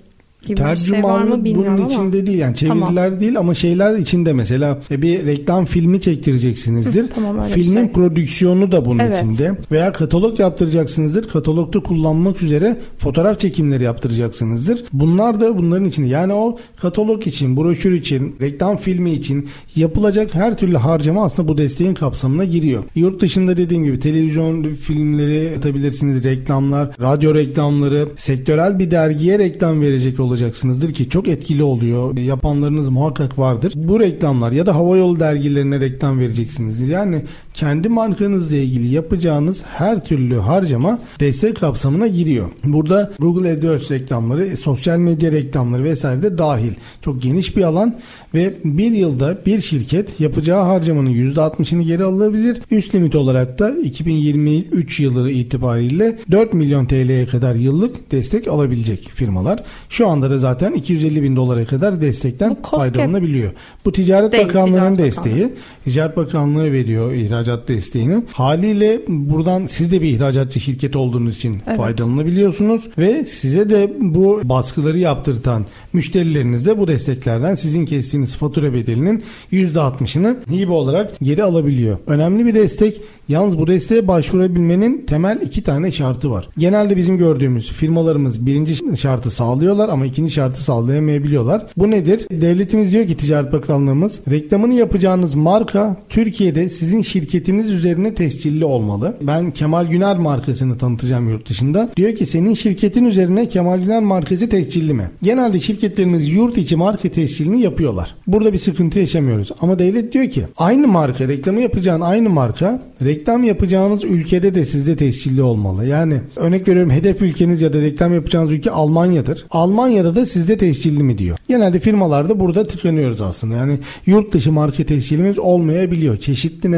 gibi 0.45 0.55
Tercümanlık 0.55 0.97
bir 0.97 1.01
şey 1.01 1.03
var 1.03 1.37
mı 1.37 1.43
bilmiyorum 1.43 1.77
bunun 1.77 1.85
ama. 1.85 1.93
içinde 1.93 2.25
değil 2.25 2.37
yani 2.37 2.55
çeviriler 2.55 3.05
tamam. 3.05 3.19
değil 3.19 3.37
ama 3.37 3.53
şeyler 3.53 3.95
içinde 3.95 4.33
mesela 4.33 4.79
e, 4.91 5.01
bir 5.01 5.25
reklam 5.25 5.65
filmi 5.65 6.01
çektireceksinizdir. 6.01 7.05
tamam, 7.15 7.45
Filmin 7.47 7.73
şey. 7.73 7.91
prodüksiyonu 7.91 8.71
da 8.71 8.85
bunun 8.85 8.99
evet. 8.99 9.17
içinde 9.17 9.57
veya 9.71 9.91
katalog 9.91 10.39
yaptıracaksınızdır. 10.39 11.27
Katalogda 11.27 11.79
kullanmak 11.79 12.43
üzere 12.43 12.77
fotoğraf 12.97 13.39
çekimleri 13.39 13.83
yaptıracaksınızdır. 13.83 14.83
Bunlar 14.93 15.41
da 15.41 15.57
bunların 15.57 15.85
içinde. 15.85 16.07
Yani 16.07 16.33
o 16.33 16.57
katalog 16.81 17.27
için, 17.27 17.57
broşür 17.57 17.91
için, 17.93 18.35
reklam 18.41 18.77
filmi 18.77 19.11
için 19.11 19.49
yapılacak 19.75 20.35
her 20.35 20.57
türlü 20.57 20.77
harcama 20.77 21.23
aslında 21.23 21.47
bu 21.47 21.57
desteğin 21.57 21.93
kapsamına 21.93 22.45
giriyor. 22.45 22.83
Yurt 22.95 23.21
dışında 23.21 23.57
dediğim 23.57 23.83
gibi 23.83 23.99
televizyon 23.99 24.63
filmleri 24.63 25.57
atabilirsiniz, 25.57 26.23
reklamlar, 26.23 26.89
radyo 27.01 27.35
reklamları, 27.35 28.07
sektörel 28.15 28.79
bir 28.79 28.91
dergiye 28.91 29.39
reklam 29.39 29.81
verecek 29.81 30.19
olur 30.19 30.30
olacaksınızdır 30.31 30.93
ki 30.93 31.09
çok 31.09 31.27
etkili 31.27 31.63
oluyor. 31.63 32.17
Yapanlarınız 32.17 32.89
muhakkak 32.89 33.39
vardır. 33.39 33.73
Bu 33.75 33.99
reklamlar 33.99 34.51
ya 34.51 34.65
da 34.65 34.75
havayolu 34.75 35.19
dergilerine 35.19 35.79
reklam 35.79 36.19
vereceksinizdir. 36.19 36.87
Yani 36.87 37.21
kendi 37.53 37.89
markanızla 37.89 38.55
ilgili 38.55 38.87
yapacağınız 38.87 39.63
her 39.65 40.05
türlü 40.05 40.37
harcama 40.37 40.99
destek 41.19 41.55
kapsamına 41.55 42.07
giriyor. 42.07 42.49
Burada 42.63 43.11
Google 43.19 43.51
AdWords 43.51 43.91
reklamları, 43.91 44.57
sosyal 44.57 44.97
medya 44.97 45.31
reklamları 45.31 45.83
vesaire 45.83 46.21
de 46.21 46.37
dahil. 46.37 46.71
Çok 47.01 47.21
geniş 47.21 47.57
bir 47.57 47.63
alan 47.63 47.95
ve 48.33 48.53
bir 48.63 48.91
yılda 48.91 49.37
bir 49.45 49.61
şirket 49.61 50.19
yapacağı 50.19 50.63
harcamanın 50.63 51.09
%60'ını 51.09 51.81
geri 51.81 52.03
alabilir. 52.03 52.61
Üst 52.71 52.95
limit 52.95 53.15
olarak 53.15 53.59
da 53.59 53.69
2023 53.69 54.99
yılı 54.99 55.31
itibariyle 55.31 56.19
4 56.31 56.53
milyon 56.53 56.85
TL'ye 56.85 57.25
kadar 57.25 57.55
yıllık 57.55 58.11
destek 58.11 58.47
alabilecek 58.47 59.09
firmalar. 59.09 59.63
Şu 59.89 60.07
anda 60.07 60.29
da 60.29 60.37
zaten 60.37 60.73
250 60.73 61.23
bin 61.23 61.35
dolara 61.35 61.65
kadar 61.65 62.01
destekten 62.01 62.57
faydalanabiliyor. 62.61 63.51
Bu 63.85 63.91
Ticaret 63.91 64.31
Değil, 64.31 64.47
Bakanlığı'nın 64.47 64.97
desteği. 64.97 65.35
Bakanlığı. 65.35 65.55
Ticaret 65.83 66.17
Bakanlığı 66.17 66.71
veriyor 66.71 67.13
ihracat 67.13 67.50
desteğini. 67.67 68.23
Haliyle 68.33 69.01
buradan 69.07 69.65
siz 69.67 69.91
de 69.91 70.01
bir 70.01 70.07
ihracatçı 70.07 70.59
şirket 70.59 70.95
olduğunuz 70.95 71.37
için 71.37 71.57
evet. 71.67 71.77
faydalanabiliyorsunuz 71.77 72.89
ve 72.97 73.25
size 73.25 73.69
de 73.69 73.93
bu 73.99 74.41
baskıları 74.43 74.97
yaptırtan 74.97 75.65
müşterileriniz 75.93 76.65
de 76.65 76.77
bu 76.77 76.87
desteklerden 76.87 77.55
sizin 77.55 77.85
kestiğiniz 77.85 78.35
fatura 78.35 78.73
bedelinin 78.73 79.23
%60'ını 79.51 80.35
hibe 80.51 80.71
olarak 80.71 81.19
geri 81.21 81.43
alabiliyor. 81.43 81.97
Önemli 82.07 82.45
bir 82.45 82.55
destek. 82.55 83.01
Yalnız 83.29 83.59
bu 83.59 83.67
desteğe 83.67 84.07
başvurabilmenin 84.07 85.05
temel 85.07 85.41
iki 85.41 85.63
tane 85.63 85.91
şartı 85.91 86.31
var. 86.31 86.49
Genelde 86.57 86.97
bizim 86.97 87.17
gördüğümüz 87.17 87.69
firmalarımız 87.69 88.45
birinci 88.45 88.97
şartı 88.97 89.31
sağlıyorlar 89.31 89.89
ama 89.89 90.05
ikinci 90.05 90.33
şartı 90.33 90.63
sağlayamayabiliyorlar. 90.63 91.65
Bu 91.77 91.91
nedir? 91.91 92.27
Devletimiz 92.31 92.93
diyor 92.93 93.07
ki 93.07 93.17
Ticaret 93.17 93.53
Bakanlığımız 93.53 94.19
reklamını 94.29 94.73
yapacağınız 94.73 95.35
marka 95.35 95.97
Türkiye'de 96.09 96.69
sizin 96.69 97.01
şirketiniz 97.31 97.71
üzerine 97.71 98.15
tescilli 98.15 98.65
olmalı. 98.65 99.17
Ben 99.21 99.51
Kemal 99.51 99.85
Güner 99.85 100.17
markasını 100.17 100.77
tanıtacağım 100.77 101.29
yurt 101.29 101.49
dışında. 101.49 101.89
Diyor 101.97 102.15
ki 102.15 102.25
senin 102.25 102.53
şirketin 102.53 103.05
üzerine 103.05 103.47
Kemal 103.47 103.79
Güner 103.79 104.03
markası 104.03 104.49
tescilli 104.49 104.93
mi? 104.93 105.09
Genelde 105.23 105.59
şirketlerimiz 105.59 106.33
yurt 106.33 106.57
içi 106.57 106.75
marka 106.75 107.09
tescilini 107.09 107.61
yapıyorlar. 107.61 108.15
Burada 108.27 108.53
bir 108.53 108.57
sıkıntı 108.57 108.99
yaşamıyoruz. 108.99 109.51
Ama 109.61 109.79
devlet 109.79 110.13
diyor 110.13 110.29
ki 110.29 110.43
aynı 110.57 110.87
marka 110.87 111.27
reklamı 111.27 111.61
yapacağın 111.61 112.01
aynı 112.01 112.29
marka 112.29 112.81
reklam 113.03 113.43
yapacağınız 113.43 114.03
ülkede 114.03 114.55
de 114.55 114.65
sizde 114.65 114.95
tescilli 114.95 115.41
olmalı. 115.41 115.85
Yani 115.85 116.17
örnek 116.35 116.67
veriyorum 116.67 116.91
hedef 116.91 117.21
ülkeniz 117.21 117.61
ya 117.61 117.73
da 117.73 117.81
reklam 117.81 118.13
yapacağınız 118.13 118.51
ülke 118.51 118.71
Almanya'dır. 118.71 119.45
Almanya'da 119.51 120.15
da 120.15 120.25
sizde 120.25 120.57
tescilli 120.57 121.03
mi 121.03 121.17
diyor. 121.17 121.37
Genelde 121.47 121.79
firmalarda 121.79 122.39
burada 122.39 122.67
tıkanıyoruz 122.67 123.21
aslında. 123.21 123.55
Yani 123.55 123.79
yurt 124.05 124.33
dışı 124.33 124.51
marka 124.51 124.83
tescilimiz 124.83 125.39
olmayabiliyor 125.39 126.17
çeşitli 126.17 126.69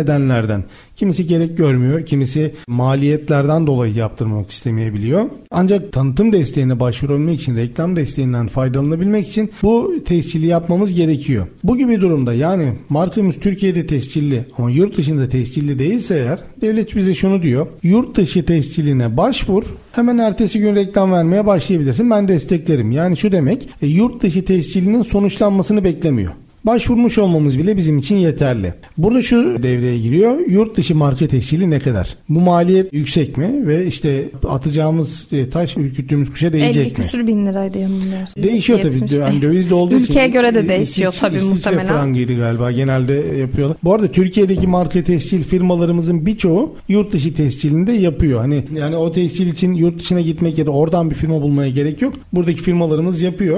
nedenlerden. 0.43 0.63
Kimisi 0.95 1.27
gerek 1.27 1.57
görmüyor, 1.57 2.05
kimisi 2.05 2.53
maliyetlerden 2.67 3.67
dolayı 3.67 3.93
yaptırmak 3.93 4.49
istemeyebiliyor. 4.51 5.29
Ancak 5.51 5.91
tanıtım 5.91 6.33
desteğine 6.33 6.79
başvurabilmek 6.79 7.41
için, 7.41 7.55
reklam 7.55 7.95
desteğinden 7.95 8.47
faydalanabilmek 8.47 9.27
için 9.27 9.51
bu 9.63 9.93
tescili 10.05 10.45
yapmamız 10.45 10.93
gerekiyor. 10.93 11.47
Bu 11.63 11.77
gibi 11.77 12.01
durumda 12.01 12.33
yani 12.33 12.73
markamız 12.89 13.35
Türkiye'de 13.39 13.87
tescilli 13.87 14.45
ama 14.57 14.71
yurt 14.71 14.97
dışında 14.97 15.29
tescilli 15.29 15.79
değilse 15.79 16.15
eğer 16.15 16.39
devlet 16.61 16.95
bize 16.95 17.15
şunu 17.15 17.41
diyor. 17.41 17.67
Yurt 17.83 18.17
dışı 18.17 18.45
tesciline 18.45 19.17
başvur 19.17 19.63
hemen 19.91 20.17
ertesi 20.17 20.59
gün 20.59 20.75
reklam 20.75 21.11
vermeye 21.11 21.45
başlayabilirsin. 21.45 22.09
Ben 22.09 22.27
desteklerim. 22.27 22.91
Yani 22.91 23.17
şu 23.17 23.31
demek 23.31 23.69
e, 23.81 23.87
yurt 23.87 24.23
dışı 24.23 24.45
tescilinin 24.45 25.03
sonuçlanmasını 25.03 25.83
beklemiyor 25.83 26.33
başvurmuş 26.65 27.17
olmamız 27.17 27.57
bile 27.59 27.77
bizim 27.77 27.97
için 27.97 28.15
yeterli. 28.15 28.73
Burada 28.97 29.21
şu 29.21 29.63
devreye 29.63 29.97
giriyor. 29.97 30.39
Yurt 30.47 30.77
dışı 30.77 30.95
marka 30.95 31.27
tescili 31.27 31.69
ne 31.69 31.79
kadar? 31.79 32.15
Bu 32.29 32.39
maliyet 32.41 32.93
yüksek 32.93 33.37
mi? 33.37 33.67
Ve 33.67 33.85
işte 33.85 34.25
atacağımız 34.47 35.27
e, 35.31 35.49
taş 35.49 35.77
ürküttüğümüz 35.77 36.31
kuşa 36.31 36.53
değecek 36.53 36.75
50 36.77 36.79
mi? 36.79 36.85
50 36.87 36.93
küsür 36.93 37.27
bin 37.27 37.45
liraydı 37.45 37.77
yanılmıyorsun. 37.79 38.43
Değişiyor 38.43 38.79
tabii. 38.81 39.13
Yani 39.15 39.41
dövizde 39.41 39.75
olduğu 39.75 39.95
için. 39.99 40.13
Ülkeye 40.13 40.27
göre 40.27 40.55
de 40.55 40.67
değişiyor 40.67 41.11
İsviçre, 41.13 41.27
tabii 41.27 41.37
İsviçre 41.37 41.53
muhtemelen. 41.55 41.87
frangıydı 41.87 42.37
galiba. 42.37 42.71
Genelde 42.71 43.13
yapıyorlar. 43.39 43.77
Bu 43.83 43.93
arada 43.93 44.07
Türkiye'deki 44.11 44.67
marka 44.67 45.03
tescil 45.03 45.43
firmalarımızın 45.43 46.25
birçoğu 46.25 46.75
yurt 46.87 47.13
dışı 47.13 47.33
tescilinde 47.33 47.91
yapıyor. 47.91 48.39
Hani 48.39 48.63
yani 48.75 48.95
o 48.95 49.11
tescil 49.11 49.47
için 49.47 49.73
yurt 49.73 49.99
dışına 49.99 50.21
gitmek 50.21 50.57
ya 50.57 50.65
da 50.65 50.71
oradan 50.71 51.09
bir 51.09 51.15
firma 51.15 51.41
bulmaya 51.41 51.69
gerek 51.69 52.01
yok. 52.01 52.13
Buradaki 52.33 52.61
firmalarımız 52.61 53.21
yapıyor. 53.21 53.57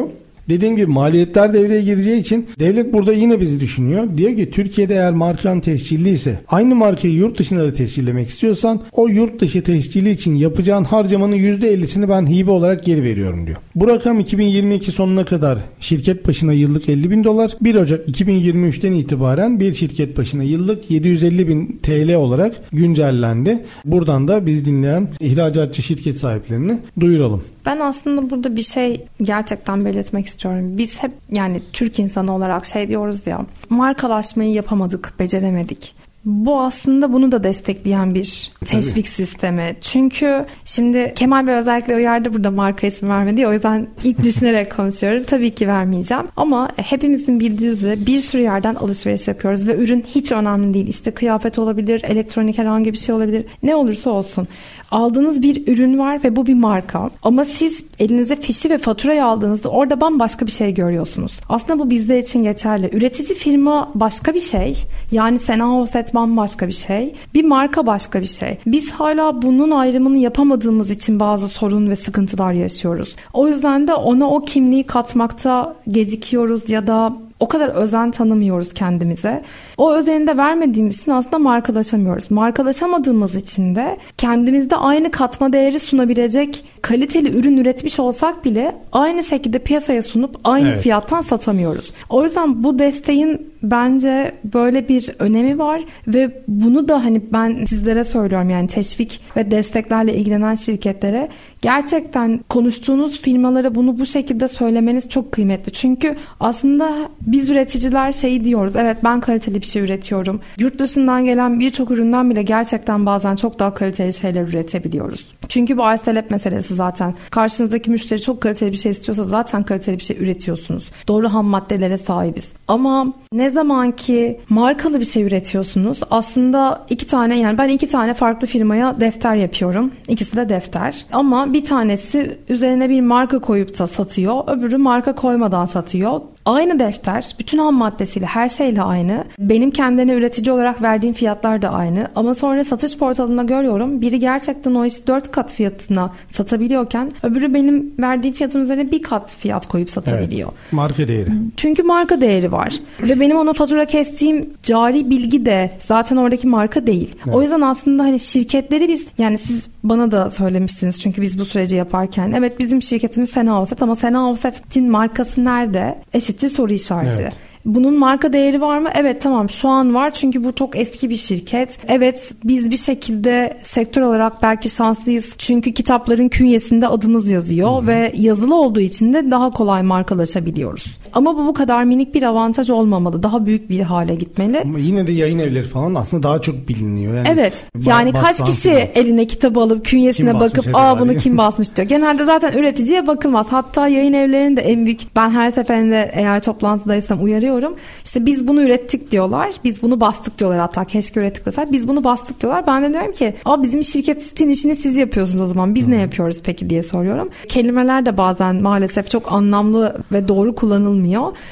Dediğim 0.50 0.76
gibi 0.76 0.86
maliyetler 0.86 1.54
devreye 1.54 1.82
gireceği 1.82 2.20
için 2.20 2.48
devlet 2.60 2.94
burada 2.94 3.14
yine 3.14 3.42
bizi 3.42 3.60
düşünüyor. 3.60 4.08
Diyor 4.18 4.36
ki 4.36 4.52
Türkiye'de 4.52 4.94
eğer 4.94 5.14
markan 5.14 5.60
tescilli 5.60 6.10
ise 6.10 6.40
aynı 6.48 6.76
markayı 6.76 7.14
yurt 7.14 7.40
dışında 7.40 7.64
da 7.64 7.74
tescillemek 7.74 8.28
istiyorsan 8.28 8.82
o 8.92 9.08
yurt 9.08 9.42
dışı 9.42 9.64
tescili 9.64 10.10
için 10.10 10.36
yapacağın 10.36 10.84
harcamanın 10.84 11.36
%50'sini 11.36 12.10
ben 12.10 12.28
hibe 12.28 12.52
olarak 12.52 12.84
geri 12.84 13.04
veriyorum 13.04 13.48
diyor. 13.48 13.58
Bu 13.76 13.88
rakam 13.88 14.20
2022 14.20 14.92
sonuna 14.92 15.26
kadar 15.26 15.60
şirket 15.80 16.28
başına 16.28 16.54
yıllık 16.54 16.90
50 16.90 17.12
bin 17.12 17.24
dolar. 17.24 17.58
1 17.62 17.76
Ocak 17.76 18.08
2023'ten 18.08 18.92
itibaren 18.92 19.60
bir 19.60 19.74
şirket 19.74 20.18
başına 20.18 20.44
yıllık 20.44 20.92
750 20.92 21.48
bin 21.48 21.80
TL 21.84 22.14
olarak 22.14 22.56
güncellendi. 22.72 23.66
Buradan 23.86 24.28
da 24.28 24.46
biz 24.46 24.66
dinleyen 24.66 25.08
ihracatçı 25.20 25.82
şirket 25.82 26.18
sahiplerini 26.18 26.78
duyuralım. 27.00 27.44
Ben 27.66 27.80
aslında 27.80 28.30
burada 28.30 28.56
bir 28.56 28.62
şey 28.62 29.02
gerçekten 29.22 29.86
belirtmek 29.86 30.26
istiyorum. 30.26 30.35
Biz 30.78 31.04
hep 31.04 31.12
yani 31.32 31.62
Türk 31.74 32.00
insanı 32.00 32.36
olarak 32.36 32.66
şey 32.66 32.90
diyoruz 32.90 33.28
ya 33.28 33.46
markalaşmayı 33.70 34.52
yapamadık, 34.52 35.14
beceremedik. 35.20 35.96
Bu 36.26 36.62
aslında 36.62 37.14
bunu 37.14 37.32
da 37.32 37.44
destekleyen 37.44 38.16
bir 38.16 38.52
teşvik 38.66 39.06
Tabii. 39.06 39.14
sistemi. 39.14 39.76
Çünkü 39.82 40.46
şimdi 40.66 41.14
Kemal 41.16 41.48
Bey 41.48 41.56
özellikle 41.56 41.96
uyardı 41.96 42.34
burada 42.34 42.52
marka 42.52 42.88
ismi 42.88 43.10
vermedi. 43.10 43.48
O 43.48 43.54
yüzden 43.54 43.88
ilk 44.04 44.24
düşünerek 44.24 44.76
konuşuyorum. 44.76 45.24
Tabii 45.24 45.52
ki 45.52 45.68
vermeyeceğim. 45.68 46.24
Ama 46.36 46.70
hepimizin 46.76 47.40
bildiği 47.40 47.70
üzere 47.70 48.06
bir 48.06 48.22
sürü 48.22 48.42
yerden 48.42 48.76
alışveriş 48.76 49.28
yapıyoruz 49.28 49.68
ve 49.68 49.76
ürün 49.76 50.06
hiç 50.16 50.32
önemli 50.32 50.74
değil. 50.74 50.88
İşte 50.88 51.12
kıyafet 51.12 51.60
olabilir, 51.60 52.02
elektronik 52.08 52.58
herhangi 52.58 52.94
bir 52.94 52.98
şey 52.98 53.16
olabilir. 53.16 53.46
Ne 53.64 53.76
olursa 53.76 54.10
olsun 54.10 54.48
aldığınız 54.92 55.42
bir 55.42 55.68
ürün 55.68 56.00
var 56.00 56.24
ve 56.24 56.36
bu 56.36 56.48
bir 56.48 56.54
marka. 56.54 57.10
Ama 57.24 57.46
siz 57.46 57.84
elinize 58.00 58.36
fişi 58.36 58.70
ve 58.70 58.78
faturayı 58.78 59.26
aldığınızda 59.26 59.70
orada 59.70 60.02
bambaşka 60.02 60.46
bir 60.46 60.52
şey 60.52 60.74
görüyorsunuz. 60.74 61.40
Aslında 61.50 61.80
bu 61.80 61.90
bizler 61.90 62.18
için 62.18 62.44
geçerli. 62.44 62.90
Üretici 62.94 63.38
firma 63.38 63.92
başka 63.96 64.34
bir 64.34 64.40
şey. 64.40 64.78
Yani 65.12 65.40
Sena 65.40 65.80
Offset 65.80 66.14
bambaşka 66.16 66.68
bir 66.68 66.74
şey. 66.74 67.16
Bir 67.34 67.44
marka 67.44 67.86
başka 67.86 68.22
bir 68.22 68.26
şey. 68.26 68.58
Biz 68.66 68.92
hala 68.92 69.42
bunun 69.42 69.72
ayrımını 69.72 70.18
yapamadığımız 70.18 70.90
için 70.90 71.20
bazı 71.20 71.48
sorun 71.48 71.90
ve 71.90 71.96
sıkıntılar 71.96 72.54
yaşıyoruz. 72.54 73.16
O 73.34 73.48
yüzden 73.48 73.88
de 73.88 73.94
ona 73.94 74.30
o 74.30 74.46
kimliği 74.46 74.84
katmakta 74.84 75.76
gecikiyoruz 75.88 76.70
ya 76.70 76.88
da 76.88 77.18
o 77.40 77.48
kadar 77.48 77.68
özen 77.70 78.12
tanımıyoruz 78.12 78.74
kendimize. 78.74 79.44
O 79.78 79.94
özeni 79.94 80.28
de 80.28 80.38
vermediğimiz 80.38 81.02
için 81.02 81.12
aslında 81.12 81.40
markalaşamıyoruz. 81.40 82.32
Markalaşamadığımız 82.32 83.36
için 83.36 83.76
de 83.76 83.98
kendimizde 84.18 84.76
aynı 84.76 85.12
katma 85.12 85.54
değeri 85.54 85.80
sunabilecek 85.80 86.64
kaliteli 86.82 87.38
ürün 87.38 87.58
üretmiş 87.58 88.00
olsak 88.00 88.46
bile 88.46 88.76
aynı 88.92 89.24
şekilde 89.24 89.60
piyasaya 89.60 90.02
sunup 90.02 90.40
aynı 90.44 90.68
evet. 90.68 90.82
fiyattan 90.82 91.22
satamıyoruz. 91.22 91.94
O 92.10 92.24
yüzden 92.24 92.64
bu 92.64 92.80
desteğin 92.80 93.56
bence 93.64 94.32
böyle 94.54 94.88
bir 94.88 95.12
önemi 95.20 95.60
var 95.60 95.82
ve 96.08 96.44
bunu 96.48 96.88
da 96.88 97.06
hani 97.06 97.22
ben 97.34 97.66
sizlere 97.66 98.04
söylüyorum 98.04 98.50
yani 98.50 98.68
teşvik 98.68 99.22
ve 99.38 99.52
desteklerle 99.52 100.14
ilgilenen 100.16 100.56
şirketlere 100.56 101.30
gerçekten 101.62 102.40
konuştuğunuz 102.50 103.22
firmalara 103.22 103.76
bunu 103.76 104.00
bu 104.00 104.06
şekilde 104.06 104.48
söylemeniz 104.48 105.10
çok 105.10 105.32
kıymetli. 105.32 105.72
Çünkü 105.72 106.16
aslında 106.40 107.10
biz 107.22 107.50
üreticiler 107.50 108.14
şey 108.14 108.44
diyoruz 108.44 108.76
evet 108.76 108.98
ben 109.04 109.20
kaliteli 109.20 109.62
bir 109.62 109.65
şey 109.68 109.82
üretiyorum. 109.82 110.42
Yurt 110.58 110.80
dışından 110.80 111.26
gelen 111.26 111.60
birçok 111.60 111.92
üründen 111.92 112.30
bile 112.30 112.42
gerçekten 112.42 113.06
bazen 113.06 113.36
çok 113.36 113.60
daha 113.60 113.74
kaliteli 113.74 114.14
şeyler 114.14 114.42
üretebiliyoruz. 114.42 115.28
Çünkü 115.50 115.78
bu 115.78 115.84
arz 115.84 116.02
talep 116.02 116.32
meselesi 116.32 116.76
zaten. 116.76 117.14
Karşınızdaki 117.30 117.90
müşteri 117.90 118.22
çok 118.22 118.42
kaliteli 118.42 118.72
bir 118.72 118.78
şey 118.78 118.92
istiyorsa 118.92 119.24
zaten 119.24 119.64
kaliteli 119.64 119.98
bir 119.98 120.04
şey 120.04 120.18
üretiyorsunuz. 120.20 120.92
Doğru 121.08 121.34
ham 121.34 121.46
maddelere 121.46 121.98
sahibiz. 121.98 122.48
Ama 122.68 123.14
ne 123.32 123.50
zaman 123.50 123.92
ki 123.92 124.40
markalı 124.50 125.00
bir 125.00 125.06
şey 125.06 125.24
üretiyorsunuz 125.24 126.00
aslında 126.12 126.86
iki 126.90 127.08
tane 127.08 127.40
yani 127.40 127.58
ben 127.58 127.70
iki 127.70 127.88
tane 127.88 128.14
farklı 128.14 128.48
firmaya 128.48 129.00
defter 129.00 129.36
yapıyorum. 129.36 129.92
İkisi 130.08 130.38
de 130.38 130.50
defter. 130.50 131.06
Ama 131.12 131.54
bir 131.54 131.66
tanesi 131.66 132.38
üzerine 132.50 132.90
bir 132.90 133.02
marka 133.02 133.40
koyup 133.40 133.80
da 133.80 133.88
satıyor. 133.88 134.44
Öbürü 134.48 134.78
marka 134.78 135.16
koymadan 135.16 135.66
satıyor. 135.66 136.22
Aynı 136.46 136.80
defter, 136.80 137.36
bütün 137.40 137.58
ham 137.58 137.76
maddesiyle, 137.76 138.26
her 138.26 138.50
şeyle 138.50 138.82
aynı. 138.82 139.24
Benim 139.40 139.72
kendine 139.72 140.14
üretici 140.14 140.52
olarak 140.52 140.82
verdiğim 140.82 141.16
fiyatlar 141.16 141.62
da 141.62 141.70
aynı. 141.70 142.08
Ama 142.16 142.34
sonra 142.34 142.64
satış 142.64 142.98
portalında 142.98 143.44
görüyorum. 143.44 144.02
Biri 144.02 144.20
gerçekten 144.20 144.76
o 144.76 144.86
işi 144.86 145.08
4 145.08 145.32
kat 145.32 145.54
fiyatına 145.54 146.14
satabiliyorken 146.32 147.12
öbürü 147.24 147.54
benim 147.54 147.94
verdiğim 148.00 148.36
fiyatın 148.36 148.62
üzerine 148.62 148.92
bir 148.92 149.02
kat 149.02 149.36
fiyat 149.36 149.66
koyup 149.66 149.90
satabiliyor. 149.90 150.50
Evet, 150.62 150.74
marka 150.74 151.08
değeri. 151.08 151.30
Çünkü 151.58 151.84
marka 151.84 152.22
değeri 152.22 152.52
var. 152.52 152.74
Ve 153.02 153.20
benim 153.20 153.38
ona 153.38 153.54
fatura 153.54 153.86
kestiğim 153.86 154.50
cari 154.64 155.10
bilgi 155.10 155.46
de 155.46 155.72
zaten 155.88 156.16
oradaki 156.18 156.48
marka 156.48 156.88
değil. 156.88 157.16
Evet. 157.26 157.36
O 157.36 157.42
yüzden 157.42 157.62
aslında 157.62 158.04
hani 158.04 158.20
şirketleri 158.20 158.88
biz 158.88 159.06
yani 159.18 159.38
siz 159.38 159.62
bana 159.84 160.12
da 160.12 160.30
söylemiştiniz 160.30 161.02
çünkü 161.02 161.22
biz 161.22 161.40
bu 161.40 161.46
süreci 161.46 161.76
yaparken 161.76 162.32
evet 162.32 162.60
bizim 162.60 162.82
şirketimiz 162.82 163.30
Sena 163.30 163.62
Offset 163.62 163.82
ama 163.82 163.96
Sena 163.96 164.32
Offset'in 164.32 164.92
markası 164.92 165.46
nerede? 165.46 165.98
Eşittir 166.36 166.50
soru 166.50 166.74
işareti. 166.74 167.22
Evet. 167.22 167.34
Bunun 167.66 168.00
marka 168.00 168.34
değeri 168.34 168.62
var 168.62 168.80
mı? 168.80 168.90
Evet 168.94 169.22
tamam 169.22 169.50
şu 169.50 169.70
an 169.70 169.96
var 169.96 170.12
çünkü 170.14 170.44
bu 170.44 170.56
çok 170.56 170.78
eski 170.78 171.10
bir 171.10 171.16
şirket. 171.16 171.78
Evet 171.88 172.34
biz 172.44 172.72
bir 172.72 172.78
şekilde 172.78 173.58
sektör 173.62 174.02
olarak 174.02 174.44
belki 174.44 174.70
şanslıyız. 174.70 175.26
Çünkü 175.38 175.74
kitapların 175.74 176.30
künyesinde 176.30 176.88
adımız 176.88 177.28
yazıyor 177.28 177.78
Hı-hı. 177.78 177.88
ve 177.88 178.12
yazılı 178.16 178.56
olduğu 178.56 178.80
için 178.80 179.14
de 179.14 179.32
daha 179.32 179.50
kolay 179.50 179.84
markalaşabiliyoruz. 179.84 180.86
Ama 181.16 181.38
bu 181.38 181.46
bu 181.48 181.54
kadar 181.54 181.84
minik 181.84 182.16
bir 182.16 182.24
avantaj 182.24 182.70
olmamalı. 182.70 183.24
Daha 183.24 183.46
büyük 183.46 183.70
bir 183.70 183.80
hale 183.82 184.16
gitmeli. 184.16 184.62
Ama 184.62 184.80
yine 184.80 185.08
de 185.08 185.12
yayın 185.12 185.40
evleri 185.40 185.68
falan 185.68 185.96
aslında 185.96 186.24
daha 186.24 186.42
çok 186.42 186.68
biliniyor. 186.68 187.14
Yani 187.14 187.28
evet. 187.32 187.54
Yani 187.86 188.14
kaç 188.14 188.46
kişi 188.46 188.70
falan. 188.70 188.88
eline 188.96 189.28
kitabı 189.28 189.60
alıp 189.60 189.86
künyesine 189.86 190.40
bakıp 190.40 190.66
aa 190.74 191.00
bunu 191.00 191.16
kim 191.16 191.38
basmış 191.38 191.76
diyor. 191.76 191.88
Genelde 191.88 192.26
zaten 192.26 192.54
üreticiye 192.54 193.08
bakılmaz. 193.08 193.46
Hatta 193.50 193.88
yayın 193.88 194.14
evlerinin 194.14 194.58
de 194.58 194.62
en 194.62 194.86
büyük 194.86 195.16
ben 195.16 195.30
her 195.30 195.52
seferinde 195.52 196.12
eğer 196.14 196.40
toplantıdaysam 196.40 197.24
uyarıyorum. 197.24 197.76
İşte 198.06 198.26
biz 198.26 198.48
bunu 198.48 198.62
ürettik 198.62 199.12
diyorlar. 199.12 199.52
Biz 199.64 199.82
bunu 199.82 200.00
bastık 200.00 200.40
diyorlar 200.40 200.60
hatta. 200.60 200.86
Keşke 200.86 201.20
ürettik 201.20 201.46
deseler. 201.46 201.72
Biz 201.72 201.88
bunu 201.88 202.04
bastık 202.04 202.42
diyorlar. 202.42 202.68
Ben 202.68 202.84
de 202.84 202.94
diyorum 202.94 203.12
ki 203.12 203.34
Aa, 203.46 203.64
bizim 203.64 203.84
şirketin 203.84 204.50
işini 204.50 204.76
siz 204.76 204.98
yapıyorsunuz 204.98 205.42
o 205.42 205.46
zaman. 205.46 205.76
Biz 205.76 205.86
hmm. 205.86 205.92
ne 205.92 206.02
yapıyoruz 206.02 206.38
peki 206.44 206.70
diye 206.70 206.84
soruyorum. 206.84 207.30
Kelimeler 207.48 208.06
de 208.06 208.18
bazen 208.18 208.56
maalesef 208.56 209.10
çok 209.10 209.32
anlamlı 209.32 209.98
ve 210.12 210.28
doğru 210.28 210.56
kullanılmıyor. 210.56 211.05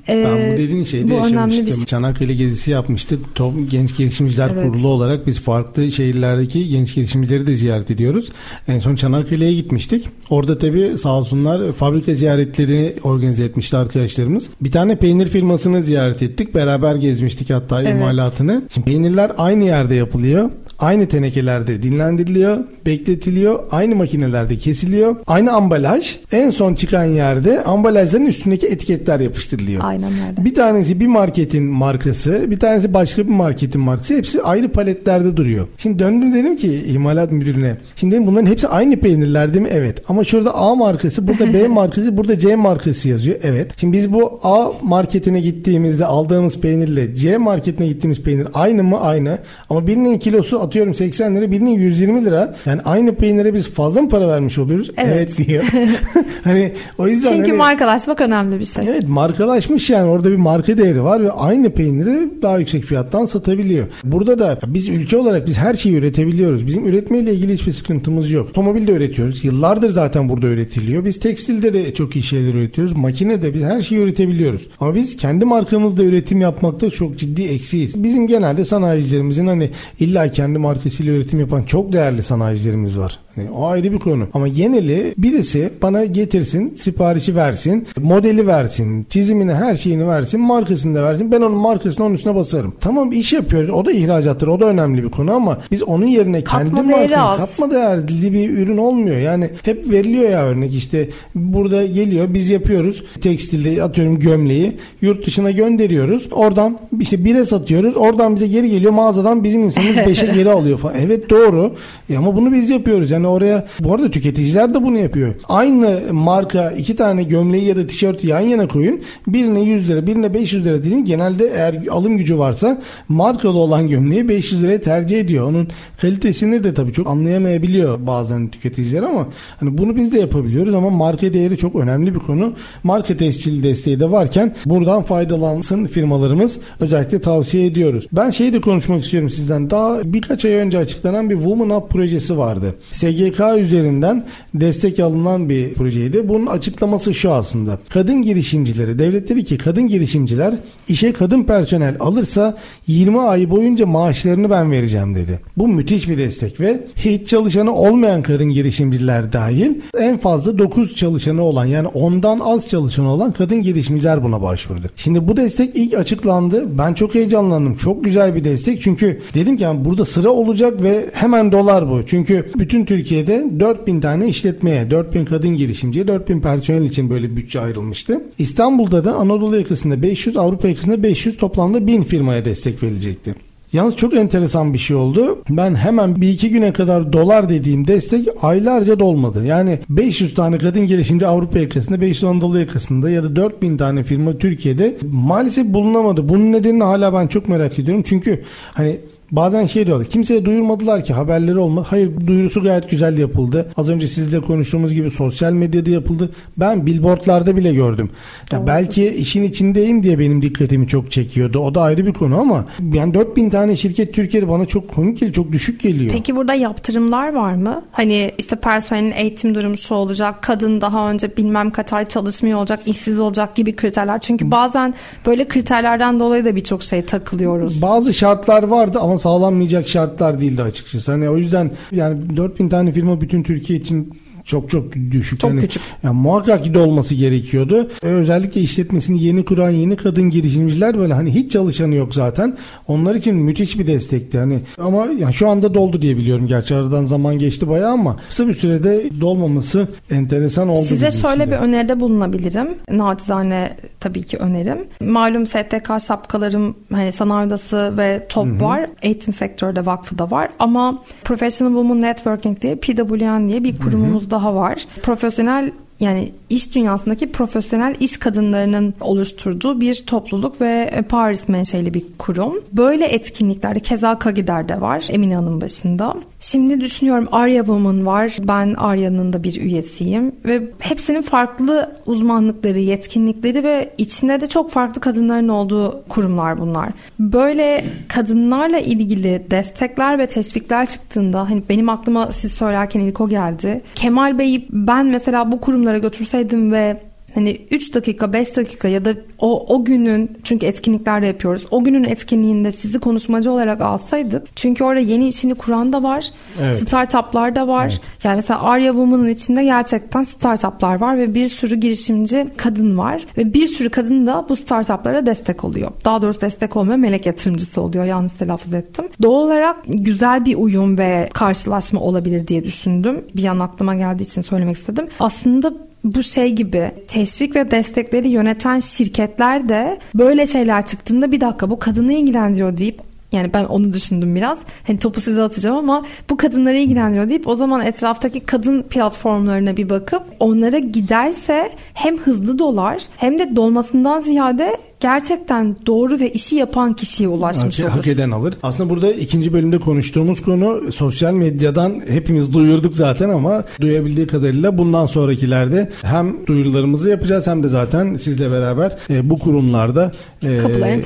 Ee, 0.09 0.25
ben 0.25 0.53
bu 0.53 0.57
dediğin 0.57 0.83
şeyde 0.83 1.09
bu 1.09 1.13
yaşamıştım. 1.13 1.67
Bir... 1.67 1.85
Çanakkale 1.85 2.33
gezisi 2.33 2.71
yapmıştık. 2.71 3.35
Top, 3.35 3.53
Genç 3.71 3.97
Gelişimciler 3.97 4.51
evet. 4.53 4.63
Kurulu 4.67 4.87
olarak 4.87 5.27
biz 5.27 5.39
farklı 5.39 5.91
şehirlerdeki 5.91 6.69
genç 6.69 6.95
gelişimcileri 6.95 7.47
de 7.47 7.55
ziyaret 7.55 7.91
ediyoruz. 7.91 8.29
En 8.67 8.79
son 8.79 8.95
Çanakkale'ye 8.95 9.53
gitmiştik. 9.53 10.07
Orada 10.29 10.57
tabii 10.57 10.97
sağ 10.97 11.13
olsunlar 11.13 11.73
fabrika 11.73 12.15
ziyaretleri 12.15 12.95
organize 13.03 13.43
etmişti 13.43 13.77
arkadaşlarımız. 13.77 14.49
Bir 14.61 14.71
tane 14.71 14.95
peynir 14.95 15.25
firmasını 15.25 15.83
ziyaret 15.83 16.23
ettik. 16.23 16.55
Beraber 16.55 16.95
gezmiştik 16.95 17.49
hatta 17.49 17.81
evet. 17.81 17.91
imalatını. 17.91 18.61
Şimdi 18.73 18.85
peynirler 18.85 19.31
aynı 19.37 19.63
yerde 19.63 19.95
yapılıyor 19.95 20.49
aynı 20.83 21.07
tenekelerde 21.07 21.83
dinlendiriliyor, 21.83 22.57
bekletiliyor, 22.85 23.59
aynı 23.71 23.95
makinelerde 23.95 24.55
kesiliyor. 24.55 25.15
Aynı 25.27 25.51
ambalaj 25.51 26.17
en 26.31 26.49
son 26.49 26.75
çıkan 26.75 27.03
yerde 27.03 27.63
ambalajların 27.63 28.25
üstündeki 28.25 28.67
etiketler 28.67 29.19
yapıştırılıyor. 29.19 29.81
Aynen 29.85 30.11
öyle. 30.11 30.45
Bir 30.45 30.53
tanesi 30.53 30.99
bir 30.99 31.07
marketin 31.07 31.63
markası, 31.63 32.51
bir 32.51 32.59
tanesi 32.59 32.93
başka 32.93 33.27
bir 33.27 33.31
marketin 33.31 33.81
markası. 33.81 34.13
Hepsi 34.13 34.43
ayrı 34.43 34.69
paletlerde 34.69 35.37
duruyor. 35.37 35.67
Şimdi 35.77 35.99
döndüm 35.99 36.33
dedim 36.33 36.55
ki 36.55 36.83
imalat 36.87 37.31
müdürüne. 37.31 37.77
Şimdi 37.95 38.15
dedim 38.15 38.27
bunların 38.27 38.45
hepsi 38.47 38.67
aynı 38.67 38.95
peynirler 38.95 39.53
değil 39.53 39.63
mi? 39.63 39.69
Evet. 39.71 40.03
Ama 40.09 40.23
şurada 40.23 40.55
A 40.55 40.75
markası, 40.75 41.27
burada 41.27 41.53
B 41.53 41.67
markası, 41.67 42.17
burada 42.17 42.39
C 42.39 42.55
markası 42.55 43.09
yazıyor. 43.09 43.39
Evet. 43.43 43.71
Şimdi 43.77 43.97
biz 43.97 44.13
bu 44.13 44.39
A 44.43 44.71
marketine 44.81 45.39
gittiğimizde 45.39 46.05
aldığımız 46.05 46.59
peynirle 46.59 47.15
C 47.15 47.37
marketine 47.37 47.87
gittiğimiz 47.87 48.21
peynir 48.21 48.47
aynı 48.53 48.83
mı? 48.83 48.99
Aynı. 48.99 49.37
Ama 49.69 49.87
birinin 49.87 50.19
kilosu 50.19 50.59
atıyorum 50.73 50.95
80 50.95 51.35
lira 51.35 51.51
birinin 51.51 51.71
120 51.71 52.25
lira. 52.25 52.55
Yani 52.65 52.81
aynı 52.85 53.15
peynire 53.15 53.53
biz 53.53 53.69
fazla 53.69 54.01
mı 54.01 54.09
para 54.09 54.27
vermiş 54.27 54.57
oluyoruz? 54.57 54.91
Evet, 54.97 55.13
evet 55.13 55.47
diyor. 55.47 55.63
hani 56.43 56.71
o 56.97 57.07
yüzden 57.07 57.29
Çünkü 57.29 57.49
hani, 57.49 57.57
markalaşmak 57.57 58.21
önemli 58.21 58.59
bir 58.59 58.65
şey. 58.65 58.83
Evet 58.89 59.07
markalaşmış 59.07 59.89
yani 59.89 60.09
orada 60.09 60.31
bir 60.31 60.35
marka 60.35 60.77
değeri 60.77 61.03
var 61.03 61.23
ve 61.23 61.31
aynı 61.31 61.69
peyniri 61.69 62.41
daha 62.41 62.57
yüksek 62.57 62.83
fiyattan 62.83 63.25
satabiliyor. 63.25 63.87
Burada 64.03 64.39
da 64.39 64.59
biz 64.67 64.89
ülke 64.89 65.17
olarak 65.17 65.47
biz 65.47 65.57
her 65.57 65.73
şeyi 65.73 65.95
üretebiliyoruz. 65.95 66.67
Bizim 66.67 66.85
üretmeyle 66.85 67.33
ilgili 67.33 67.53
hiçbir 67.53 67.71
sıkıntımız 67.71 68.31
yok. 68.31 68.49
Otomobil 68.49 68.87
de 68.87 68.91
üretiyoruz. 68.91 69.45
Yıllardır 69.45 69.89
zaten 69.89 70.29
burada 70.29 70.47
üretiliyor. 70.47 71.05
Biz 71.05 71.19
tekstilde 71.19 71.73
de 71.73 71.93
çok 71.93 72.15
iyi 72.15 72.23
şeyler 72.23 72.53
üretiyoruz. 72.53 72.93
Makinede 72.93 73.53
biz 73.53 73.63
her 73.63 73.81
şeyi 73.81 74.01
üretebiliyoruz. 74.01 74.67
Ama 74.79 74.95
biz 74.95 75.17
kendi 75.17 75.45
markamızda 75.45 76.03
üretim 76.03 76.41
yapmakta 76.41 76.89
çok 76.89 77.17
ciddi 77.17 77.43
eksiyiz. 77.43 78.03
Bizim 78.03 78.27
genelde 78.27 78.65
sanayicilerimizin 78.65 79.47
hani 79.47 79.69
illa 79.99 80.31
kendi 80.31 80.52
markasıyla 80.59 81.13
üretim 81.13 81.39
yapan 81.39 81.63
çok 81.63 81.93
değerli 81.93 82.23
sanayicilerimiz 82.23 82.97
var. 82.97 83.19
Yani 83.37 83.49
o 83.51 83.67
ayrı 83.67 83.93
bir 83.93 83.99
konu. 83.99 84.27
Ama 84.33 84.47
geneli 84.47 85.13
birisi 85.17 85.69
bana 85.81 86.05
getirsin, 86.05 86.73
siparişi 86.75 87.35
versin, 87.35 87.87
modeli 88.01 88.47
versin, 88.47 89.05
çizimini, 89.09 89.53
her 89.53 89.75
şeyini 89.75 90.07
versin, 90.07 90.41
markasını 90.41 90.95
da 90.95 91.03
versin. 91.03 91.31
Ben 91.31 91.41
onun 91.41 91.57
markasını 91.57 92.05
onun 92.05 92.15
üstüne 92.15 92.35
basarım. 92.35 92.73
Tamam 92.79 93.11
iş 93.11 93.33
yapıyoruz. 93.33 93.69
O 93.69 93.85
da 93.85 93.91
ihracattır. 93.91 94.47
O 94.47 94.59
da 94.59 94.65
önemli 94.65 95.03
bir 95.03 95.09
konu 95.09 95.33
ama 95.33 95.57
biz 95.71 95.83
onun 95.83 96.05
yerine 96.05 96.43
kendi 96.43 96.71
markamız 96.71 97.37
katma 97.37 97.71
değerli 97.71 98.33
bir 98.33 98.49
ürün 98.49 98.77
olmuyor. 98.77 99.17
Yani 99.17 99.49
hep 99.63 99.91
veriliyor 99.91 100.29
ya 100.29 100.45
örnek 100.45 100.73
işte 100.75 101.09
burada 101.35 101.85
geliyor 101.85 102.27
biz 102.29 102.49
yapıyoruz 102.49 103.03
tekstilde 103.21 103.83
atıyorum 103.83 104.19
gömleği 104.19 104.77
yurt 105.01 105.25
dışına 105.25 105.51
gönderiyoruz. 105.51 106.27
Oradan 106.31 106.79
işte 106.99 107.25
bire 107.25 107.45
satıyoruz. 107.45 107.97
Oradan 107.97 108.35
bize 108.35 108.47
geri 108.47 108.69
geliyor 108.69 108.91
mağazadan 108.91 109.43
bizim 109.43 109.63
insanımız 109.63 109.97
beşe 109.97 110.25
geri 110.35 110.49
alıyor 110.49 110.77
falan. 110.77 110.95
Evet 110.99 111.29
doğru. 111.29 111.73
E 112.09 112.17
ama 112.17 112.35
bunu 112.35 112.53
biz 112.53 112.69
yapıyoruz. 112.69 113.11
Yani 113.11 113.22
oraya 113.27 113.65
bu 113.79 113.93
arada 113.93 114.11
tüketiciler 114.11 114.73
de 114.73 114.83
bunu 114.83 114.97
yapıyor. 114.97 115.35
Aynı 115.49 116.01
marka 116.11 116.71
iki 116.71 116.95
tane 116.95 117.23
gömleği 117.23 117.65
ya 117.65 117.75
da 117.75 117.87
tişört 117.87 118.23
yan 118.23 118.39
yana 118.39 118.67
koyun. 118.67 119.01
Birine 119.27 119.61
100 119.61 119.89
lira 119.89 120.07
birine 120.07 120.33
500 120.33 120.65
lira 120.65 120.83
deyin. 120.83 121.05
Genelde 121.05 121.47
eğer 121.47 121.87
alım 121.91 122.17
gücü 122.17 122.37
varsa 122.37 122.81
markalı 123.07 123.57
olan 123.57 123.87
gömleği 123.87 124.29
500 124.29 124.63
liraya 124.63 124.81
tercih 124.81 125.19
ediyor. 125.19 125.47
Onun 125.47 125.67
kalitesini 126.01 126.63
de 126.63 126.73
tabii 126.73 126.93
çok 126.93 127.07
anlayamayabiliyor 127.07 128.07
bazen 128.07 128.47
tüketiciler 128.47 129.03
ama 129.03 129.27
hani 129.59 129.77
bunu 129.77 129.95
biz 129.95 130.11
de 130.11 130.19
yapabiliyoruz 130.19 130.73
ama 130.73 130.89
marka 130.89 131.33
değeri 131.33 131.57
çok 131.57 131.75
önemli 131.75 132.15
bir 132.15 132.19
konu. 132.19 132.53
Marka 132.83 133.17
tescil 133.17 133.63
desteği 133.63 133.99
de 133.99 134.11
varken 134.11 134.55
buradan 134.65 135.03
faydalansın 135.03 135.85
firmalarımız 135.85 136.59
özellikle 136.79 137.21
tavsiye 137.21 137.65
ediyoruz. 137.65 138.07
Ben 138.11 138.29
şeyi 138.29 138.53
de 138.53 138.61
konuşmak 138.61 139.03
istiyorum 139.03 139.29
sizden. 139.29 139.69
Daha 139.69 139.99
birkaç 140.03 140.45
ay 140.45 140.51
önce 140.51 140.77
açıklanan 140.77 141.29
bir 141.29 141.35
Woman 141.35 141.69
Up 141.69 141.89
projesi 141.89 142.37
vardı. 142.37 142.75
SGK 143.13 143.41
üzerinden 143.59 144.25
destek 144.53 144.99
alınan 144.99 145.49
bir 145.49 145.73
projeydi. 145.73 146.29
Bunun 146.29 146.45
açıklaması 146.45 147.13
şu 147.13 147.31
aslında. 147.31 147.79
Kadın 147.89 148.21
girişimcileri, 148.21 148.99
devlet 148.99 149.29
dedi 149.29 149.43
ki 149.43 149.57
kadın 149.57 149.87
girişimciler 149.87 150.53
işe 150.87 151.13
kadın 151.13 151.43
personel 151.43 151.95
alırsa 151.99 152.57
20 152.87 153.19
ay 153.19 153.49
boyunca 153.49 153.85
maaşlarını 153.85 154.49
ben 154.49 154.71
vereceğim 154.71 155.15
dedi. 155.15 155.39
Bu 155.57 155.67
müthiş 155.67 156.09
bir 156.09 156.17
destek 156.17 156.59
ve 156.59 156.87
hiç 156.95 157.27
çalışanı 157.27 157.73
olmayan 157.73 158.21
kadın 158.21 158.49
girişimciler 158.49 159.33
dahil 159.33 159.71
en 159.99 160.17
fazla 160.17 160.57
9 160.57 160.95
çalışanı 160.95 161.43
olan 161.43 161.65
yani 161.65 161.87
ondan 161.87 162.39
az 162.39 162.69
çalışanı 162.69 163.11
olan 163.11 163.31
kadın 163.31 163.61
girişimciler 163.61 164.23
buna 164.23 164.41
başvurdu. 164.41 164.87
Şimdi 164.95 165.27
bu 165.27 165.37
destek 165.37 165.75
ilk 165.75 165.93
açıklandı. 165.93 166.77
Ben 166.77 166.93
çok 166.93 167.15
heyecanlandım. 167.15 167.75
Çok 167.75 168.03
güzel 168.03 168.35
bir 168.35 168.43
destek. 168.43 168.81
Çünkü 168.81 169.21
dedim 169.33 169.57
ki 169.57 169.63
yani 169.63 169.85
burada 169.85 170.05
sıra 170.05 170.29
olacak 170.29 170.83
ve 170.83 171.09
hemen 171.13 171.51
dolar 171.51 171.89
bu. 171.89 172.05
Çünkü 172.05 172.51
bütün 172.57 172.85
Türkiye'de 173.03 173.59
4000 173.59 174.01
tane 174.01 174.27
işletmeye, 174.27 174.91
4000 174.91 175.25
kadın 175.25 175.55
girişimciye, 175.55 176.07
4000 176.07 176.41
personel 176.41 176.83
için 176.83 177.09
böyle 177.09 177.35
bütçe 177.35 177.59
ayrılmıştı. 177.59 178.21
İstanbul'da 178.37 179.03
da 179.03 179.15
Anadolu 179.15 179.57
yakasında 179.57 180.01
500, 180.01 180.37
Avrupa 180.37 180.67
yakasında 180.67 181.03
500 181.03 181.37
toplamda 181.37 181.87
1000 181.87 182.03
firmaya 182.03 182.45
destek 182.45 182.83
verilecekti. 182.83 183.35
Yalnız 183.73 183.95
çok 183.95 184.13
enteresan 184.13 184.73
bir 184.73 184.77
şey 184.77 184.95
oldu. 184.95 185.41
Ben 185.49 185.75
hemen 185.75 186.21
bir 186.21 186.29
iki 186.29 186.49
güne 186.49 186.73
kadar 186.73 187.13
dolar 187.13 187.49
dediğim 187.49 187.87
destek 187.87 188.27
aylarca 188.41 188.99
dolmadı. 188.99 189.45
Yani 189.45 189.79
500 189.89 190.33
tane 190.33 190.57
kadın 190.57 190.87
girişimci 190.87 191.27
Avrupa 191.27 191.59
yakasında, 191.59 192.01
500 192.01 192.23
Anadolu 192.23 192.59
yakasında 192.59 193.09
ya 193.09 193.23
da 193.23 193.35
4000 193.35 193.77
tane 193.77 194.03
firma 194.03 194.37
Türkiye'de 194.37 194.97
maalesef 195.11 195.65
bulunamadı. 195.65 196.29
Bunun 196.29 196.51
nedenini 196.51 196.83
hala 196.83 197.13
ben 197.13 197.27
çok 197.27 197.49
merak 197.49 197.79
ediyorum. 197.79 198.03
Çünkü 198.05 198.43
hani 198.73 198.97
Bazen 199.31 199.65
şey 199.65 199.87
diyorlar. 199.87 200.07
Kimseye 200.07 200.45
duyurmadılar 200.45 201.03
ki 201.03 201.13
haberleri 201.13 201.57
olmadı. 201.57 201.87
Hayır 201.89 202.11
duyurusu 202.27 202.63
gayet 202.63 202.89
güzel 202.89 203.17
yapıldı. 203.17 203.71
Az 203.77 203.89
önce 203.89 204.07
sizle 204.07 204.41
konuştuğumuz 204.41 204.93
gibi 204.93 205.11
sosyal 205.11 205.51
medyada 205.51 205.89
yapıldı. 205.89 206.29
Ben 206.57 206.85
billboardlarda 206.85 207.57
bile 207.57 207.73
gördüm. 207.73 208.09
Ya 208.51 208.67
belki 208.67 209.07
işin 209.07 209.43
içindeyim 209.43 210.03
diye 210.03 210.19
benim 210.19 210.41
dikkatimi 210.41 210.87
çok 210.87 211.11
çekiyordu. 211.11 211.59
O 211.59 211.75
da 211.75 211.81
ayrı 211.81 212.05
bir 212.05 212.13
konu 212.13 212.39
ama 212.39 212.65
yani 212.93 213.13
4000 213.13 213.49
tane 213.49 213.75
şirket 213.75 214.13
Türkiye'de 214.13 214.49
bana 214.49 214.65
çok 214.65 214.93
komik 214.93 215.17
geliyor. 215.17 215.33
Çok 215.33 215.51
düşük 215.51 215.81
geliyor. 215.81 216.11
Peki 216.11 216.35
burada 216.35 216.53
yaptırımlar 216.53 217.33
var 217.33 217.53
mı? 217.53 217.81
Hani 217.91 218.31
işte 218.37 218.55
personelin 218.55 219.11
eğitim 219.11 219.55
durumu 219.55 219.77
şu 219.77 219.95
olacak. 219.95 220.41
Kadın 220.41 220.81
daha 220.81 221.11
önce 221.11 221.37
bilmem 221.37 221.71
kaç 221.71 221.93
ay 221.93 222.05
çalışmıyor 222.05 222.59
olacak, 222.59 222.79
işsiz 222.85 223.19
olacak 223.19 223.55
gibi 223.55 223.75
kriterler. 223.75 224.19
Çünkü 224.19 224.51
bazen 224.51 224.93
böyle 225.25 225.47
kriterlerden 225.47 226.19
dolayı 226.19 226.45
da 226.45 226.55
birçok 226.55 226.83
şey 226.83 227.05
takılıyoruz. 227.05 227.81
Bazı 227.81 228.13
şartlar 228.13 228.63
vardı 228.63 228.99
ama 229.01 229.17
sağlanmayacak 229.23 229.87
şartlar 229.87 230.39
değildi 230.39 230.63
açıkçası. 230.63 231.11
Hani 231.11 231.29
o 231.29 231.37
yüzden 231.37 231.71
yani 231.91 232.37
4000 232.37 232.69
tane 232.69 232.91
firma 232.91 233.21
bütün 233.21 233.43
Türkiye 233.43 233.79
için 233.79 234.13
çok 234.45 234.69
çok 234.69 234.93
düşük. 235.11 235.39
Çok 235.39 235.51
yani, 235.51 235.61
küçük. 235.61 235.83
Yani 236.03 236.15
muhakkak 236.15 236.63
ki 236.63 236.73
de 236.73 236.79
olması 236.79 237.15
gerekiyordu. 237.15 237.89
E, 238.03 238.07
özellikle 238.07 238.61
işletmesini 238.61 239.23
yeni 239.23 239.45
kuran 239.45 239.69
yeni 239.69 239.95
kadın 239.95 240.29
girişimciler 240.29 240.99
böyle 240.99 241.13
hani 241.13 241.33
hiç 241.33 241.51
çalışanı 241.51 241.95
yok 241.95 242.13
zaten. 242.13 242.57
Onlar 242.87 243.15
için 243.15 243.35
müthiş 243.35 243.79
bir 243.79 243.87
destekti. 243.87 244.39
Hani 244.39 244.59
ama 244.77 245.05
yani 245.19 245.33
şu 245.33 245.49
anda 245.49 245.73
doldu 245.73 246.01
diye 246.01 246.17
biliyorum. 246.17 246.47
Gerçi 246.47 246.75
aradan 246.75 247.05
zaman 247.05 247.37
geçti 247.37 247.69
bayağı 247.69 247.91
ama 247.91 248.15
kısa 248.29 248.47
bir 248.47 248.53
sürede 248.53 249.21
dolmaması 249.21 249.87
enteresan 250.11 250.69
oldu. 250.69 250.85
Size 250.85 251.11
şöyle 251.11 251.45
bir 251.45 251.51
de. 251.51 251.57
öneride 251.57 251.99
bulunabilirim. 251.99 252.67
Nacizane 252.89 253.77
tabii 253.99 254.23
ki 254.23 254.37
önerim. 254.37 254.87
Malum 255.01 255.45
STK 255.45 255.91
şapkalarım 256.07 256.75
hani 256.91 257.11
sanayi 257.11 257.47
odası 257.47 257.93
ve 257.97 258.27
TOP 258.29 258.61
var. 258.61 258.89
Eğitim 259.01 259.33
sektörde 259.33 259.85
vakfı 259.85 260.17
da 260.17 260.31
var. 260.31 260.49
Ama 260.59 261.03
Professional 261.23 261.73
Women 261.73 262.01
Networking 262.01 262.61
diye 262.61 262.75
PWN 262.75 263.47
diye 263.47 263.63
bir 263.63 263.77
kurumumuz 263.77 264.29
daha 264.33 264.55
var. 264.55 264.85
Profesyonel 265.03 265.71
yani 265.99 266.31
iş 266.49 266.75
dünyasındaki 266.75 267.31
profesyonel 267.31 267.95
iş 267.99 268.17
kadınlarının 268.17 268.93
oluşturduğu 269.01 269.81
bir 269.81 269.95
topluluk 269.95 270.61
ve 270.61 271.03
Paris 271.09 271.49
menşeli 271.49 271.93
bir 271.93 272.03
kurum. 272.17 272.53
Böyle 272.73 273.05
etkinliklerde 273.05 273.79
keza 273.79 274.19
Kagider 274.19 274.69
de 274.69 274.81
var 274.81 275.05
Emine 275.09 275.35
Hanım 275.35 275.61
başında. 275.61 276.15
Şimdi 276.39 276.81
düşünüyorum 276.81 277.27
Arya 277.31 277.61
Woman 277.61 278.05
var. 278.05 278.37
Ben 278.43 278.73
Arya'nın 278.73 279.33
da 279.33 279.43
bir 279.43 279.61
üyesiyim 279.61 280.35
ve 280.45 280.71
hepsinin 280.79 281.21
farklı 281.21 281.91
uzmanlıkları, 282.05 282.79
yetkinlikleri 282.79 283.63
ve 283.63 283.93
içinde 283.97 284.41
de 284.41 284.47
çok 284.47 284.69
farklı 284.69 285.01
kadınların 285.01 285.47
olduğu 285.47 286.03
kurumlar 286.09 286.57
bunlar. 286.57 286.89
Böyle 287.19 287.85
kadınlarla 288.07 288.79
ilgili 288.79 289.45
destekler 289.51 290.19
ve 290.19 290.27
teşvikler 290.27 290.85
çıktığında 290.85 291.49
hani 291.49 291.63
benim 291.69 291.89
aklıma 291.89 292.31
siz 292.31 292.51
söylerken 292.51 292.99
ilk 292.99 293.21
o 293.21 293.29
geldi. 293.29 293.81
Kemal 293.95 294.39
Bey'i 294.39 294.67
ben 294.69 295.05
mesela 295.05 295.51
bu 295.51 295.61
kurumlara 295.83 295.97
götürseydim 295.97 296.71
ve 296.71 297.01
Hani 297.35 297.61
3 297.71 297.93
dakika 297.93 298.33
5 298.33 298.57
dakika 298.57 298.87
ya 298.87 299.05
da 299.05 299.13
o, 299.39 299.75
o 299.75 299.85
günün 299.85 300.37
çünkü 300.43 300.65
etkinlikler 300.65 301.21
de 301.21 301.27
yapıyoruz. 301.27 301.65
O 301.71 301.83
günün 301.83 302.03
etkinliğinde 302.03 302.71
sizi 302.71 302.99
konuşmacı 302.99 303.51
olarak 303.51 303.81
alsaydık. 303.81 304.55
Çünkü 304.55 304.83
orada 304.83 304.99
yeni 304.99 305.27
işini 305.27 305.55
kuran 305.55 305.93
da 305.93 306.03
var. 306.03 306.29
Evet. 306.61 306.79
Startuplar 306.79 307.55
da 307.55 307.67
var. 307.67 307.99
Yani 308.23 308.35
mesela 308.35 308.61
Arya 308.61 308.91
Woman'ın 308.91 309.27
içinde 309.27 309.63
gerçekten 309.63 310.23
startuplar 310.23 311.01
var 311.01 311.17
ve 311.17 311.35
bir 311.35 311.47
sürü 311.47 311.75
girişimci 311.75 312.47
kadın 312.57 312.97
var. 312.97 313.25
Ve 313.37 313.53
bir 313.53 313.67
sürü 313.67 313.89
kadın 313.89 314.27
da 314.27 314.45
bu 314.49 314.55
startuplara 314.55 315.25
destek 315.25 315.63
oluyor. 315.63 315.91
Daha 316.05 316.21
doğrusu 316.21 316.41
destek 316.41 316.77
olmuyor 316.77 316.97
melek 316.97 317.25
yatırımcısı 317.25 317.81
oluyor. 317.81 318.05
Yanlış 318.05 318.33
telaffuz 318.33 318.73
ettim. 318.73 319.05
Doğal 319.21 319.43
olarak 319.43 319.77
güzel 319.87 320.45
bir 320.45 320.55
uyum 320.55 320.97
ve 320.97 321.29
karşılaşma 321.33 321.99
olabilir 321.99 322.47
diye 322.47 322.63
düşündüm. 322.63 323.25
Bir 323.35 323.45
an 323.45 323.59
aklıma 323.59 323.95
geldiği 323.95 324.23
için 324.23 324.41
söylemek 324.41 324.77
istedim. 324.77 325.07
Aslında 325.19 325.73
bu 326.03 326.23
şey 326.23 326.51
gibi 326.51 326.91
teşvik 327.07 327.55
ve 327.55 327.71
destekleri 327.71 328.27
yöneten 328.27 328.79
şirketler 328.79 329.69
de 329.69 329.99
böyle 330.15 330.47
şeyler 330.47 330.85
çıktığında 330.85 331.31
bir 331.31 331.41
dakika 331.41 331.69
bu 331.69 331.79
kadını 331.79 332.13
ilgilendiriyor 332.13 332.77
deyip 332.77 333.01
yani 333.33 333.53
ben 333.53 333.63
onu 333.63 333.93
düşündüm 333.93 334.35
biraz. 334.35 334.57
Hani 334.87 334.99
topu 334.99 335.21
size 335.21 335.41
atacağım 335.41 335.77
ama 335.77 336.05
bu 336.29 336.37
kadınları 336.37 336.77
ilgilendiriyor 336.77 337.29
deyip 337.29 337.47
o 337.47 337.55
zaman 337.55 337.85
etraftaki 337.85 338.39
kadın 338.39 338.81
platformlarına 338.81 339.77
bir 339.77 339.89
bakıp 339.89 340.23
onlara 340.39 340.77
giderse 340.77 341.71
hem 341.93 342.17
hızlı 342.17 342.59
dolar 342.59 343.03
hem 343.17 343.39
de 343.39 343.55
dolmasından 343.55 344.21
ziyade 344.21 344.77
gerçekten 345.03 345.75
doğru 345.85 346.19
ve 346.19 346.31
işi 346.31 346.55
yapan 346.55 346.93
kişiye 346.93 347.29
ulaşmış 347.29 347.79
Hak, 347.79 347.85
olur. 347.85 347.95
hak 347.95 348.07
eden 348.07 348.31
alır. 348.31 348.53
Aslında 348.63 348.89
burada 348.89 349.13
ikinci 349.13 349.53
bölümde 349.53 349.79
konuştuğumuz 349.79 350.41
konu 350.41 350.91
sosyal 350.91 351.33
medyadan 351.33 352.01
hepimiz 352.07 352.53
duyurduk 352.53 352.95
zaten 352.95 353.29
ama 353.29 353.63
duyabildiği 353.81 354.27
kadarıyla 354.27 354.77
bundan 354.77 355.05
sonrakilerde 355.05 355.89
hem 356.01 356.47
duyurularımızı 356.47 357.09
yapacağız 357.09 357.47
hem 357.47 357.63
de 357.63 357.69
zaten 357.69 358.15
sizle 358.15 358.51
beraber 358.51 358.97
e, 359.09 359.29
bu 359.29 359.39
kurumlarda 359.39 360.11
e, 360.43 360.51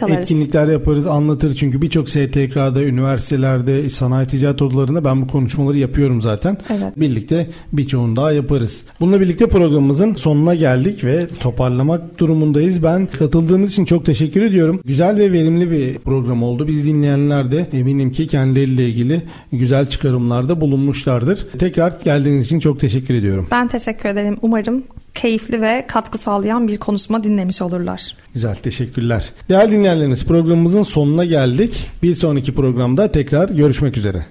etkinlikler 0.09 0.67
yaparız, 0.67 1.07
anlatır 1.07 1.55
çünkü 1.55 1.81
birçok 1.81 2.09
STK'da, 2.09 2.83
üniversitelerde, 2.83 3.89
sanayi 3.89 4.27
ticaret 4.27 4.61
odalarında 4.61 5.05
ben 5.05 5.21
bu 5.21 5.27
konuşmaları 5.27 5.77
yapıyorum 5.77 6.21
zaten. 6.21 6.57
Evet. 6.69 6.99
Birlikte 6.99 7.49
birçoğunu 7.73 8.15
daha 8.15 8.31
yaparız. 8.31 8.83
Bununla 8.99 9.21
birlikte 9.21 9.47
programımızın 9.47 10.15
sonuna 10.15 10.55
geldik 10.55 11.03
ve 11.03 11.27
toparlamak 11.39 12.19
durumundayız. 12.19 12.83
Ben 12.83 13.05
katıldığınız 13.05 13.71
için 13.71 13.86
çok 13.87 14.05
teşekkür 14.05 14.41
ediyorum. 14.41 14.81
Güzel 14.85 15.15
ve 15.15 15.31
verimli 15.31 15.71
bir 15.71 15.99
program 15.99 16.43
oldu. 16.43 16.67
Biz 16.67 16.85
dinleyenler 16.85 17.51
de 17.51 17.67
eminim 17.73 18.11
ki 18.11 18.27
kendileriyle 18.27 18.89
ilgili 18.89 19.21
güzel 19.51 19.85
çıkarımlarda 19.85 20.61
bulunmuşlardır. 20.61 21.47
Tekrar 21.59 21.93
geldiğiniz 22.03 22.45
için 22.45 22.59
çok 22.59 22.79
teşekkür 22.79 23.13
ediyorum. 23.13 23.47
Ben 23.51 23.67
teşekkür 23.67 24.09
ederim. 24.09 24.37
Umarım 24.41 24.83
keyifli 25.13 25.61
ve 25.61 25.85
katkı 25.87 26.17
sağlayan 26.17 26.67
bir 26.67 26.77
konuşma 26.77 27.23
dinlemiş 27.23 27.61
olurlar. 27.61 28.15
Güzel 28.33 28.55
teşekkürler. 28.55 29.29
Değerli 29.49 29.71
dinleyenlerimiz 29.71 30.25
programımızın 30.25 30.83
sonuna 30.83 31.25
geldik. 31.25 31.87
Bir 32.03 32.15
sonraki 32.15 32.55
programda 32.55 33.11
tekrar 33.11 33.49
görüşmek 33.49 33.97
üzere. 33.97 34.25